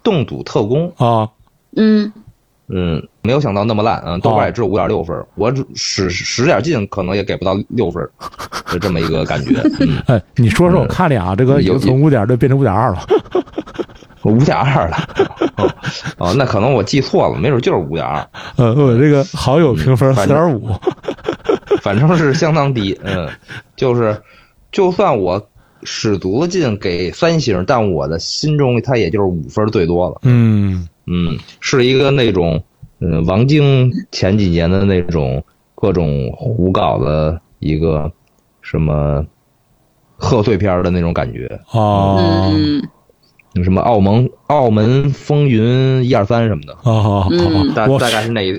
[0.03, 1.27] 冻赌特工》啊，
[1.75, 2.13] 嗯。
[2.69, 8.09] 嗯，没有想到那么烂，嗯，豆瓣也只有五点六分，我使使点劲可能也给不到六分，
[8.71, 9.61] 就这么一个感觉。
[10.07, 13.05] 哎，你说说我看俩，这个有从五点就变成五点二了。
[14.23, 14.97] 五点二了，
[16.17, 18.25] 哦，那可能我记错了，没准就是五点二。
[18.55, 20.73] 呃，我这个好友评分四点五，
[21.81, 22.97] 反正是相当低。
[23.03, 23.30] 嗯，
[23.75, 24.19] 就是，
[24.71, 25.49] 就算我
[25.85, 30.19] 使足了劲给三星，但我的心中它也就是五分最多了。
[30.23, 32.64] 嗯嗯，是一个那种，
[32.99, 35.43] 嗯，王晶前几年的那种
[35.76, 38.11] 各种胡搞的一个
[38.61, 39.26] 什么
[40.15, 41.60] 贺岁片的那种感觉。
[41.72, 42.51] 哦。
[43.64, 47.23] 什么澳门澳门风云一二三什么的哦，
[47.76, 48.51] 大大概是那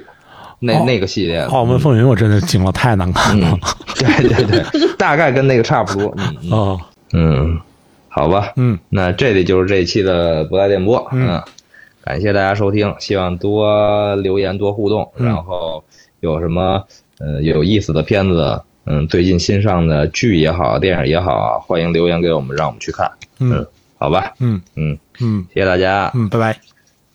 [0.60, 1.40] 那那个系列。
[1.40, 3.58] 澳门风云我真的惊了，太难看了。
[3.96, 6.14] 对对对，大概跟那个差不多。
[6.16, 6.80] 嗯哦，
[7.14, 7.60] 嗯，
[8.08, 11.08] 好吧，嗯，那这里就是这一期的不带电波。
[11.12, 11.40] 嗯，
[12.02, 15.82] 感谢大家收听，希望多留言多互动，然后
[16.18, 16.84] 有什么
[17.20, 23.10] 呃有意思的片子，嗯，最近新上的剧也好，电影也好，欢迎留言给我们，让我们去看。
[23.38, 23.64] 嗯。
[23.96, 24.60] 好吧，嗯。
[24.74, 24.98] 嗯。
[25.20, 26.56] 嗯，谢谢大家，嗯，拜拜，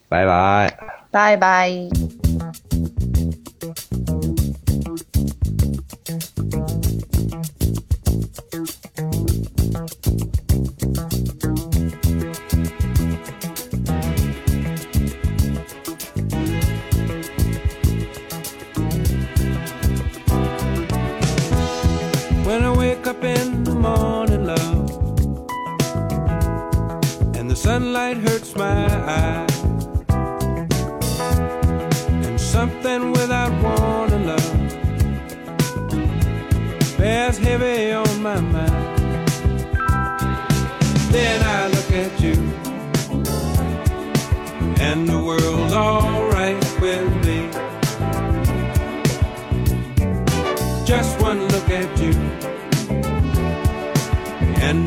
[0.08, 0.78] 拜拜，
[1.12, 3.09] 拜拜。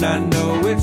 [0.04, 0.81] I know it